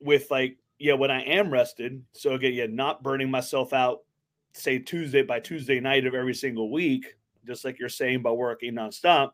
with 0.00 0.30
like 0.30 0.56
yeah 0.78 0.94
when 0.94 1.10
I 1.10 1.22
am 1.22 1.52
rested. 1.52 2.02
So 2.12 2.32
again, 2.32 2.54
yeah, 2.54 2.66
not 2.68 3.02
burning 3.02 3.30
myself 3.30 3.72
out. 3.72 4.00
Say 4.54 4.78
Tuesday 4.78 5.22
by 5.22 5.40
Tuesday 5.40 5.80
night 5.80 6.06
of 6.06 6.14
every 6.14 6.34
single 6.34 6.70
week, 6.70 7.16
just 7.46 7.64
like 7.64 7.78
you're 7.78 7.88
saying 7.88 8.22
by 8.22 8.32
working 8.32 8.74
nonstop, 8.74 9.32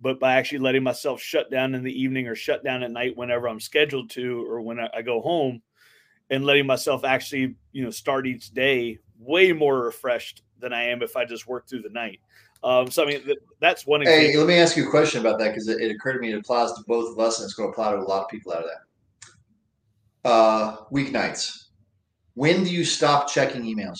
but 0.00 0.18
by 0.18 0.34
actually 0.34 0.58
letting 0.58 0.82
myself 0.82 1.20
shut 1.20 1.50
down 1.50 1.74
in 1.74 1.84
the 1.84 2.02
evening 2.02 2.26
or 2.26 2.34
shut 2.34 2.64
down 2.64 2.82
at 2.82 2.90
night 2.90 3.16
whenever 3.16 3.48
I'm 3.48 3.60
scheduled 3.60 4.10
to 4.10 4.44
or 4.48 4.60
when 4.60 4.80
I, 4.80 4.88
I 4.94 5.02
go 5.02 5.20
home 5.20 5.62
and 6.30 6.44
letting 6.44 6.66
myself 6.66 7.04
actually, 7.04 7.56
you 7.72 7.84
know, 7.84 7.90
start 7.90 8.26
each 8.26 8.50
day 8.52 8.98
way 9.18 9.52
more 9.52 9.82
refreshed 9.82 10.42
than 10.58 10.72
I 10.72 10.84
am 10.84 11.02
if 11.02 11.16
I 11.16 11.24
just 11.24 11.46
work 11.46 11.68
through 11.68 11.82
the 11.82 11.90
night. 11.90 12.20
Um, 12.62 12.90
so 12.90 13.02
I 13.02 13.06
mean, 13.06 13.22
th- 13.24 13.38
that's 13.60 13.86
one. 13.86 14.02
Example. 14.02 14.30
Hey, 14.30 14.36
let 14.36 14.46
me 14.46 14.54
ask 14.54 14.76
you 14.76 14.86
a 14.86 14.90
question 14.90 15.20
about 15.20 15.38
that 15.38 15.48
because 15.48 15.68
it, 15.68 15.80
it, 15.80 15.90
occurred 15.90 16.14
to 16.14 16.20
me 16.20 16.32
it 16.32 16.38
applies 16.38 16.72
to 16.72 16.82
both 16.86 17.12
of 17.12 17.18
us 17.18 17.38
and 17.38 17.46
it's 17.46 17.54
going 17.54 17.68
to 17.68 17.72
apply 17.72 17.92
to 17.92 17.98
a 17.98 18.02
lot 18.02 18.22
of 18.22 18.28
people 18.28 18.52
out 18.52 18.64
of 18.64 18.70
that. 20.24 20.28
Uh, 20.28 20.76
weeknights. 20.92 21.68
When 22.34 22.62
do 22.64 22.70
you 22.70 22.84
stop 22.84 23.28
checking 23.28 23.62
emails? 23.62 23.98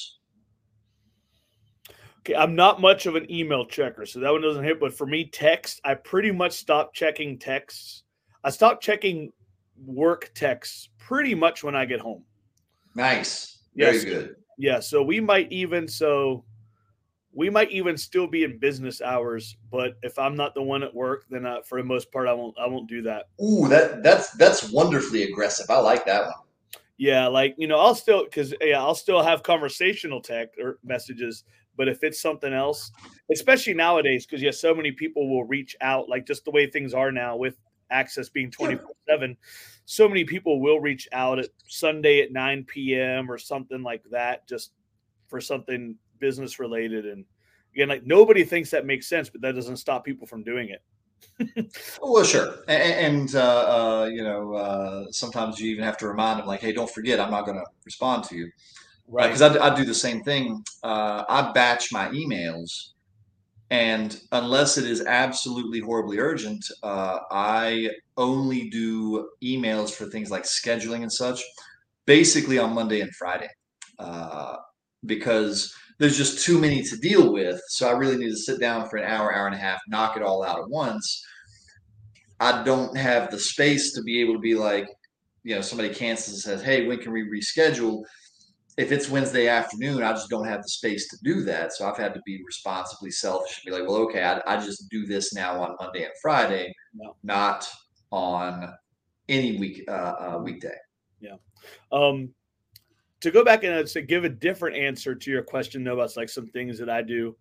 Okay, 2.21 2.35
I'm 2.35 2.55
not 2.55 2.83
much 2.83 3.07
of 3.07 3.17
an 3.17 3.31
email 3.33 3.65
checker, 3.65 4.05
so 4.05 4.21
that 4.21 4.31
one 4.31 4.43
doesn't 4.43 4.63
hit. 4.63 4.79
But 4.79 4.93
for 4.93 5.07
me, 5.07 5.25
text, 5.25 5.81
I 5.85 5.95
pretty 5.95 6.31
much 6.31 6.53
stopped 6.53 6.95
checking 6.95 7.39
texts. 7.39 8.03
I 8.45 8.51
stopped 8.51 8.83
checking 8.83 9.33
work 9.85 10.31
texts 10.35 10.89
pretty 10.99 11.35
much 11.35 11.65
when 11.65 11.75
I 11.75 11.85
get 11.85 12.01
home. 12.01 12.25
Nice. 12.95 13.59
Very 13.75 13.97
yes. 13.97 14.05
good. 14.05 14.37
Yeah. 14.59 14.81
So 14.81 15.03
we 15.03 15.21
might 15.21 15.51
even 15.51 15.89
so 15.89 16.45
we 17.33 17.49
might 17.49 17.71
even 17.71 17.97
still 17.97 18.27
be 18.27 18.45
in 18.45 18.59
business 18.59 19.01
hours, 19.01 19.57
but 19.71 19.97
if 20.03 20.19
I'm 20.19 20.35
not 20.35 20.55
the 20.55 20.63
one 20.63 20.83
at 20.83 20.93
work, 20.93 21.27
then 21.31 21.47
I, 21.47 21.61
for 21.63 21.79
the 21.79 21.85
most 21.85 22.11
part, 22.11 22.27
I 22.27 22.33
won't. 22.33 22.57
I 22.59 22.67
won't 22.67 22.89
do 22.89 23.03
that. 23.03 23.29
Ooh, 23.43 23.69
that 23.69 24.03
that's 24.03 24.31
that's 24.33 24.73
wonderfully 24.73 25.23
aggressive. 25.25 25.71
I 25.71 25.79
like 25.79 26.05
that 26.07 26.27
one. 26.27 26.35
Yeah, 26.99 27.29
like 27.29 27.55
you 27.57 27.69
know, 27.69 27.79
I'll 27.79 27.95
still 27.95 28.25
because 28.25 28.53
yeah, 28.61 28.81
I'll 28.81 28.95
still 28.95 29.23
have 29.23 29.43
conversational 29.43 30.21
tech 30.21 30.49
or 30.61 30.79
messages, 30.85 31.45
but 31.77 31.89
if 31.89 32.03
it's 32.03 32.21
something 32.21 32.53
else, 32.53 32.91
especially 33.33 33.75
nowadays, 33.75 34.27
because 34.27 34.43
yeah, 34.43 34.51
so 34.51 34.75
many 34.75 34.91
people 34.93 35.31
will 35.31 35.45
reach 35.45 35.77
out, 35.81 36.09
like 36.09 36.27
just 36.27 36.45
the 36.45 36.51
way 36.51 36.69
things 36.69 36.93
are 36.95 37.13
now 37.13 37.37
with 37.37 37.57
access 37.91 38.29
being 38.29 38.51
24 38.51 38.87
7 39.09 39.37
so 39.85 40.09
many 40.09 40.25
people 40.25 40.61
will 40.61 40.81
reach 40.81 41.09
out 41.13 41.39
at 41.39 41.49
sunday 41.67 42.21
at 42.21 42.33
9 42.33 42.65
p.m 42.65 43.31
or 43.31 43.39
something 43.39 43.83
like 43.83 44.03
that 44.11 44.47
just 44.49 44.73
for 45.31 45.41
something 45.41 45.97
business 46.21 46.61
related. 46.61 47.07
And 47.07 47.25
again 47.75 47.89
like 47.89 48.05
nobody 48.05 48.45
thinks 48.45 48.71
that 48.71 48.85
makes 48.85 49.09
sense 49.09 49.31
but 49.31 49.41
that 49.41 49.55
doesn't 49.55 49.79
stop 49.79 50.05
people 50.05 50.27
from 50.27 50.45
doing 50.45 50.69
it. 50.69 50.83
Well 52.03 52.25
sure. 52.25 52.57
And, 52.69 52.83
and 52.83 53.35
uh, 53.35 54.03
uh, 54.03 54.05
you 54.07 54.23
know 54.23 54.55
uh, 54.55 55.05
sometimes 55.11 55.59
you 55.59 55.71
even 55.71 55.85
have 55.85 55.97
to 55.99 56.09
remind 56.09 56.41
them 56.41 56.47
like 56.47 56.61
hey 56.61 56.73
don't 56.73 56.91
forget 56.91 57.19
i'm 57.21 57.31
not 57.31 57.47
going 57.47 57.59
to 57.59 57.65
respond 57.85 58.25
to 58.25 58.37
you. 58.37 58.51
Right. 59.09 59.27
because 59.27 59.43
I, 59.43 59.67
I, 59.67 59.75
do 59.75 59.85
the 59.85 59.95
same 59.95 60.23
thing. 60.23 60.63
Uh, 60.85 61.25
i 61.29 61.51
batch 61.53 61.93
my 61.93 62.09
emails 62.11 62.91
and 63.71 64.21
unless 64.33 64.79
it 64.79 64.85
is 64.85 65.05
absolutely 65.07 65.79
horribly 65.79 66.19
urgent, 66.19 66.65
uh, 66.83 67.19
I 67.31 67.91
only 68.17 68.69
do 68.69 69.29
emails 69.43 69.91
for 69.91 70.07
things 70.07 70.31
like 70.31 70.43
scheduling 70.43 71.03
and 71.03 71.13
such, 71.13 71.41
basically 72.05 72.59
on 72.59 72.75
Monday 72.75 73.01
and 73.01 73.15
Friday, 73.15 73.49
uh, 74.01 74.57
because 75.07 75.73
there's 75.99 76.17
just 76.17 76.45
too 76.45 76.59
many 76.59 76.83
to 76.83 76.97
deal 76.97 77.33
with. 77.33 77.61
So 77.69 77.89
I 77.89 77.93
really 77.93 78.17
need 78.17 78.31
to 78.31 78.37
sit 78.37 78.59
down 78.59 78.89
for 78.89 78.97
an 78.97 79.05
hour, 79.05 79.33
hour 79.33 79.47
and 79.47 79.55
a 79.55 79.59
half, 79.59 79.81
knock 79.87 80.17
it 80.17 80.23
all 80.23 80.43
out 80.45 80.59
at 80.59 80.69
once. 80.69 81.25
I 82.41 82.65
don't 82.65 82.97
have 82.97 83.31
the 83.31 83.39
space 83.39 83.93
to 83.93 84.03
be 84.03 84.21
able 84.21 84.33
to 84.33 84.41
be 84.41 84.55
like, 84.55 84.89
you 85.43 85.55
know 85.55 85.61
somebody 85.61 85.89
cancels 85.95 86.35
and 86.35 86.43
says, 86.43 86.63
"Hey, 86.63 86.87
when 86.87 86.99
can 86.99 87.13
we 87.13 87.23
reschedule?" 87.23 88.03
If 88.81 88.93
it's 88.93 89.11
Wednesday 89.11 89.47
afternoon, 89.47 90.03
I 90.03 90.13
just 90.13 90.31
don't 90.31 90.47
have 90.47 90.63
the 90.63 90.69
space 90.71 91.07
to 91.09 91.19
do 91.23 91.43
that. 91.43 91.75
So 91.75 91.87
I've 91.87 91.99
had 91.99 92.15
to 92.15 92.21
be 92.25 92.43
responsibly 92.47 93.11
selfish 93.11 93.59
and 93.59 93.71
be 93.71 93.79
like, 93.79 93.87
"Well, 93.87 93.99
okay, 94.05 94.23
I, 94.25 94.41
I 94.47 94.57
just 94.57 94.89
do 94.89 95.05
this 95.05 95.35
now 95.35 95.63
on 95.63 95.77
Monday 95.79 96.05
and 96.05 96.15
Friday, 96.23 96.73
No. 96.95 97.15
not 97.23 97.69
on 98.11 98.73
any 99.29 99.59
week 99.59 99.85
uh, 99.87 99.91
uh, 99.91 100.41
weekday." 100.43 100.77
Yeah. 101.21 101.37
Um, 101.93 102.31
to 103.21 103.31
go 103.31 103.45
back 103.45 103.65
and 103.65 103.75
uh, 103.75 103.83
to 103.83 104.01
give 104.01 104.25
a 104.25 104.31
different 104.31 104.79
answer 104.79 105.15
to 105.15 105.31
your 105.31 105.43
question, 105.43 105.85
though, 105.85 105.93
about 105.93 106.17
like 106.17 106.31
some 106.31 106.47
things 106.47 106.79
that 106.79 106.89
I 106.89 107.03
do. 107.03 107.37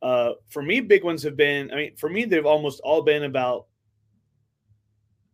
Uh, 0.00 0.34
for 0.48 0.62
me, 0.62 0.78
big 0.78 1.02
ones 1.02 1.24
have 1.24 1.36
been. 1.36 1.72
I 1.72 1.74
mean, 1.74 1.96
for 1.96 2.08
me, 2.08 2.24
they've 2.24 2.46
almost 2.46 2.80
all 2.84 3.02
been 3.02 3.24
about 3.24 3.66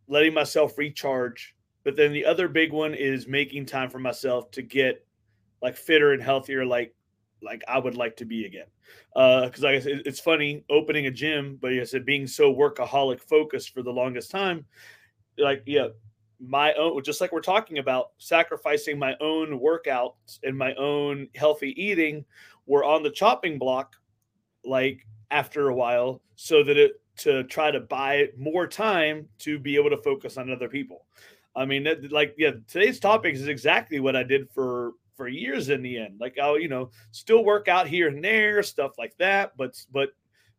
letting 0.09 0.33
myself 0.33 0.79
recharge. 0.79 1.55
But 1.85 1.97
then 1.97 2.15
the 2.15 2.25
other 2.25 2.49
big 2.49 2.73
one 2.73 2.95
is 2.95 3.29
making 3.29 3.67
time 3.67 3.91
for 3.91 3.99
myself 3.99 4.51
to 4.53 4.63
get 4.63 5.04
like 5.65 5.77
fitter 5.77 6.13
and 6.13 6.23
healthier, 6.23 6.65
like 6.65 6.95
like 7.43 7.63
I 7.67 7.79
would 7.79 7.97
like 7.97 8.17
to 8.19 8.25
be 8.25 8.45
again. 8.45 8.67
Uh, 9.17 9.47
because 9.47 9.63
like 9.63 9.77
I 9.77 9.81
said, 9.81 10.03
it's 10.05 10.21
funny 10.21 10.65
opening 10.71 11.07
a 11.07 11.11
gym, 11.11 11.59
but 11.61 11.73
like 11.73 11.81
I 11.81 11.85
said 11.85 12.05
being 12.05 12.27
so 12.27 12.55
workaholic 12.55 13.21
focused 13.21 13.75
for 13.75 13.83
the 13.83 13.91
longest 13.91 14.31
time, 14.31 14.67
like 15.39 15.63
yeah, 15.67 15.89
my 16.39 16.75
own 16.75 17.03
just 17.03 17.21
like 17.21 17.33
we're 17.33 17.41
talking 17.41 17.79
about 17.79 18.11
sacrificing 18.19 18.99
my 18.99 19.17
own 19.21 19.59
workouts 19.59 20.39
and 20.43 20.57
my 20.57 20.75
own 20.75 21.29
healthy 21.35 21.75
eating 21.83 22.25
were 22.67 22.85
on 22.85 23.03
the 23.03 23.11
chopping 23.11 23.59
block 23.59 23.97
like 24.65 25.07
after 25.31 25.69
a 25.69 25.75
while 25.75 26.21
so 26.37 26.63
that 26.63 26.77
it 26.77 27.01
to 27.17 27.45
try 27.45 27.71
to 27.71 27.81
buy 27.81 28.29
more 28.37 28.67
time 28.67 29.27
to 29.39 29.59
be 29.59 29.77
able 29.77 29.91
to 29.91 30.03
focus 30.03 30.37
on 30.37 30.51
other 30.51 30.69
people 30.69 31.05
i 31.55 31.65
mean 31.65 31.87
like 32.11 32.35
yeah 32.37 32.51
today's 32.67 32.99
topic 32.99 33.35
is 33.35 33.47
exactly 33.47 34.01
what 34.01 34.17
i 34.17 34.23
did 34.23 34.51
for 34.51 34.93
for 35.17 35.29
years 35.29 35.69
in 35.71 35.83
the 35.83 35.99
end. 35.99 36.21
Like 36.21 36.39
i'll 36.39 36.59
you 36.59 36.69
know 36.69 36.91
still 37.11 37.45
work 37.45 37.69
out 37.69 37.89
here 37.89 38.09
and 38.09 38.23
there 38.25 38.63
stuff 38.63 38.93
like 38.99 39.17
that 39.19 39.57
but 39.57 39.85
but 39.93 40.11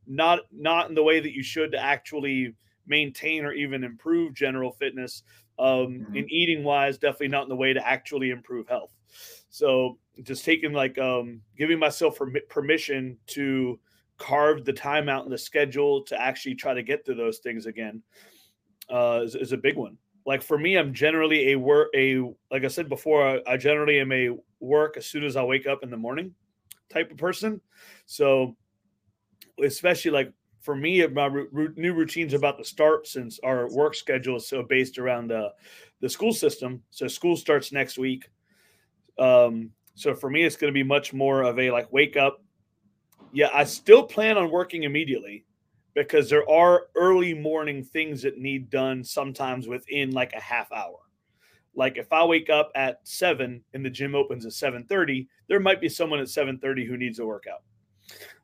not 0.07 0.41
not 0.51 0.89
in 0.89 0.95
the 0.95 1.03
way 1.03 1.19
that 1.19 1.33
you 1.33 1.43
should 1.43 1.71
to 1.71 1.79
actually 1.79 2.55
maintain 2.87 3.43
or 3.45 3.51
even 3.53 3.83
improve 3.83 4.33
general 4.33 4.71
fitness 4.71 5.23
um 5.57 6.05
Mhm. 6.09 6.15
in 6.15 6.29
eating 6.29 6.63
wise 6.63 6.97
definitely 6.97 7.29
not 7.29 7.43
in 7.43 7.49
the 7.49 7.55
way 7.55 7.73
to 7.73 7.87
actually 7.87 8.29
improve 8.29 8.67
health. 8.67 8.91
So 9.49 9.97
just 10.21 10.45
taking 10.45 10.73
like 10.73 10.97
um 10.97 11.41
giving 11.57 11.79
myself 11.79 12.17
permi- 12.19 12.47
permission 12.49 13.17
to 13.27 13.79
carve 14.17 14.63
the 14.63 14.73
time 14.73 15.09
out 15.09 15.25
in 15.25 15.31
the 15.31 15.37
schedule 15.37 16.03
to 16.03 16.21
actually 16.21 16.55
try 16.55 16.73
to 16.73 16.83
get 16.83 17.05
to 17.05 17.13
those 17.15 17.39
things 17.39 17.65
again 17.65 18.03
uh 18.89 19.21
is, 19.23 19.35
is 19.35 19.51
a 19.51 19.57
big 19.57 19.75
one. 19.75 19.97
Like 20.25 20.41
for 20.41 20.57
me 20.57 20.75
i'm 20.77 20.93
generally 20.93 21.51
a 21.51 21.55
work 21.55 21.89
a 21.95 22.19
like 22.51 22.63
i 22.63 22.67
said 22.67 22.89
before 22.89 23.25
I, 23.27 23.41
I 23.53 23.57
generally 23.57 23.99
am 23.99 24.11
a 24.11 24.29
work 24.59 24.97
as 24.97 25.05
soon 25.05 25.23
as 25.23 25.35
i 25.35 25.43
wake 25.43 25.67
up 25.67 25.83
in 25.83 25.89
the 25.89 25.97
morning 25.97 26.33
type 26.89 27.11
of 27.11 27.17
person. 27.17 27.61
So 28.05 28.55
especially 29.63 30.11
like 30.11 30.31
for 30.61 30.75
me 30.75 31.05
my 31.07 31.25
ru- 31.25 31.73
new 31.75 31.93
routines 31.93 32.33
about 32.33 32.57
to 32.57 32.63
start 32.63 33.07
since 33.07 33.39
our 33.43 33.71
work 33.71 33.95
schedule 33.95 34.37
is 34.37 34.47
so 34.47 34.63
based 34.63 34.97
around 34.97 35.29
the 35.29 35.51
the 36.01 36.09
school 36.09 36.33
system. 36.33 36.81
So 36.89 37.07
school 37.07 37.35
starts 37.35 37.71
next 37.71 37.97
week. 37.97 38.29
Um 39.19 39.71
so 39.95 40.13
for 40.13 40.29
me 40.29 40.43
it's 40.43 40.57
going 40.57 40.71
to 40.71 40.77
be 40.77 40.83
much 40.83 41.13
more 41.13 41.43
of 41.43 41.57
a 41.59 41.71
like 41.71 41.91
wake 41.91 42.17
up. 42.17 42.43
Yeah 43.31 43.49
i 43.53 43.63
still 43.63 44.03
plan 44.03 44.37
on 44.37 44.51
working 44.51 44.83
immediately 44.83 45.45
because 45.93 46.29
there 46.29 46.49
are 46.49 46.87
early 46.95 47.33
morning 47.33 47.81
things 47.83 48.21
that 48.21 48.37
need 48.37 48.69
done 48.69 49.03
sometimes 49.03 49.67
within 49.67 50.11
like 50.11 50.33
a 50.33 50.41
half 50.41 50.69
hour 50.73 51.04
like 51.75 51.97
if 51.97 52.11
i 52.11 52.23
wake 52.23 52.49
up 52.49 52.71
at 52.75 52.99
7 53.03 53.61
and 53.73 53.85
the 53.85 53.89
gym 53.89 54.15
opens 54.15 54.45
at 54.45 54.51
7.30 54.51 55.27
there 55.47 55.59
might 55.59 55.81
be 55.81 55.89
someone 55.89 56.19
at 56.19 56.27
7.30 56.27 56.87
who 56.87 56.97
needs 56.97 57.19
a 57.19 57.25
workout 57.25 57.63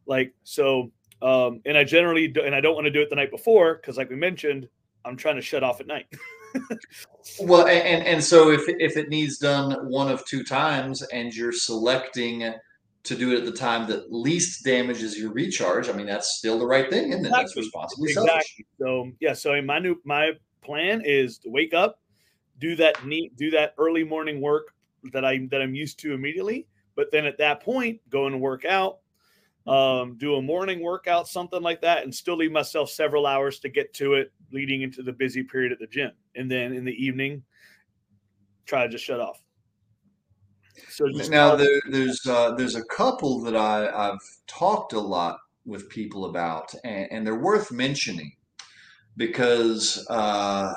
like 0.06 0.34
so 0.44 0.92
um 1.22 1.62
and 1.66 1.78
i 1.78 1.84
generally 1.84 2.28
do, 2.28 2.42
and 2.42 2.56
i 2.56 2.62
don't 2.62 2.76
want 2.76 2.86
to 2.86 2.92
do 2.92 3.02
it 3.02 3.10
the 3.10 3.16
night 3.16 3.32
before 3.32 3.76
because 3.76 3.98
like 3.98 4.10
we 4.10 4.16
mentioned 4.16 4.68
i'm 5.06 5.16
trying 5.16 5.36
to 5.36 5.42
shut 5.42 5.64
off 5.64 5.80
at 5.80 5.88
night 5.88 6.06
Well, 7.40 7.68
and 7.68 8.04
and 8.04 8.24
so 8.24 8.52
if 8.52 8.64
if 8.68 8.98
it 8.98 9.10
needs 9.10 9.38
done 9.38 9.72
one 9.90 10.10
of 10.10 10.26
two 10.26 10.44
times, 10.44 11.02
and 11.02 11.34
you're 11.34 11.54
selecting 11.54 12.54
to 13.04 13.16
do 13.16 13.32
it 13.32 13.38
at 13.38 13.46
the 13.46 13.52
time 13.52 13.88
that 13.90 14.12
least 14.12 14.66
damages 14.66 15.18
your 15.18 15.32
recharge, 15.32 15.88
I 15.88 15.94
mean 15.94 16.08
that's 16.08 16.38
still 16.38 16.60
the 16.60 16.66
right 16.66 16.90
thing, 16.90 17.14
isn't 17.14 17.26
it? 17.26 17.30
That's 17.30 17.56
Exactly. 17.56 18.14
selfish. 18.14 18.18
exactly 18.18 18.66
so 18.80 19.12
yeah 19.20 19.34
so 19.34 19.62
my 19.62 19.80
new 19.80 19.96
my 20.04 20.32
plan 20.62 21.02
is 21.06 21.38
to 21.40 21.50
wake 21.50 21.74
up 21.74 22.01
do 22.62 22.76
that 22.78 23.06
neat 23.06 23.36
do 23.36 23.50
that 23.52 23.74
early 23.78 24.04
morning 24.04 24.40
work 24.40 24.74
that 25.12 25.26
i 25.26 25.48
that 25.50 25.62
i'm 25.62 25.76
used 25.76 26.00
to 26.00 26.14
immediately. 26.14 26.68
But 26.96 27.12
then 27.12 27.26
at 27.26 27.38
that 27.40 27.62
point 27.62 28.00
go 28.10 28.28
and 28.28 28.40
work 28.40 28.64
out 28.64 29.00
um 29.68 30.18
do 30.18 30.36
a 30.36 30.42
morning 30.42 30.82
workout 30.82 31.28
something 31.28 31.62
like 31.62 31.82
that 31.82 32.04
and 32.04 32.14
still 32.14 32.38
leave 32.38 32.52
myself 32.52 32.90
several 32.90 33.28
hours 33.28 33.60
to 33.60 33.70
get 33.70 33.94
to 33.96 34.14
it 34.14 34.32
leading 34.52 34.82
into 34.82 35.04
the 35.04 35.12
busy 35.14 35.44
period 35.44 35.72
at 35.72 35.80
the 35.80 35.88
gym. 35.88 36.12
And 36.36 36.50
then 36.50 36.74
in 36.74 36.86
the 36.86 36.94
evening 36.94 37.44
try 38.66 38.84
to 38.84 38.90
just 38.90 39.04
shut 39.04 39.20
off. 39.20 39.42
So 40.90 41.08
just 41.10 41.32
Now 41.32 41.56
there, 41.56 41.82
there's 41.90 42.22
uh, 42.28 42.56
there's 42.56 42.76
a 42.76 42.86
couple 42.86 43.42
that 43.42 43.56
I, 43.56 43.88
I've 43.88 44.20
talked 44.48 44.94
a 44.94 45.00
lot 45.00 45.40
with 45.66 45.90
people 45.90 46.26
about, 46.26 46.74
and, 46.84 47.08
and 47.12 47.28
they're 47.28 47.36
worth 47.36 47.72
mentioning 47.72 48.32
because 49.18 50.06
uh, 50.10 50.74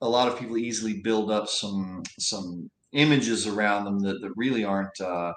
a 0.00 0.08
lot 0.08 0.28
of 0.28 0.38
people 0.38 0.56
easily 0.56 1.00
build 1.00 1.30
up 1.30 1.48
some 1.48 2.02
some 2.18 2.70
images 2.92 3.46
around 3.46 3.84
them 3.84 3.98
that, 4.00 4.20
that 4.20 4.32
really 4.36 4.64
aren't 4.64 5.00
uh, 5.00 5.32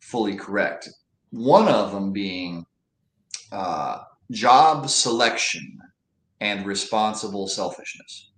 fully 0.00 0.36
correct. 0.36 0.88
One 1.30 1.68
of 1.68 1.92
them 1.92 2.12
being 2.12 2.64
uh, 3.50 4.02
job 4.30 4.88
selection 4.88 5.78
and 6.40 6.66
responsible 6.66 7.48
selfishness. 7.48 8.30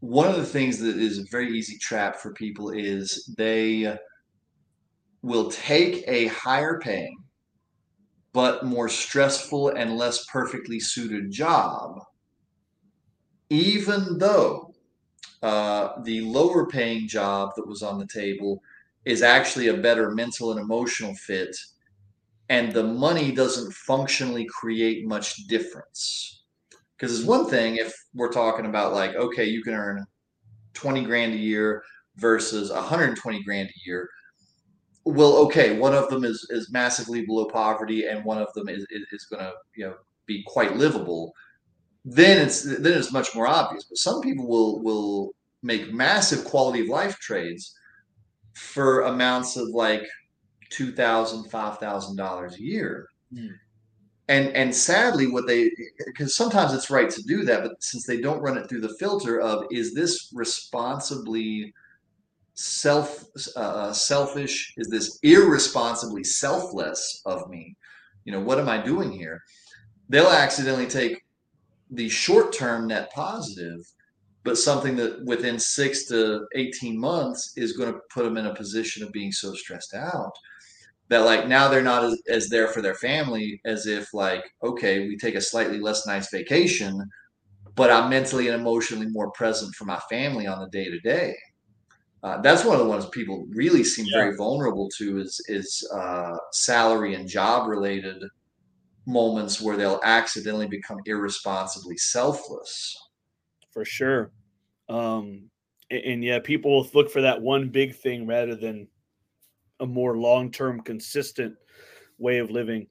One 0.00 0.28
of 0.28 0.36
the 0.36 0.44
things 0.46 0.78
that 0.80 0.96
is 0.96 1.18
a 1.18 1.24
very 1.30 1.56
easy 1.56 1.78
trap 1.78 2.16
for 2.16 2.32
people 2.32 2.70
is 2.70 3.32
they 3.36 3.96
will 5.22 5.48
take 5.50 6.02
a 6.08 6.26
higher 6.26 6.80
paying 6.80 7.16
but 8.32 8.64
more 8.64 8.88
stressful 8.88 9.68
and 9.70 9.96
less 9.96 10.24
perfectly 10.26 10.80
suited 10.80 11.30
job, 11.30 12.00
even 13.52 14.16
though 14.16 14.72
uh, 15.42 16.00
the 16.04 16.22
lower 16.22 16.66
paying 16.66 17.06
job 17.06 17.50
that 17.54 17.66
was 17.66 17.82
on 17.82 17.98
the 17.98 18.06
table 18.06 18.62
is 19.04 19.20
actually 19.20 19.68
a 19.68 19.76
better 19.76 20.10
mental 20.12 20.52
and 20.52 20.60
emotional 20.60 21.14
fit, 21.14 21.54
and 22.48 22.72
the 22.72 22.82
money 22.82 23.30
doesn't 23.30 23.72
functionally 23.74 24.46
create 24.46 25.06
much 25.06 25.46
difference. 25.48 26.44
Because 26.96 27.18
it's 27.18 27.28
one 27.28 27.46
thing 27.46 27.76
if 27.76 27.92
we're 28.14 28.32
talking 28.32 28.64
about, 28.64 28.94
like, 28.94 29.14
okay, 29.16 29.44
you 29.44 29.62
can 29.62 29.74
earn 29.74 30.06
20 30.72 31.04
grand 31.04 31.34
a 31.34 31.38
year 31.38 31.82
versus 32.16 32.70
120 32.70 33.42
grand 33.42 33.68
a 33.68 33.86
year 33.86 34.08
well 35.04 35.36
okay 35.36 35.78
one 35.78 35.94
of 35.94 36.08
them 36.10 36.24
is 36.24 36.46
is 36.50 36.70
massively 36.70 37.24
below 37.24 37.46
poverty 37.46 38.06
and 38.06 38.24
one 38.24 38.38
of 38.38 38.52
them 38.52 38.68
is 38.68 38.86
is, 38.90 39.02
is 39.12 39.24
going 39.24 39.42
to 39.42 39.52
you 39.74 39.86
know 39.86 39.94
be 40.26 40.44
quite 40.46 40.76
livable 40.76 41.32
then 42.04 42.40
it's 42.40 42.62
then 42.62 42.98
it's 42.98 43.12
much 43.12 43.34
more 43.34 43.46
obvious. 43.46 43.84
But 43.84 43.98
some 43.98 44.20
people 44.20 44.46
will 44.46 44.82
will 44.82 45.34
make 45.62 45.92
massive 45.92 46.44
quality 46.44 46.80
of 46.80 46.88
life 46.88 47.18
trades 47.18 47.74
for 48.54 49.02
amounts 49.02 49.56
of 49.56 49.68
like 49.68 50.02
two 50.70 50.92
thousand 50.92 51.50
five 51.50 51.78
thousand 51.78 52.16
dollars 52.16 52.56
a 52.56 52.62
year. 52.62 53.08
Hmm. 53.32 53.46
and 54.28 54.48
and 54.48 54.74
sadly 54.74 55.26
what 55.26 55.46
they 55.46 55.70
because 56.06 56.36
sometimes 56.36 56.74
it's 56.74 56.90
right 56.90 57.08
to 57.08 57.22
do 57.22 57.44
that 57.44 57.62
but 57.62 57.82
since 57.82 58.04
they 58.06 58.20
don't 58.20 58.42
run 58.42 58.58
it 58.58 58.68
through 58.68 58.82
the 58.82 58.94
filter 59.00 59.40
of 59.40 59.64
is 59.70 59.94
this 59.94 60.30
responsibly 60.34 61.72
self 62.54 63.24
uh, 63.56 63.92
selfish? 63.92 64.74
Is 64.76 64.88
this 64.88 65.18
irresponsibly 65.22 66.24
selfless 66.24 67.22
of 67.24 67.48
me? 67.48 67.76
You 68.24 68.32
know 68.32 68.40
what 68.40 68.58
am 68.58 68.68
i 68.68 68.78
doing 68.78 69.10
here? 69.10 69.40
They'll 70.08 70.28
accidentally 70.28 70.86
take 70.86 71.22
the 71.92 72.08
short 72.08 72.52
term 72.52 72.88
net 72.88 73.12
positive 73.12 73.80
but 74.44 74.58
something 74.58 74.96
that 74.96 75.24
within 75.24 75.56
6 75.56 76.06
to 76.06 76.46
18 76.56 76.98
months 76.98 77.52
is 77.56 77.76
going 77.76 77.92
to 77.92 78.00
put 78.12 78.24
them 78.24 78.36
in 78.36 78.46
a 78.46 78.54
position 78.54 79.04
of 79.04 79.12
being 79.12 79.30
so 79.30 79.54
stressed 79.54 79.94
out 79.94 80.32
that 81.08 81.20
like 81.20 81.46
now 81.46 81.68
they're 81.68 81.82
not 81.82 82.04
as, 82.04 82.20
as 82.28 82.48
there 82.48 82.68
for 82.68 82.82
their 82.82 82.94
family 82.94 83.60
as 83.64 83.86
if 83.86 84.12
like 84.14 84.44
okay 84.62 85.06
we 85.06 85.16
take 85.16 85.34
a 85.34 85.40
slightly 85.40 85.78
less 85.78 86.06
nice 86.06 86.30
vacation 86.30 86.98
but 87.74 87.90
i'm 87.90 88.10
mentally 88.10 88.48
and 88.48 88.60
emotionally 88.60 89.06
more 89.08 89.30
present 89.32 89.74
for 89.74 89.84
my 89.84 89.98
family 90.10 90.46
on 90.46 90.60
the 90.60 90.68
day 90.68 90.88
to 90.90 90.98
day. 91.00 91.34
Uh, 92.22 92.40
that's 92.40 92.64
one 92.64 92.78
of 92.78 92.80
the 92.80 92.88
ones 92.88 93.04
people 93.06 93.46
really 93.50 93.82
seem 93.82 94.06
very 94.12 94.36
vulnerable 94.36 94.88
to 94.96 95.18
is 95.20 95.44
is 95.48 95.84
uh, 95.92 96.36
salary 96.52 97.14
and 97.14 97.28
job 97.28 97.68
related 97.68 98.22
moments 99.06 99.60
where 99.60 99.76
they'll 99.76 100.00
accidentally 100.04 100.68
become 100.68 100.98
irresponsibly 101.06 101.96
selfless. 101.96 102.96
for 103.72 103.84
sure 103.84 104.30
um 104.88 105.50
and, 105.92 106.04
and 106.04 106.24
yeah, 106.24 106.38
people 106.40 106.88
look 106.94 107.10
for 107.10 107.20
that 107.20 107.40
one 107.40 107.68
big 107.68 107.94
thing 107.94 108.26
rather 108.26 108.56
than 108.56 108.88
a 109.80 109.86
more 109.86 110.16
long-term 110.16 110.80
consistent 110.80 111.54
way 112.18 112.38
of 112.38 112.50
living. 112.50 112.86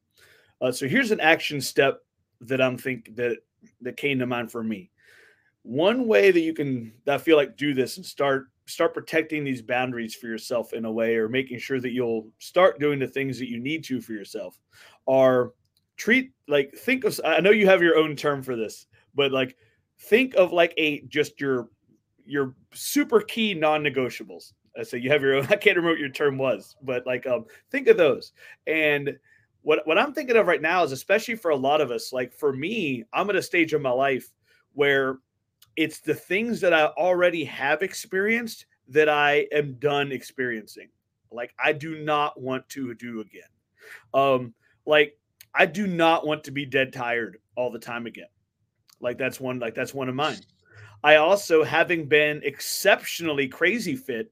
Uh, 0.62 0.72
so 0.72 0.88
here's 0.88 1.12
an 1.12 1.20
action 1.20 1.59
step 1.59 2.01
that 2.41 2.62
I'm 2.62 2.78
think 2.78 3.16
that 3.16 3.38
that 3.82 3.97
came 3.97 4.20
to 4.20 4.26
mind 4.26 4.51
for 4.51 4.64
me. 4.64 4.91
One 5.64 6.07
way 6.07 6.32
that 6.32 6.39
you 6.39 6.53
can 6.53 6.93
I 7.07 7.18
feel 7.18 7.38
like 7.38 7.57
do 7.57 7.74
this 7.74 7.97
and 7.97 8.05
start 8.05 8.47
start 8.68 8.93
protecting 8.93 9.43
these 9.43 9.62
boundaries 9.62 10.16
for 10.16 10.28
yourself 10.28 10.74
in 10.74 10.86
a 10.86 10.91
way 10.91 11.16
or 11.16 11.28
making 11.28 11.59
sure 11.59 11.80
that 11.82 11.91
you'll 11.91 12.28
start 12.39 12.80
doing 12.80 12.99
the 12.99 13.07
things 13.07 13.38
that 13.39 13.49
you 13.49 13.59
need 13.59 13.84
to 13.86 13.99
for 13.99 14.14
yourself 14.14 14.59
are 15.07 15.51
treat 16.02 16.32
like 16.47 16.74
think 16.74 17.04
of 17.04 17.20
I 17.24 17.41
know 17.41 17.52
you 17.52 17.68
have 17.68 17.84
your 17.84 17.95
own 17.95 18.16
term 18.16 18.41
for 18.41 18.56
this, 18.56 18.88
but 19.14 19.32
like 19.32 19.56
think 19.99 20.34
of 20.34 20.52
like 20.52 20.74
a 20.78 21.02
just 21.02 21.39
your 21.39 21.70
your 22.26 22.56
super 22.74 23.22
key 23.22 23.54
non-negotiables. 23.54 24.54
I 24.76 24.82
say 24.82 24.97
you 24.97 25.12
have 25.12 25.22
your 25.22 25.36
own. 25.36 25.43
I 25.49 25.58
can't 25.58 25.78
remember 25.78 25.91
what 25.91 25.99
your 25.99 26.10
term 26.10 26.39
was, 26.39 26.76
but 26.82 27.06
like 27.06 27.28
um 27.28 27.45
think 27.70 27.88
of 27.88 27.97
those. 27.97 28.34
And 28.66 29.16
what 29.62 29.86
what 29.86 29.99
I'm 29.99 30.12
thinking 30.12 30.38
of 30.38 30.47
right 30.47 30.62
now 30.62 30.84
is 30.84 30.91
especially 30.91 31.36
for 31.36 31.52
a 31.52 31.56
lot 31.56 31.82
of 31.82 31.91
us, 31.91 32.12
like 32.12 32.34
for 32.34 32.52
me, 32.52 33.04
I'm 33.14 33.30
at 33.30 33.36
a 33.36 33.41
stage 33.43 33.74
of 33.74 33.82
my 33.84 33.91
life 33.91 34.34
where 34.74 35.20
it's 35.76 35.99
the 35.99 36.16
things 36.16 36.62
that 36.62 36.74
I 36.74 36.86
already 36.86 37.43
have 37.45 37.84
experienced 37.84 38.66
that 38.88 39.08
I 39.08 39.45
am 39.52 39.76
done 39.76 40.12
experiencing. 40.12 40.89
Like 41.32 41.54
I 41.64 41.74
do 41.74 42.04
not 42.04 42.41
want 42.41 42.68
to 42.70 42.95
do 42.95 43.22
again. 43.22 43.43
Um, 44.16 44.56
like 44.88 45.16
I 45.54 45.66
do 45.66 45.88
not 45.88 46.26
want 46.26 46.43
to 46.45 46.52
be 46.52 46.66
dead 46.66 46.93
tired 46.93 47.38
all 47.56 47.72
the 47.72 47.80
time 47.80 48.06
again. 48.06 48.28
Like 48.99 49.18
that's 49.18 49.39
one 49.39 49.60
like 49.60 49.76
that's 49.76 49.93
one 49.93 50.10
of 50.10 50.16
mine. 50.16 50.39
I 51.04 51.16
also 51.16 51.64
having 51.64 52.08
been 52.08 52.41
exceptionally 52.43 53.47
crazy 53.47 53.95
fit 53.95 54.32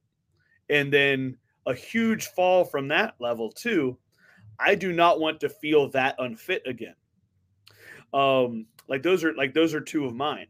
and 0.70 0.94
then 0.94 1.38
a 1.66 1.74
huge 1.74 2.28
fall 2.28 2.64
from 2.64 2.88
that 2.90 3.16
level 3.20 3.52
too. 3.52 3.98
I 4.60 4.76
do 4.76 4.94
not 4.94 5.20
want 5.20 5.40
to 5.42 5.50
feel 5.50 5.90
that 5.92 6.16
unfit 6.20 6.64
again. 6.66 6.96
Um 8.14 8.66
like 8.88 9.04
those 9.04 9.24
are 9.24 9.34
like 9.34 9.54
those 9.54 9.74
are 9.74 9.82
two 9.82 10.06
of 10.06 10.16
mine. 10.16 10.48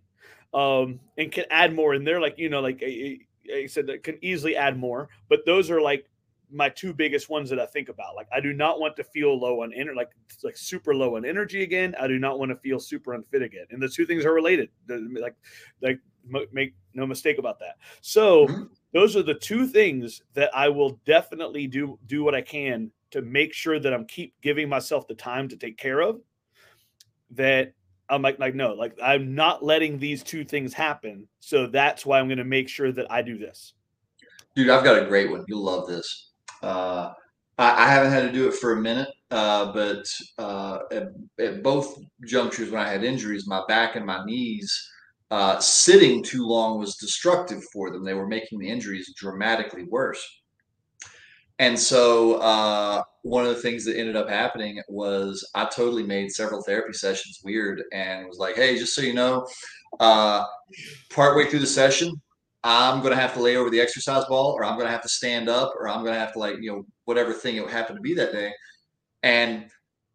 Um 0.53 0.99
and 1.17 1.31
can 1.31 1.45
add 1.49 1.73
more 1.73 1.93
in 1.93 2.03
there 2.03 2.19
like 2.19 2.37
you 2.37 2.49
know 2.49 2.59
like 2.59 2.83
I, 2.85 3.19
I 3.53 3.65
said 3.67 3.87
that 3.87 4.03
can 4.03 4.17
easily 4.21 4.55
add 4.55 4.77
more, 4.77 5.09
but 5.29 5.45
those 5.45 5.71
are 5.71 5.81
like 5.81 6.08
my 6.51 6.69
two 6.69 6.93
biggest 6.93 7.29
ones 7.29 7.49
that 7.49 7.59
I 7.59 7.65
think 7.65 7.89
about. 7.89 8.15
Like 8.15 8.27
I 8.33 8.39
do 8.39 8.53
not 8.53 8.79
want 8.79 8.95
to 8.97 9.03
feel 9.03 9.39
low 9.39 9.63
on 9.63 9.73
energy, 9.73 9.95
like 9.95 10.11
like 10.43 10.57
super 10.57 10.95
low 10.95 11.15
on 11.15 11.25
energy 11.25 11.63
again. 11.63 11.95
I 11.99 12.07
do 12.07 12.19
not 12.19 12.39
want 12.39 12.51
to 12.51 12.57
feel 12.57 12.79
super 12.79 13.13
unfit 13.13 13.41
again. 13.41 13.65
And 13.71 13.81
the 13.81 13.89
two 13.89 14.05
things 14.05 14.25
are 14.25 14.33
related. 14.33 14.69
Like 14.87 15.35
like 15.81 15.99
make 16.51 16.75
no 16.93 17.05
mistake 17.05 17.37
about 17.37 17.59
that. 17.59 17.77
So 18.01 18.47
mm-hmm. 18.47 18.63
those 18.93 19.15
are 19.15 19.23
the 19.23 19.35
two 19.35 19.67
things 19.67 20.21
that 20.33 20.49
I 20.55 20.69
will 20.69 20.99
definitely 21.05 21.67
do 21.67 21.99
do 22.07 22.23
what 22.23 22.35
I 22.35 22.41
can 22.41 22.91
to 23.11 23.21
make 23.21 23.53
sure 23.53 23.79
that 23.79 23.93
I'm 23.93 24.05
keep 24.05 24.33
giving 24.41 24.69
myself 24.69 25.07
the 25.07 25.15
time 25.15 25.47
to 25.49 25.57
take 25.57 25.77
care 25.77 26.01
of. 26.01 26.19
That 27.31 27.73
I'm 28.09 28.21
like 28.21 28.39
like 28.39 28.55
no, 28.55 28.73
like 28.73 28.97
I'm 29.01 29.35
not 29.35 29.63
letting 29.63 29.99
these 29.99 30.23
two 30.23 30.43
things 30.43 30.73
happen. 30.73 31.27
So 31.39 31.67
that's 31.67 32.05
why 32.05 32.19
I'm 32.19 32.27
going 32.27 32.39
to 32.39 32.43
make 32.43 32.69
sure 32.69 32.91
that 32.91 33.11
I 33.11 33.21
do 33.21 33.37
this. 33.37 33.73
Dude, 34.55 34.69
I've 34.69 34.83
got 34.83 35.01
a 35.01 35.05
great 35.05 35.29
one. 35.29 35.45
You'll 35.47 35.63
love 35.63 35.87
this. 35.87 36.28
Uh, 36.61 37.13
I, 37.57 37.85
I, 37.85 37.89
haven't 37.89 38.11
had 38.11 38.23
to 38.23 38.31
do 38.31 38.47
it 38.47 38.53
for 38.53 38.73
a 38.73 38.81
minute, 38.81 39.09
uh, 39.31 39.71
but 39.71 40.05
uh, 40.37 40.79
at, 40.91 41.09
at, 41.39 41.63
both 41.63 41.99
junctures 42.25 42.71
when 42.71 42.81
I 42.81 42.89
had 42.89 43.03
injuries, 43.03 43.47
my 43.47 43.63
back 43.67 43.95
and 43.95 44.05
my 44.05 44.23
knees, 44.25 44.89
uh, 45.31 45.59
sitting 45.59 46.23
too 46.23 46.45
long 46.45 46.79
was 46.79 46.95
destructive 46.95 47.63
for 47.71 47.91
them. 47.91 48.03
They 48.03 48.13
were 48.13 48.27
making 48.27 48.59
the 48.59 48.69
injuries 48.69 49.13
dramatically 49.15 49.83
worse. 49.83 50.25
And 51.59 51.77
so 51.77 52.35
uh, 52.35 53.03
one 53.23 53.45
of 53.45 53.53
the 53.53 53.61
things 53.61 53.83
that 53.85 53.97
ended 53.97 54.15
up 54.15 54.29
happening 54.29 54.81
was 54.87 55.47
I 55.53 55.65
totally 55.65 56.03
made 56.03 56.31
several 56.31 56.63
therapy 56.63 56.93
sessions 56.93 57.41
weird 57.43 57.83
and 57.91 58.27
was 58.27 58.37
like, 58.37 58.55
hey, 58.55 58.77
just 58.77 58.95
so 58.95 59.01
you 59.01 59.13
know, 59.13 59.45
uh, 59.99 60.45
partway 61.09 61.49
through 61.49 61.59
the 61.59 61.67
session, 61.67 62.19
I'm 62.63 63.01
going 63.01 63.13
to 63.13 63.19
have 63.19 63.33
to 63.35 63.41
lay 63.41 63.55
over 63.55 63.69
the 63.69 63.79
exercise 63.79 64.25
ball 64.25 64.51
or 64.51 64.65
I'm 64.65 64.75
going 64.75 64.87
to 64.87 64.91
have 64.91 65.01
to 65.03 65.09
stand 65.09 65.47
up 65.47 65.73
or 65.79 65.87
I'm 65.87 66.01
going 66.01 66.13
to 66.13 66.19
have 66.19 66.33
to 66.33 66.39
like, 66.39 66.55
you 66.59 66.71
know, 66.71 66.85
whatever 67.05 67.33
thing 67.33 67.55
it 67.55 67.69
happened 67.69 67.97
to 67.97 68.01
be 68.01 68.13
that 68.15 68.33
day. 68.33 68.51
And 69.23 69.69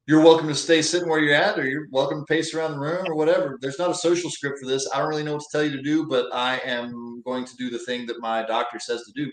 you're 0.06 0.22
welcome 0.22 0.48
to 0.48 0.54
stay 0.54 0.82
sitting 0.82 1.08
where 1.08 1.20
you're 1.20 1.34
at 1.34 1.58
or 1.58 1.66
you're 1.66 1.86
welcome 1.90 2.20
to 2.20 2.26
pace 2.26 2.52
around 2.52 2.72
the 2.72 2.78
room 2.78 3.06
or 3.08 3.14
whatever. 3.14 3.58
There's 3.62 3.78
not 3.78 3.90
a 3.90 3.94
social 3.94 4.30
script 4.30 4.58
for 4.60 4.68
this. 4.68 4.86
I 4.92 4.98
don't 4.98 5.08
really 5.08 5.22
know 5.22 5.34
what 5.34 5.42
to 5.42 5.48
tell 5.50 5.64
you 5.64 5.74
to 5.74 5.82
do, 5.82 6.06
but 6.06 6.26
I 6.34 6.58
am 6.58 7.22
going 7.24 7.46
to 7.46 7.56
do 7.56 7.70
the 7.70 7.78
thing 7.78 8.04
that 8.06 8.20
my 8.20 8.42
doctor 8.42 8.78
says 8.78 9.02
to 9.04 9.12
do. 9.12 9.30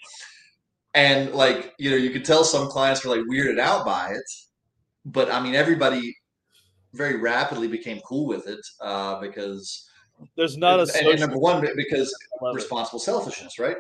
And 0.94 1.34
like, 1.34 1.74
you 1.78 1.90
know, 1.92 1.98
you 1.98 2.12
could 2.12 2.24
tell 2.24 2.46
some 2.46 2.70
clients 2.70 3.04
were 3.04 3.16
like 3.16 3.26
weirded 3.30 3.60
out 3.60 3.86
by 3.86 4.12
it, 4.12 4.24
but 5.04 5.30
I 5.30 5.42
mean, 5.42 5.56
everybody 5.56 6.16
very 6.94 7.18
rapidly 7.18 7.68
became 7.68 8.00
cool 8.02 8.28
with 8.28 8.48
it 8.48 8.60
uh, 8.82 9.20
because 9.20 9.90
there's 10.36 10.58
not 10.58 10.80
a 10.80 10.92
and, 10.98 11.08
and 11.08 11.20
number 11.20 11.38
one 11.38 11.66
because 11.76 12.14
responsible 12.54 13.00
selfishness, 13.00 13.60
right? 13.60 13.78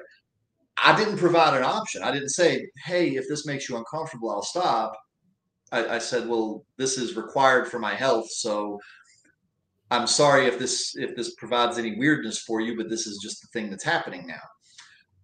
I 0.84 0.96
didn't 0.96 1.18
provide 1.18 1.56
an 1.56 1.64
option. 1.64 2.04
I 2.04 2.12
didn't 2.12 2.30
say, 2.30 2.68
"Hey, 2.86 3.16
if 3.16 3.28
this 3.28 3.46
makes 3.46 3.70
you 3.70 3.78
uncomfortable, 3.78 4.32
I'll 4.32 4.42
stop." 4.42 4.98
I, 5.72 5.96
I 5.96 5.98
said, 6.00 6.28
"Well, 6.28 6.66
this 6.78 6.98
is 6.98 7.16
required 7.16 7.68
for 7.68 7.80
my 7.80 7.94
health, 7.94 8.30
so 8.32 8.80
I'm 9.92 10.08
sorry 10.08 10.46
if 10.46 10.58
this 10.58 10.96
if 10.96 11.16
this 11.16 11.36
provides 11.36 11.78
any 11.78 11.98
weirdness 11.98 12.40
for 12.40 12.62
you, 12.62 12.76
but 12.76 12.90
this 12.90 13.08
is 13.08 13.20
just 13.22 13.42
the 13.42 13.48
thing 13.54 13.70
that's 13.70 13.84
happening 13.84 14.28
now." 14.28 14.42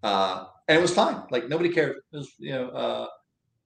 Uh, 0.04 0.46
and 0.68 0.78
it 0.78 0.82
was 0.82 0.94
fine. 0.94 1.24
Like 1.32 1.50
nobody 1.50 1.70
cared. 1.70 1.96
It 2.14 2.18
was, 2.18 2.32
you 2.38 2.52
know, 2.52 2.70
uh 2.70 3.08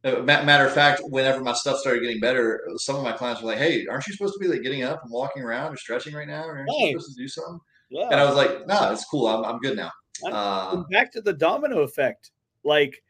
matter 0.04 0.66
of 0.66 0.74
fact, 0.74 1.02
whenever 1.06 1.42
my 1.42 1.54
stuff 1.54 1.78
started 1.78 2.02
getting 2.02 2.20
better, 2.20 2.62
some 2.78 2.96
of 2.96 3.04
my 3.04 3.12
clients 3.12 3.42
were 3.42 3.50
like, 3.50 3.60
"Hey, 3.60 3.86
aren't 3.88 4.08
you 4.08 4.14
supposed 4.14 4.34
to 4.34 4.40
be 4.40 4.48
like 4.48 4.64
getting 4.64 4.84
up 4.84 5.04
and 5.04 5.12
walking 5.12 5.44
around 5.44 5.74
or 5.74 5.78
stretching 5.78 6.14
right 6.14 6.28
now? 6.28 6.44
Or 6.44 6.58
aren't 6.58 6.70
you 6.70 7.00
supposed 7.00 7.16
to 7.16 7.22
do 7.22 7.28
something?" 7.28 7.60
Yeah. 7.90 8.08
And 8.10 8.16
I 8.16 8.26
was 8.26 8.36
like, 8.36 8.68
"No, 8.68 8.74
nah, 8.74 8.92
it's 8.92 9.06
cool. 9.06 9.28
I'm 9.28 9.44
I'm 9.46 9.60
good 9.60 9.78
now." 9.78 9.92
Uh, 10.26 10.84
back 10.92 11.12
to 11.14 11.22
the 11.22 11.34
domino 11.34 11.82
effect, 11.82 12.32
like 12.64 13.04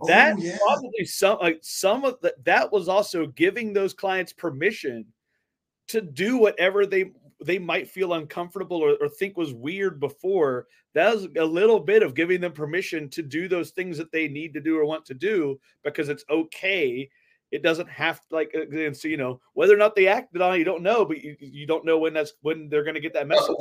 oh, 0.00 0.06
that 0.06 0.38
yeah. 0.38 0.56
probably 0.58 1.04
some 1.04 1.38
like 1.40 1.58
some 1.62 2.04
of 2.04 2.20
that 2.22 2.42
that 2.44 2.72
was 2.72 2.88
also 2.88 3.26
giving 3.26 3.72
those 3.72 3.94
clients 3.94 4.32
permission 4.32 5.06
to 5.88 6.00
do 6.00 6.38
whatever 6.38 6.86
they 6.86 7.12
they 7.44 7.58
might 7.58 7.88
feel 7.88 8.14
uncomfortable 8.14 8.78
or, 8.78 8.96
or, 9.00 9.08
think 9.08 9.36
was 9.36 9.52
weird 9.52 10.00
before 10.00 10.66
that's 10.94 11.26
a 11.36 11.44
little 11.44 11.80
bit 11.80 12.02
of 12.02 12.14
giving 12.14 12.40
them 12.40 12.52
permission 12.52 13.08
to 13.10 13.22
do 13.22 13.48
those 13.48 13.70
things 13.70 13.98
that 13.98 14.12
they 14.12 14.28
need 14.28 14.54
to 14.54 14.60
do 14.60 14.78
or 14.78 14.84
want 14.84 15.04
to 15.06 15.14
do 15.14 15.58
because 15.82 16.08
it's 16.08 16.24
okay. 16.30 17.10
It 17.50 17.62
doesn't 17.62 17.88
have 17.88 18.20
to 18.20 18.34
like 18.34 18.52
and 18.54 18.96
so 18.96 19.06
you 19.06 19.16
know 19.16 19.40
whether 19.52 19.74
or 19.74 19.76
not 19.76 19.94
they 19.94 20.08
acted 20.08 20.42
on 20.42 20.54
it 20.54 20.58
you 20.58 20.64
don't 20.64 20.82
know 20.82 21.04
but 21.04 21.22
you, 21.22 21.36
you 21.38 21.68
don't 21.68 21.84
know 21.84 21.98
when 21.98 22.12
that's 22.12 22.32
when 22.40 22.68
they're 22.68 22.82
going 22.82 22.96
to 22.96 23.00
get 23.00 23.12
that 23.14 23.28
message. 23.28 23.54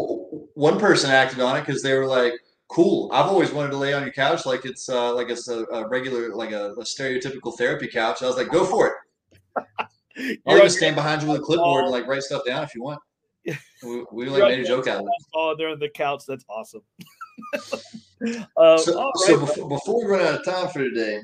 one 0.55 0.79
person 0.79 1.11
acted 1.11 1.39
on 1.41 1.57
it 1.57 1.63
because 1.63 1.83
they 1.83 1.93
were 1.93 2.07
like 2.07 2.33
cool 2.69 3.07
i've 3.13 3.27
always 3.27 3.51
wanted 3.51 3.69
to 3.69 3.77
lay 3.77 3.93
on 3.93 4.01
your 4.01 4.11
couch 4.11 4.47
like 4.47 4.65
it's 4.65 4.89
uh 4.89 5.13
like 5.13 5.29
it's 5.29 5.47
a, 5.47 5.65
a 5.65 5.87
regular 5.89 6.33
like 6.33 6.51
a, 6.51 6.71
a, 6.71 6.83
stereotypical 6.83 7.55
therapy 7.55 7.87
couch. 7.87 8.23
I 8.23 8.25
was 8.25 8.35
like 8.35 8.49
go 8.49 8.65
for 8.65 8.87
it. 8.87 10.39
I'll 10.47 10.57
just 10.57 10.77
stand 10.77 10.95
behind 10.95 11.21
you 11.21 11.27
with 11.27 11.41
a 11.41 11.43
clipboard 11.43 11.83
and 11.83 11.91
like 11.91 12.07
write 12.07 12.23
stuff 12.23 12.45
down 12.47 12.63
if 12.63 12.73
you 12.73 12.81
want 12.81 12.99
we, 13.83 14.05
we 14.11 14.25
like 14.29 14.43
made 14.43 14.59
a 14.59 14.67
joke 14.67 14.87
out 14.87 15.01
of 15.01 15.05
it. 15.05 15.25
Oh, 15.33 15.55
they're 15.57 15.69
on 15.69 15.79
the 15.79 15.89
couch. 15.89 16.23
That's 16.27 16.45
awesome. 16.49 16.81
uh, 18.57 18.77
so, 18.77 19.03
right, 19.03 19.11
so 19.15 19.39
before, 19.39 19.69
before, 19.69 20.05
we 20.05 20.11
run 20.11 20.21
out 20.21 20.39
of 20.39 20.45
time 20.45 20.69
for 20.69 20.79
today, 20.79 21.19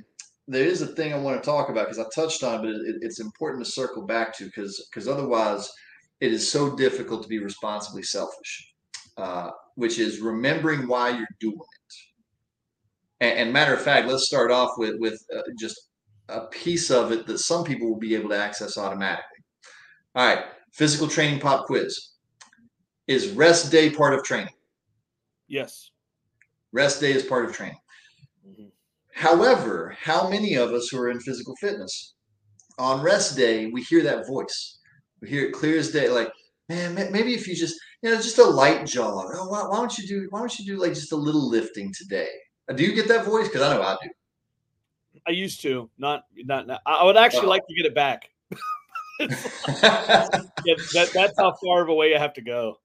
there 0.47 0.65
is 0.65 0.81
a 0.81 0.87
thing 0.87 1.13
I 1.13 1.17
want 1.17 1.41
to 1.41 1.45
talk 1.45 1.69
about 1.69 1.87
because 1.87 1.99
I 1.99 2.05
touched 2.13 2.43
on, 2.43 2.55
it, 2.55 2.61
but 2.61 2.69
it, 2.69 2.95
it's 3.01 3.19
important 3.19 3.63
to 3.65 3.71
circle 3.71 4.05
back 4.05 4.35
to 4.37 4.45
because 4.45 4.87
because 4.91 5.07
otherwise, 5.07 5.69
it 6.19 6.33
is 6.33 6.51
so 6.51 6.75
difficult 6.75 7.23
to 7.23 7.29
be 7.29 7.39
responsibly 7.39 8.03
selfish. 8.03 8.69
Uh, 9.19 9.51
which 9.75 9.99
is 9.99 10.21
remembering 10.21 10.87
why 10.87 11.09
you're 11.09 11.27
doing 11.39 11.55
it. 11.57 11.95
And, 13.21 13.39
and 13.39 13.53
matter 13.53 13.73
of 13.73 13.81
fact, 13.81 14.07
let's 14.07 14.25
start 14.25 14.49
off 14.49 14.71
with 14.77 14.95
with 14.97 15.21
uh, 15.35 15.41
just 15.57 15.89
a 16.29 16.47
piece 16.47 16.89
of 16.89 17.11
it 17.11 17.27
that 17.27 17.39
some 17.39 17.65
people 17.65 17.89
will 17.89 17.99
be 17.99 18.15
able 18.15 18.29
to 18.29 18.37
access 18.37 18.77
automatically. 18.77 19.43
All 20.15 20.25
right, 20.25 20.45
physical 20.73 21.07
training 21.07 21.39
pop 21.41 21.65
quiz. 21.65 22.08
Is 23.09 23.31
rest 23.31 23.71
day 23.71 23.89
part 23.89 24.13
of 24.13 24.23
training? 24.23 24.53
Yes. 25.47 25.89
Rest 26.71 27.01
day 27.01 27.11
is 27.11 27.23
part 27.23 27.43
of 27.43 27.53
training. 27.55 27.79
Mm-hmm. 28.47 28.67
However, 29.15 29.97
how 29.99 30.29
many 30.29 30.53
of 30.53 30.73
us 30.73 30.89
who 30.89 30.99
are 30.99 31.09
in 31.09 31.19
physical 31.19 31.55
fitness 31.55 32.13
on 32.77 33.01
rest 33.01 33.35
day, 33.35 33.65
we 33.65 33.81
hear 33.81 34.03
that 34.03 34.27
voice. 34.27 34.77
We 35.21 35.27
hear 35.27 35.47
it 35.47 35.53
clear 35.53 35.79
as 35.79 35.89
day, 35.89 36.07
like, 36.07 36.31
man, 36.69 36.93
maybe 36.93 37.33
if 37.33 37.47
you 37.47 37.55
just, 37.55 37.75
you 38.03 38.11
know, 38.11 38.15
just 38.17 38.37
a 38.37 38.43
light 38.43 38.85
jog. 38.85 39.25
Oh, 39.33 39.47
why, 39.47 39.63
why 39.63 39.77
don't 39.77 39.97
you 39.97 40.07
do, 40.07 40.27
why 40.29 40.37
don't 40.37 40.59
you 40.59 40.65
do 40.65 40.79
like 40.79 40.93
just 40.93 41.11
a 41.11 41.15
little 41.15 41.49
lifting 41.49 41.91
today? 41.91 42.29
Uh, 42.69 42.73
do 42.73 42.83
you 42.83 42.93
get 42.93 43.07
that 43.07 43.25
voice? 43.25 43.47
Because 43.47 43.63
I 43.63 43.73
know 43.73 43.81
I 43.81 43.97
do. 44.03 44.09
I 45.27 45.31
used 45.31 45.63
to, 45.63 45.89
not, 45.97 46.25
not, 46.35 46.67
not 46.67 46.81
I 46.85 47.03
would 47.03 47.17
actually 47.17 47.47
oh. 47.47 47.49
like 47.49 47.65
to 47.65 47.73
get 47.73 47.87
it 47.87 47.95
back. 47.95 48.29
yeah, 49.19 49.27
that, 50.93 51.09
that's 51.11 51.33
how 51.39 51.55
far 51.55 51.81
of 51.81 51.89
a 51.89 51.93
way 51.95 52.15
I 52.15 52.19
have 52.19 52.33
to 52.35 52.41
go. 52.41 52.77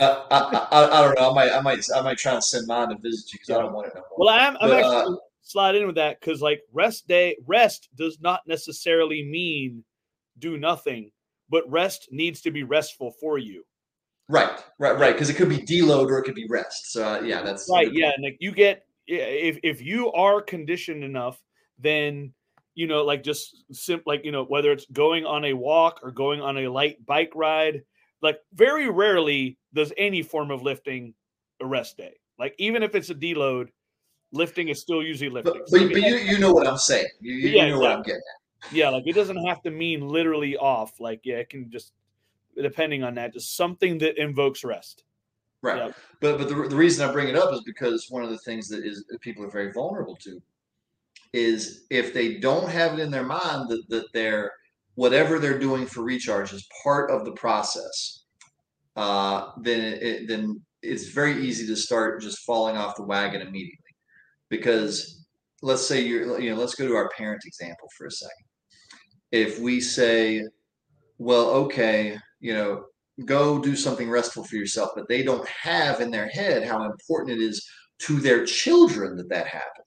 I, 0.00 0.26
I, 0.30 0.68
I, 0.72 1.02
don't 1.02 1.18
know. 1.18 1.30
I 1.30 1.34
might 1.34 1.52
I 1.52 1.60
might 1.60 1.84
I 1.94 2.00
might 2.00 2.18
try 2.18 2.34
and 2.34 2.42
send 2.42 2.66
mine 2.66 2.88
to 2.88 2.96
visit 2.96 3.32
you 3.32 3.38
because 3.38 3.50
I 3.50 3.62
don't 3.62 3.72
want 3.72 3.88
it 3.88 3.94
no 3.94 4.00
more. 4.00 4.18
Well, 4.18 4.28
I'm, 4.28 4.56
I'm 4.60 4.70
but, 4.70 4.78
actually 4.78 5.14
uh, 5.14 5.16
slide 5.42 5.74
in 5.76 5.86
with 5.86 5.96
that 5.96 6.20
because 6.20 6.42
like 6.42 6.62
rest 6.72 7.06
day 7.06 7.36
rest 7.46 7.88
does 7.96 8.18
not 8.20 8.40
necessarily 8.46 9.24
mean 9.24 9.84
do 10.38 10.56
nothing, 10.56 11.12
but 11.48 11.70
rest 11.70 12.08
needs 12.10 12.40
to 12.42 12.50
be 12.50 12.64
restful 12.64 13.12
for 13.20 13.38
you. 13.38 13.64
Right, 14.28 14.62
right, 14.78 14.96
right. 14.98 15.12
Because 15.12 15.28
it 15.28 15.34
could 15.34 15.48
be 15.48 15.58
deload 15.58 16.08
or 16.08 16.18
it 16.18 16.24
could 16.24 16.36
be 16.36 16.46
rest. 16.48 16.92
So 16.92 17.04
uh, 17.04 17.20
yeah, 17.20 17.42
that's 17.42 17.68
right. 17.70 17.92
Yeah, 17.92 18.12
and 18.14 18.24
like 18.24 18.36
you 18.40 18.52
get 18.52 18.84
if 19.06 19.58
if 19.62 19.82
you 19.82 20.12
are 20.12 20.40
conditioned 20.40 21.04
enough, 21.04 21.40
then 21.78 22.32
you 22.74 22.86
know 22.86 23.04
like 23.04 23.22
just 23.22 23.64
simple 23.72 24.12
like 24.12 24.24
you 24.24 24.32
know 24.32 24.44
whether 24.44 24.72
it's 24.72 24.86
going 24.86 25.26
on 25.26 25.44
a 25.44 25.52
walk 25.52 26.00
or 26.02 26.10
going 26.10 26.40
on 26.40 26.58
a 26.58 26.68
light 26.68 27.04
bike 27.04 27.32
ride 27.34 27.82
like 28.22 28.38
very 28.54 28.88
rarely 28.88 29.58
does 29.74 29.92
any 29.96 30.22
form 30.22 30.50
of 30.50 30.62
lifting 30.62 31.14
a 31.60 31.66
rest 31.66 31.96
day. 31.96 32.14
Like 32.38 32.54
even 32.58 32.82
if 32.82 32.94
it's 32.94 33.10
a 33.10 33.14
deload 33.14 33.68
lifting 34.32 34.68
is 34.68 34.80
still 34.80 35.02
usually 35.02 35.30
lifting. 35.30 35.54
but, 35.54 35.70
but, 35.70 35.92
but 35.92 36.02
you, 36.02 36.16
you 36.16 36.38
know 36.38 36.52
what 36.52 36.66
i'm 36.66 36.78
saying. 36.78 37.08
You, 37.20 37.34
you 37.34 37.48
yeah, 37.48 37.68
know 37.68 37.76
exactly. 37.76 37.80
what 37.80 37.92
i'm 37.92 38.02
getting 38.02 38.20
at. 38.20 38.72
Yeah 38.72 38.88
like 38.90 39.06
it 39.06 39.14
doesn't 39.14 39.44
have 39.46 39.62
to 39.62 39.70
mean 39.70 40.06
literally 40.06 40.56
off. 40.56 41.00
Like 41.00 41.20
yeah 41.24 41.36
it 41.36 41.48
can 41.48 41.70
just 41.70 41.92
depending 42.60 43.02
on 43.02 43.14
that 43.14 43.32
just 43.32 43.56
something 43.56 43.98
that 43.98 44.20
invokes 44.20 44.64
rest. 44.64 45.04
Right. 45.62 45.76
Yeah. 45.78 45.92
but 46.20 46.38
but 46.38 46.48
the, 46.48 46.54
the 46.68 46.76
reason 46.76 47.06
i 47.06 47.12
bring 47.12 47.28
it 47.28 47.36
up 47.36 47.52
is 47.52 47.62
because 47.62 48.06
one 48.08 48.22
of 48.22 48.30
the 48.30 48.38
things 48.38 48.68
that 48.68 48.84
is 48.84 49.04
people 49.20 49.44
are 49.44 49.50
very 49.50 49.72
vulnerable 49.72 50.16
to 50.16 50.40
is 51.32 51.84
if 51.90 52.14
they 52.14 52.38
don't 52.38 52.68
have 52.68 52.94
it 52.94 53.02
in 53.02 53.10
their 53.10 53.24
mind 53.24 53.68
that, 53.68 53.82
that 53.88 54.12
they're 54.12 54.52
whatever 54.94 55.38
they're 55.38 55.58
doing 55.58 55.86
for 55.86 56.02
recharge 56.02 56.52
is 56.52 56.66
part 56.82 57.10
of 57.10 57.24
the 57.24 57.32
process, 57.32 58.24
uh, 58.96 59.50
then 59.62 59.80
it, 59.80 60.28
then 60.28 60.60
it's 60.82 61.08
very 61.08 61.42
easy 61.42 61.66
to 61.66 61.76
start 61.76 62.20
just 62.20 62.40
falling 62.40 62.76
off 62.76 62.96
the 62.96 63.02
wagon 63.02 63.40
immediately. 63.40 63.76
Because 64.48 65.26
let's 65.62 65.86
say 65.86 66.00
you're 66.00 66.40
you 66.40 66.50
know 66.50 66.60
let's 66.60 66.74
go 66.74 66.86
to 66.86 66.94
our 66.94 67.10
parent 67.10 67.42
example 67.46 67.88
for 67.96 68.06
a 68.06 68.10
second. 68.10 68.46
If 69.32 69.60
we 69.60 69.80
say, 69.80 70.44
well, 71.18 71.50
okay, 71.50 72.18
you 72.40 72.54
know, 72.54 72.84
go 73.24 73.60
do 73.60 73.76
something 73.76 74.10
restful 74.10 74.44
for 74.44 74.56
yourself, 74.56 74.90
but 74.96 75.08
they 75.08 75.22
don't 75.22 75.46
have 75.48 76.00
in 76.00 76.10
their 76.10 76.28
head 76.28 76.66
how 76.66 76.84
important 76.84 77.38
it 77.38 77.42
is 77.42 77.64
to 78.00 78.18
their 78.18 78.44
children 78.44 79.16
that 79.16 79.28
that 79.28 79.46
happens 79.46 79.86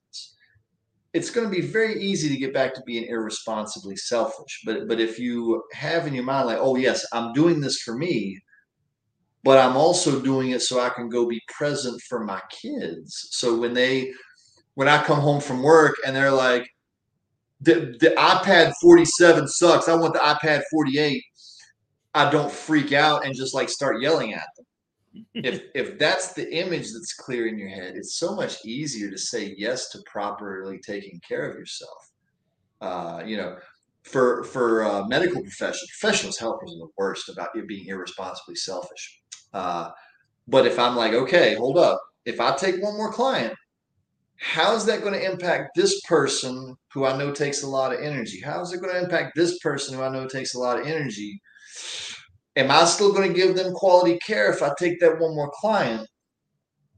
it's 1.14 1.30
going 1.30 1.47
to 1.47 1.55
be 1.55 1.61
very 1.61 2.01
easy 2.01 2.28
to 2.30 2.38
get 2.38 2.53
back 2.53 2.74
to 2.74 2.82
being 2.86 3.05
irresponsibly 3.05 3.95
selfish. 3.95 4.61
But 4.66 4.88
but 4.88 4.99
if 4.99 5.20
you 5.20 5.64
have 5.74 6.07
in 6.07 6.14
your 6.14 6.24
mind 6.24 6.47
like, 6.47 6.57
oh 6.59 6.76
yes, 6.76 7.05
I'm 7.14 7.34
doing 7.34 7.61
this 7.61 7.82
for 7.82 7.95
me, 7.95 8.39
but 9.43 9.59
I'm 9.59 9.78
also 9.78 10.20
doing 10.20 10.51
it 10.51 10.61
so 10.61 10.80
I 10.80 10.89
can 10.89 11.09
go 11.09 11.28
be 11.28 11.41
present 11.47 12.01
for 12.09 12.24
my 12.24 12.41
kids. 12.49 13.28
So 13.32 13.57
when 13.57 13.74
they 13.74 14.11
when 14.74 14.88
I 14.88 15.03
come 15.03 15.20
home 15.20 15.39
from 15.39 15.61
work 15.61 15.95
and 16.05 16.16
they're 16.16 16.32
like, 16.32 16.68
the, 17.61 17.95
the 17.99 18.14
iPad 18.18 18.74
47 18.82 19.47
sucks. 19.47 19.88
I 19.88 19.95
want 19.95 20.14
the 20.14 20.20
iPad 20.20 20.64
48. 20.72 21.24
I 22.16 22.30
don't 22.30 22.51
freak 22.51 22.91
out 22.91 23.26
and 23.26 23.36
just 23.36 23.53
like 23.53 23.70
start 23.70 24.01
yelling 24.01 24.34
at 24.34 24.47
them 24.57 24.66
if 25.34 25.61
if 25.74 25.97
that's 25.99 26.34
the 26.34 26.53
image 26.55 26.91
that's 26.93 27.14
clear 27.14 27.47
in 27.47 27.57
your 27.57 27.70
head, 27.70 27.95
it's 27.95 28.16
so 28.16 28.36
much 28.36 28.64
easier 28.66 29.09
to 29.09 29.18
say 29.18 29.53
yes 29.57 29.89
to 29.89 29.99
properly 30.05 30.80
taking 30.80 31.20
care 31.28 31.49
of 31.49 31.57
yourself. 31.57 32.11
Uh, 32.82 33.24
you 33.26 33.38
know, 33.38 33.57
for 34.03 34.43
for 34.43 34.84
uh, 34.84 35.05
medical 35.05 35.41
professionals, 35.41 35.89
professionals 35.99 36.38
helpers 36.38 36.72
are 36.74 36.80
the 36.80 36.91
worst 36.97 37.30
about 37.30 37.49
you 37.55 37.66
being 37.66 37.88
irresponsibly 37.88 38.55
selfish. 38.55 39.22
Uh, 39.53 39.89
but 40.47 40.66
if 40.66 40.78
I'm 40.78 40.95
like, 40.95 41.14
okay, 41.14 41.55
hold 41.55 41.78
up, 41.78 42.01
if 42.26 42.39
I 42.39 42.55
take 42.55 42.82
one 42.82 42.97
more 42.97 43.11
client, 43.11 43.53
how's 44.38 44.86
that 44.88 45.01
going 45.01 45.14
to 45.14 45.32
impact 45.32 45.72
this 45.76 46.01
person 46.01 46.76
who 46.91 47.05
I 47.05 47.18
know 47.18 47.32
takes 47.32 47.64
a 47.64 47.68
lot 47.68 47.93
of 47.93 48.01
energy? 48.01 48.41
How's 48.41 48.74
it 48.74 48.82
going 48.82 48.93
to 48.93 49.01
impact 49.01 49.34
this 49.36 49.57
person 49.59 49.95
who 49.95 50.03
I 50.03 50.09
know 50.09 50.28
takes 50.28 50.53
a 50.53 50.59
lot 50.59 50.80
of 50.80 50.86
energy? 50.86 51.39
Am 52.56 52.72
I 52.72 52.86
still 52.86 53.14
going 53.14 53.28
to 53.28 53.34
give 53.34 53.56
them 53.56 53.74
quality 53.74 54.18
care 54.26 54.51
if 54.51 54.62
I 54.62 54.72
take 54.80 54.99
that 54.99 55.20
one 55.20 55.36
more 55.36 55.51
client? 55.60 56.08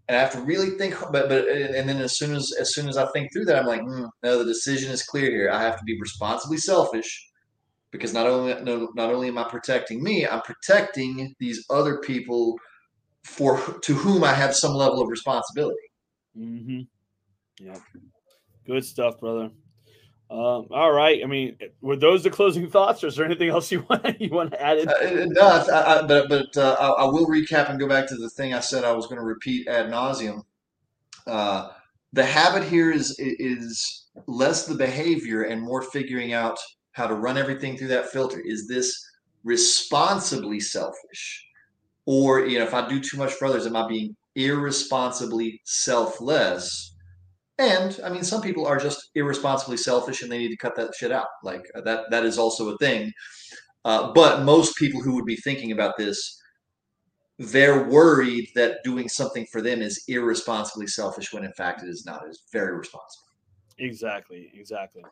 And 0.08 0.18
I 0.18 0.20
have 0.20 0.34
to 0.34 0.42
really 0.42 0.72
think, 0.72 0.96
but 1.12 1.30
but 1.30 1.48
and 1.48 1.90
then 1.90 2.00
as 2.00 2.18
soon 2.18 2.36
as 2.36 2.52
as 2.60 2.76
soon 2.76 2.88
as 2.88 2.96
I 2.96 3.08
think 3.08 3.34
through 3.34 3.46
that, 3.46 3.58
I'm 3.58 3.66
like, 3.66 3.82
mm, 3.82 4.08
no, 4.22 4.38
the 4.38 4.46
decision 4.46 4.92
is 4.92 5.02
clear 5.02 5.32
here. 5.32 5.50
I 5.50 5.62
have 5.62 5.78
to 5.78 5.84
be 5.84 6.00
responsibly 6.00 6.58
selfish 6.58 7.32
because 7.92 8.14
not 8.14 8.28
only 8.28 8.54
no, 8.62 8.90
not 8.96 9.12
only 9.12 9.30
am 9.30 9.40
I 9.40 9.46
protecting 9.46 10.04
me, 10.04 10.28
I'm 10.28 10.42
protecting 10.42 11.34
these 11.40 11.66
other 11.72 12.00
people 12.02 12.56
for 13.24 13.60
to 13.82 13.94
whom 13.96 14.24
I 14.24 14.34
have 14.34 14.56
some 14.56 14.74
level 14.74 15.02
of 15.02 15.10
responsibility. 15.10 15.78
Mm-hmm. 16.38 17.66
Yeah, 17.66 17.80
good 18.68 18.86
stuff, 18.86 19.20
brother. 19.20 19.50
Um, 20.30 20.68
all 20.72 20.92
right. 20.92 21.22
I 21.24 21.28
mean, 21.28 21.56
were 21.82 21.96
those 21.96 22.24
the 22.24 22.32
closing 22.32 22.68
thoughts, 22.68 23.04
or 23.04 23.08
is 23.08 23.16
there 23.16 23.26
anything 23.26 23.50
else 23.50 23.72
you 23.72 23.82
want 23.90 24.20
you 24.20 24.32
want 24.32 24.52
to 24.52 24.62
add? 24.62 24.80
In? 24.80 24.90
Uh, 24.90 25.26
no, 25.28 25.42
I, 25.42 26.00
I, 26.00 26.02
but 26.02 26.30
but 26.30 26.58
uh, 26.58 26.76
I, 26.80 27.04
I, 27.04 27.06
will 27.06 27.28
recap 27.28 27.70
and 27.70 27.80
go 27.80 27.88
back 27.88 28.08
to 28.08 28.16
the 28.16 28.30
thing 28.32 28.54
I 28.54 28.60
said 28.60 28.84
I 28.84 28.92
was 28.92 29.06
going 29.06 29.20
to 29.20 29.26
repeat 29.26 29.68
ad 29.68 29.92
nauseum. 29.92 30.44
Uh, 31.28 31.70
the 32.14 32.26
habit 32.26 32.64
here 32.64 32.92
is 32.92 33.16
is 33.20 34.08
less 34.26 34.66
the 34.66 34.74
behavior 34.74 35.44
and 35.44 35.62
more 35.62 35.84
figuring 35.84 36.34
out 36.34 36.58
how 36.94 37.06
to 37.06 37.14
run 37.14 37.38
everything 37.38 37.78
through 37.78 37.90
that 37.90 38.10
filter. 38.10 38.42
Is 38.44 38.68
this 38.68 39.06
responsibly 39.44 40.60
selfish, 40.60 41.46
or 42.08 42.48
you 42.48 42.58
know, 42.58 42.66
if 42.66 42.74
I 42.74 42.88
do 42.90 43.00
too 43.00 43.18
much 43.18 43.34
for 43.34 43.46
others, 43.46 43.68
am 43.68 43.76
I 43.76 43.88
being 43.88 44.16
irresponsibly 44.34 45.62
selfless? 45.66 46.95
And 47.58 48.00
I 48.04 48.10
mean, 48.10 48.24
some 48.24 48.42
people 48.42 48.66
are 48.66 48.78
just 48.78 49.10
irresponsibly 49.16 49.78
selfish 49.78 50.22
and 50.22 50.32
they 50.32 50.38
need 50.38 50.50
to 50.50 50.58
cut 50.58 50.76
that 50.76 50.94
shit 50.96 51.12
out. 51.12 51.28
Like 51.44 51.66
uh, 51.76 51.82
that, 51.82 52.12
that 52.12 52.26
is 52.26 52.38
also 52.38 52.70
a 52.70 52.78
thing. 52.78 53.12
Uh, 53.86 54.12
but 54.14 54.44
most 54.44 54.76
people 54.78 55.02
who 55.02 55.16
would 55.16 55.26
be 55.26 55.38
thinking 55.38 55.72
about 55.72 55.96
this, 55.98 56.42
they're 57.38 57.88
worried 57.88 58.50
that 58.56 58.78
doing 58.84 59.08
something 59.08 59.46
for 59.52 59.62
them 59.62 59.82
is 59.82 60.04
irresponsibly 60.08 60.88
selfish 60.88 61.32
when 61.34 61.44
in 61.44 61.54
fact 61.54 61.84
it 61.84 61.90
is 61.90 62.06
not. 62.06 62.26
It 62.26 62.30
is 62.30 62.44
very 62.52 62.76
responsible. 62.76 63.26
Exactly. 63.78 64.52
Exactly. 64.54 65.04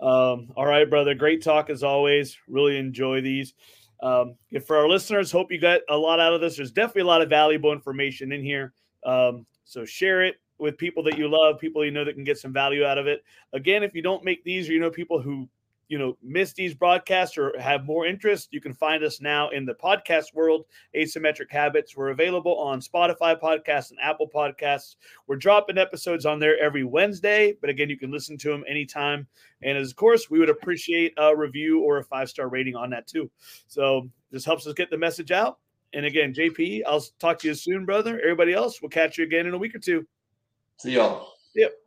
Um, 0.00 0.52
all 0.56 0.66
right, 0.66 0.88
brother. 0.88 1.14
Great 1.14 1.42
talk 1.42 1.70
as 1.70 1.82
always. 1.82 2.36
Really 2.48 2.78
enjoy 2.78 3.20
these. 3.22 3.54
Um, 4.02 4.36
for 4.66 4.76
our 4.76 4.88
listeners, 4.88 5.30
hope 5.30 5.52
you 5.52 5.60
got 5.60 5.80
a 5.88 5.96
lot 5.96 6.20
out 6.20 6.34
of 6.34 6.40
this. 6.40 6.56
There's 6.56 6.72
definitely 6.72 7.02
a 7.02 7.06
lot 7.06 7.22
of 7.22 7.30
valuable 7.30 7.72
information 7.72 8.32
in 8.32 8.42
here. 8.42 8.72
Um, 9.04 9.46
so 9.64 9.84
share 9.84 10.22
it, 10.22 10.36
with 10.62 10.78
people 10.78 11.02
that 11.02 11.18
you 11.18 11.28
love, 11.28 11.58
people 11.58 11.84
you 11.84 11.90
know 11.90 12.04
that 12.04 12.14
can 12.14 12.24
get 12.24 12.38
some 12.38 12.52
value 12.52 12.84
out 12.84 12.96
of 12.96 13.06
it. 13.06 13.22
Again, 13.52 13.82
if 13.82 13.94
you 13.94 14.00
don't 14.00 14.24
make 14.24 14.44
these, 14.44 14.68
or 14.68 14.72
you 14.72 14.80
know 14.80 14.90
people 14.90 15.20
who 15.20 15.48
you 15.88 15.98
know 15.98 16.16
miss 16.22 16.54
these 16.54 16.72
broadcasts 16.72 17.36
or 17.36 17.52
have 17.58 17.84
more 17.84 18.06
interest, 18.06 18.48
you 18.52 18.60
can 18.60 18.72
find 18.72 19.02
us 19.04 19.20
now 19.20 19.50
in 19.50 19.66
the 19.66 19.74
podcast 19.74 20.32
world. 20.32 20.64
Asymmetric 20.96 21.50
Habits. 21.50 21.96
We're 21.96 22.10
available 22.10 22.56
on 22.58 22.80
Spotify 22.80 23.38
podcasts 23.38 23.90
and 23.90 23.98
Apple 24.00 24.30
Podcasts. 24.32 24.96
We're 25.26 25.36
dropping 25.36 25.78
episodes 25.78 26.24
on 26.24 26.38
there 26.38 26.58
every 26.58 26.84
Wednesday, 26.84 27.56
but 27.60 27.68
again, 27.68 27.90
you 27.90 27.98
can 27.98 28.12
listen 28.12 28.38
to 28.38 28.48
them 28.48 28.64
anytime. 28.68 29.26
And 29.62 29.76
as 29.76 29.90
of 29.90 29.96
course, 29.96 30.30
we 30.30 30.38
would 30.38 30.48
appreciate 30.48 31.12
a 31.18 31.36
review 31.36 31.82
or 31.82 31.98
a 31.98 32.04
five 32.04 32.30
star 32.30 32.48
rating 32.48 32.76
on 32.76 32.88
that 32.90 33.08
too. 33.08 33.30
So 33.66 34.08
this 34.30 34.44
helps 34.44 34.66
us 34.66 34.74
get 34.74 34.90
the 34.90 34.96
message 34.96 35.32
out. 35.32 35.58
And 35.92 36.06
again, 36.06 36.32
JP, 36.32 36.82
I'll 36.86 37.04
talk 37.18 37.38
to 37.40 37.48
you 37.48 37.54
soon, 37.54 37.84
brother. 37.84 38.18
Everybody 38.20 38.54
else, 38.54 38.80
we'll 38.80 38.88
catch 38.88 39.18
you 39.18 39.24
again 39.24 39.46
in 39.46 39.52
a 39.52 39.58
week 39.58 39.74
or 39.74 39.78
two. 39.78 40.06
See 40.82 40.94
y'all. 40.94 41.34
Yep. 41.54 41.81